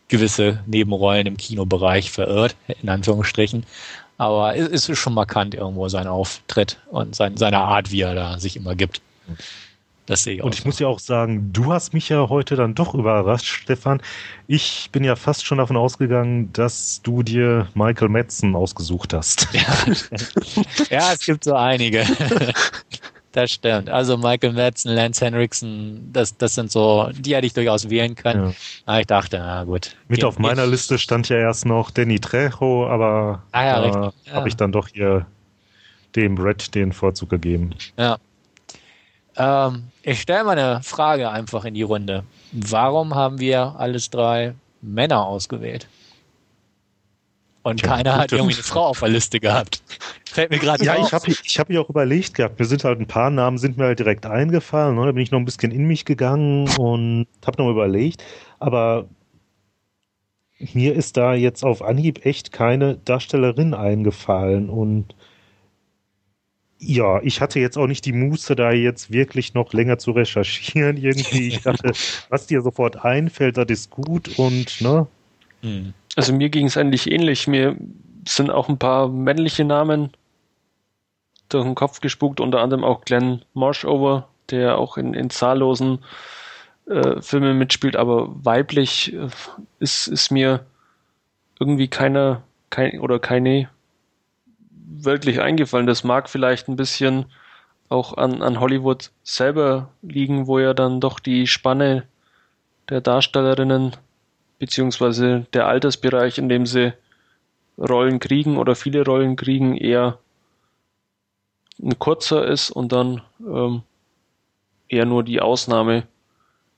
[0.07, 3.67] gewisse Nebenrollen im Kinobereich verirrt, in Anführungsstrichen.
[4.17, 8.39] Aber es ist schon markant irgendwo sein Auftritt und sein, seine Art, wie er da
[8.39, 9.01] sich immer gibt.
[10.09, 10.47] Das sehe ich auch.
[10.47, 10.67] Und ich so.
[10.67, 14.01] muss ja auch sagen, du hast mich ja heute dann doch überrascht, Stefan.
[14.47, 19.47] Ich bin ja fast schon davon ausgegangen, dass du dir Michael Metzen ausgesucht hast.
[19.53, 19.61] Ja,
[20.89, 22.05] ja es gibt so einige.
[23.31, 23.91] Das stimmt.
[23.91, 28.47] Also Michael Madsen, Lance Henriksen, das, das sind so, die hätte ich durchaus wählen können.
[28.47, 28.53] Ja.
[28.87, 29.95] Aber ich dachte, na gut.
[30.07, 34.33] Mit auf meiner Liste stand ja erst noch Danny Trejo, aber ah, ja, äh, ja.
[34.33, 35.27] habe ich dann doch hier
[36.15, 37.75] dem Brett den Vorzug gegeben.
[37.99, 38.17] Ja.
[39.39, 42.23] Ähm, ich stelle mal eine Frage einfach in die Runde.
[42.51, 45.87] Warum haben wir alles drei Männer ausgewählt?
[47.63, 49.81] Und ja, keiner hat irgendwie eine Frau auf der Liste gehabt.
[50.25, 51.07] Fällt mir gerade Ja, auf.
[51.07, 52.59] ich habe ich hab ja auch überlegt gehabt.
[52.59, 54.95] Mir sind halt ein paar Namen sind mir halt direkt eingefallen.
[54.95, 55.05] Ne?
[55.05, 58.23] Da bin ich noch ein bisschen in mich gegangen und habe noch überlegt.
[58.59, 59.05] Aber
[60.73, 65.15] mir ist da jetzt auf Anhieb echt keine Darstellerin eingefallen und
[66.79, 70.97] ja, ich hatte jetzt auch nicht die Muße, da jetzt wirklich noch länger zu recherchieren
[71.01, 71.49] irgendwie.
[71.49, 71.91] Ich dachte,
[72.29, 75.07] was dir sofort einfällt, das ist gut und ne.
[75.61, 75.93] Hm.
[76.15, 77.47] Also mir ging es eigentlich ähnlich.
[77.47, 77.75] Mir
[78.27, 80.11] sind auch ein paar männliche Namen
[81.49, 85.99] durch den Kopf gespuckt, unter anderem auch Glenn Marshover, der auch in, in zahllosen
[86.87, 89.27] äh, Filmen mitspielt, aber weiblich äh,
[89.79, 90.65] ist, ist mir
[91.59, 93.69] irgendwie keiner kein, oder keine
[94.89, 95.87] wirklich eingefallen.
[95.87, 97.25] Das mag vielleicht ein bisschen
[97.89, 102.07] auch an, an Hollywood selber liegen, wo ja dann doch die Spanne
[102.89, 103.95] der Darstellerinnen
[104.59, 106.93] beziehungsweise der Altersbereich, in dem sie
[107.77, 110.19] Rollen kriegen oder viele Rollen kriegen, eher
[111.81, 113.83] ein kurzer ist und dann ähm,
[114.89, 116.03] eher nur die Ausnahme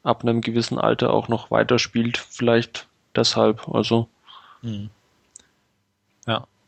[0.03, 2.17] ab einem gewissen Alter auch noch weiterspielt.
[2.17, 4.07] Vielleicht deshalb, also.
[4.61, 4.89] Hm.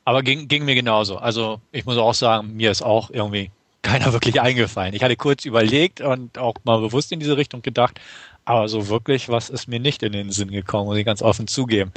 [0.05, 1.17] Aber ging, ging mir genauso.
[1.17, 3.51] Also ich muss auch sagen, mir ist auch irgendwie
[3.81, 4.93] keiner wirklich eingefallen.
[4.93, 7.99] Ich hatte kurz überlegt und auch mal bewusst in diese Richtung gedacht,
[8.45, 11.47] aber so wirklich was ist mir nicht in den Sinn gekommen, muss ich ganz offen
[11.47, 11.91] zugeben.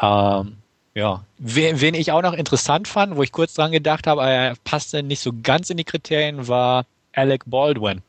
[0.00, 0.56] Ähm,
[0.94, 4.54] ja, wen, wen ich auch noch interessant fand, wo ich kurz dran gedacht habe, er
[4.64, 8.02] passte nicht so ganz in die Kriterien, war Alec Baldwin.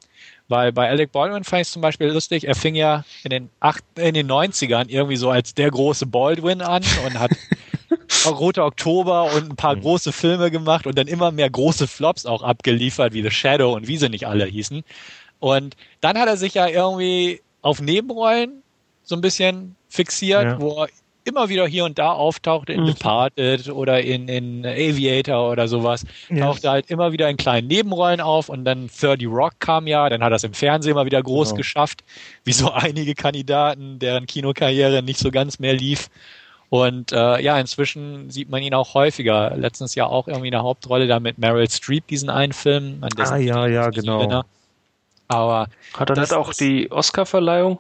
[0.48, 3.50] Weil bei Alec Baldwin fand ich es zum Beispiel lustig, er fing ja in den,
[3.60, 7.32] acht, in den 90ern irgendwie so als der große Baldwin an und hat
[8.30, 9.82] Roter Oktober und ein paar mhm.
[9.82, 13.88] große Filme gemacht und dann immer mehr große Flops auch abgeliefert, wie The Shadow und
[13.88, 14.84] wie sie nicht alle hießen.
[15.40, 18.62] Und dann hat er sich ja irgendwie auf Nebenrollen
[19.04, 20.62] so ein bisschen fixiert, ja.
[20.62, 20.90] wo er
[21.24, 22.88] immer wieder hier und da auftauchte in mhm.
[22.88, 26.06] Departed oder in, in Aviator oder sowas.
[26.30, 26.46] Ja.
[26.46, 30.24] Tauchte halt immer wieder in kleinen Nebenrollen auf und dann 30 Rock kam ja, dann
[30.24, 31.58] hat er es im Fernsehen immer wieder groß genau.
[31.58, 32.04] geschafft,
[32.44, 36.10] wie so einige Kandidaten, deren Kinokarriere nicht so ganz mehr lief.
[36.72, 39.58] Und äh, ja, inzwischen sieht man ihn auch häufiger.
[39.58, 43.04] Letztens ja auch irgendwie eine Hauptrolle da mit Meryl Streep, diesen einen Film.
[43.18, 44.20] ah ja, ja, genau.
[44.20, 44.46] Gewinner.
[45.28, 47.78] Aber hat er nicht auch die Oscar-Verleihung?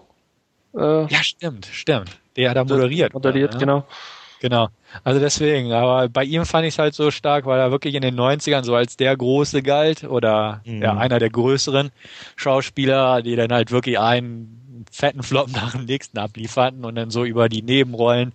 [0.76, 2.19] Äh, ja, stimmt, stimmt.
[2.35, 3.13] Der hat da moderiert.
[3.13, 3.59] Moderiert, ja.
[3.61, 3.85] genau.
[4.41, 4.68] Genau.
[5.05, 8.01] Also deswegen, aber bei ihm fand ich es halt so stark, weil er wirklich in
[8.01, 10.81] den 90ern so als der Große galt oder mhm.
[10.81, 11.91] ja, einer der größeren
[12.35, 14.60] Schauspieler, die dann halt wirklich einen
[14.91, 18.33] fetten Flop nach dem nächsten ablieferten und dann so über die Nebenrollen,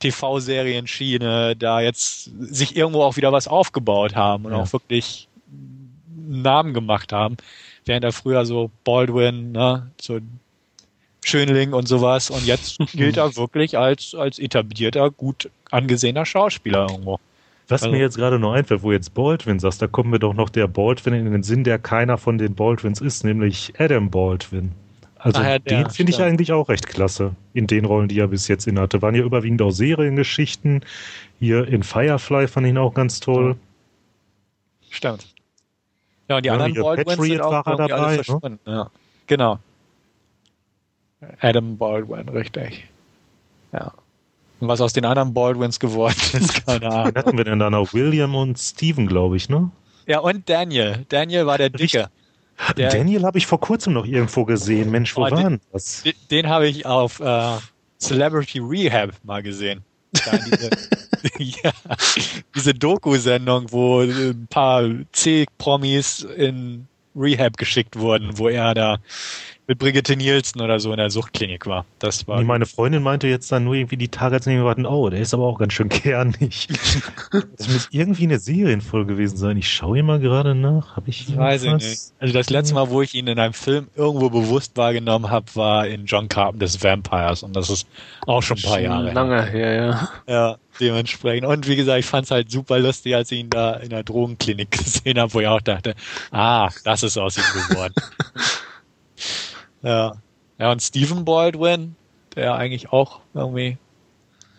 [0.00, 4.58] TV-Serien-Schiene da jetzt sich irgendwo auch wieder was aufgebaut haben und ja.
[4.58, 7.36] auch wirklich einen Namen gemacht haben.
[7.84, 10.20] Während er früher so Baldwin, ne, so
[11.24, 17.18] Schönling und sowas und jetzt gilt er wirklich als, als etablierter, gut angesehener Schauspieler irgendwo.
[17.68, 20.32] Was Also- mir jetzt gerade noch einfällt, wo jetzt Baldwin sagst, da kommt mir doch
[20.32, 24.72] noch der Baldwin in den Sinn, der keiner von den Baldwins ist, nämlich Adam Baldwin.
[25.18, 28.28] Also Ach ja, den finde ich eigentlich auch recht klasse in den Rollen, die er
[28.28, 29.02] bis jetzt innehatte.
[29.02, 30.84] Waren ja überwiegend auch Seriengeschichten.
[31.40, 33.56] Hier in Firefly fand ich ihn auch ganz toll.
[34.90, 35.26] Stimmt.
[36.28, 38.14] Ja, und die Ja, anderen Baldwins Patriot sind auch dabei, alle ne?
[38.22, 38.58] verschwunden.
[38.64, 38.90] Ja.
[39.26, 39.58] Genau.
[41.40, 42.88] Adam Baldwin, richtig.
[43.72, 43.92] Ja.
[44.60, 47.14] Und was aus den anderen Baldwins geworden ist, keine Ahnung.
[47.14, 47.92] hatten wir denn da noch?
[47.92, 49.70] William und Steven, glaube ich, ne?
[50.06, 51.04] Ja, und Daniel.
[51.08, 52.08] Daniel war der Dicke.
[52.76, 54.90] Der, Daniel habe ich vor kurzem noch irgendwo gesehen.
[54.90, 56.02] Mensch, wo Oh, den- war denn das?
[56.02, 57.56] Den, den habe ich auf äh,
[57.98, 59.82] Celebrity Rehab mal gesehen.
[60.46, 60.70] Diese,
[61.38, 61.72] ja,
[62.54, 68.98] diese Doku-Sendung, wo ein paar C-Promis in Rehab geschickt wurden, wo er da
[69.68, 71.84] mit Brigitte Nielsen oder so in der Suchtklinik war.
[71.98, 74.86] Das war Nee, meine Freundin meinte jetzt dann nur irgendwie die Tage, als wir warten,
[74.86, 76.68] oh, der ist aber auch ganz schön kernig.
[77.58, 79.58] Das muss irgendwie eine Serienfolge gewesen sein.
[79.58, 80.96] Ich schaue hier mal gerade nach.
[80.96, 82.00] Habe ich weiß ich nicht.
[82.18, 85.86] Also das letzte Mal, wo ich ihn in einem Film irgendwo bewusst wahrgenommen habe, war
[85.86, 87.86] in John Carpenter's Vampires und das ist
[88.26, 89.06] auch schon ein paar Jahre.
[89.06, 89.14] her.
[89.14, 90.08] Lange her, ja.
[90.26, 91.46] Ja, dementsprechend.
[91.46, 94.04] Und wie gesagt, ich fand es halt super lustig, als ich ihn da in der
[94.04, 95.94] Drogenklinik gesehen habe, wo ich auch dachte,
[96.30, 97.94] ah, das ist aus ihm geworden.
[99.82, 100.16] ja.
[100.58, 101.94] Ja, und Stephen Baldwin,
[102.34, 103.76] der eigentlich auch irgendwie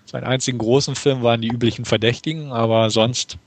[0.06, 3.38] sein einzigen großen Film waren die üblichen Verdächtigen, aber sonst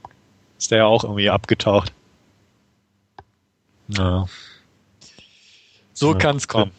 [0.59, 1.93] ist der ja auch irgendwie abgetaucht.
[3.89, 4.27] Ja.
[5.95, 6.19] So Ja.
[6.19, 6.73] kann's kommen.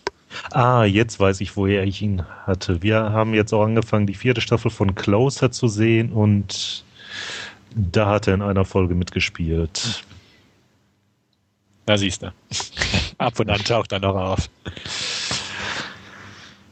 [0.52, 2.82] Ah, jetzt weiß ich, woher ich ihn hatte.
[2.82, 6.84] Wir haben jetzt auch angefangen, die vierte Staffel von Closer zu sehen und
[7.76, 10.04] da hat er in einer Folge mitgespielt.
[11.86, 12.32] Da siehst du.
[13.24, 14.50] Ab und an taucht er noch auf.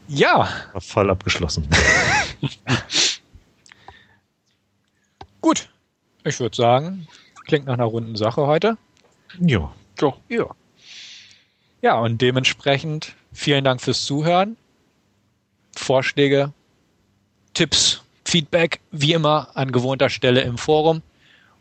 [0.08, 0.48] Ja,
[0.78, 1.68] Fall abgeschlossen.
[5.40, 5.68] gut.
[6.24, 7.08] Ich würde sagen,
[7.46, 8.76] klingt nach einer runden Sache heute.
[9.40, 9.72] ja.
[9.98, 10.46] So, Ja.
[11.80, 14.56] Ja, und dementsprechend vielen Dank fürs Zuhören.
[15.76, 16.52] Vorschläge,
[17.54, 21.02] Tipps, Feedback, wie immer an gewohnter Stelle im Forum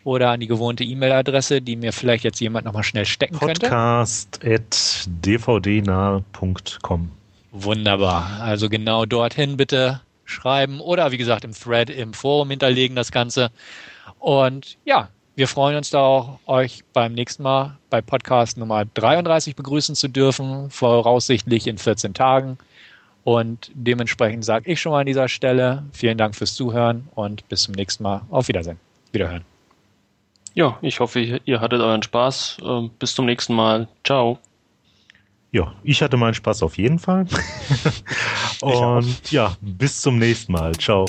[0.04, 3.68] oder an die gewohnte E-Mail-Adresse, die mir vielleicht jetzt jemand nochmal schnell stecken könnte.
[3.68, 7.12] Podcast at dvdnah.com.
[7.52, 8.40] Wunderbar.
[8.42, 13.52] Also genau dorthin bitte schreiben oder wie gesagt im Thread im Forum hinterlegen das Ganze.
[14.20, 19.56] Und ja, wir freuen uns da auch, euch beim nächsten Mal bei Podcast Nummer 33
[19.56, 22.58] begrüßen zu dürfen, voraussichtlich in 14 Tagen.
[23.24, 27.64] Und dementsprechend sage ich schon mal an dieser Stelle vielen Dank fürs Zuhören und bis
[27.64, 28.22] zum nächsten Mal.
[28.30, 28.80] Auf Wiedersehen.
[29.12, 29.51] Wiederhören.
[30.54, 32.58] Ja, ich hoffe, ihr hattet euren Spaß.
[32.64, 33.88] Ähm, bis zum nächsten Mal.
[34.04, 34.40] Ciao.
[35.52, 37.26] Ja, ich hatte meinen Spaß auf jeden Fall.
[38.62, 38.98] auch.
[38.98, 40.74] Und ja, bis zum nächsten Mal.
[40.76, 41.06] Ciao.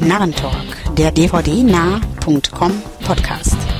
[0.00, 3.75] Narrentalk, der dvdnah.com Podcast.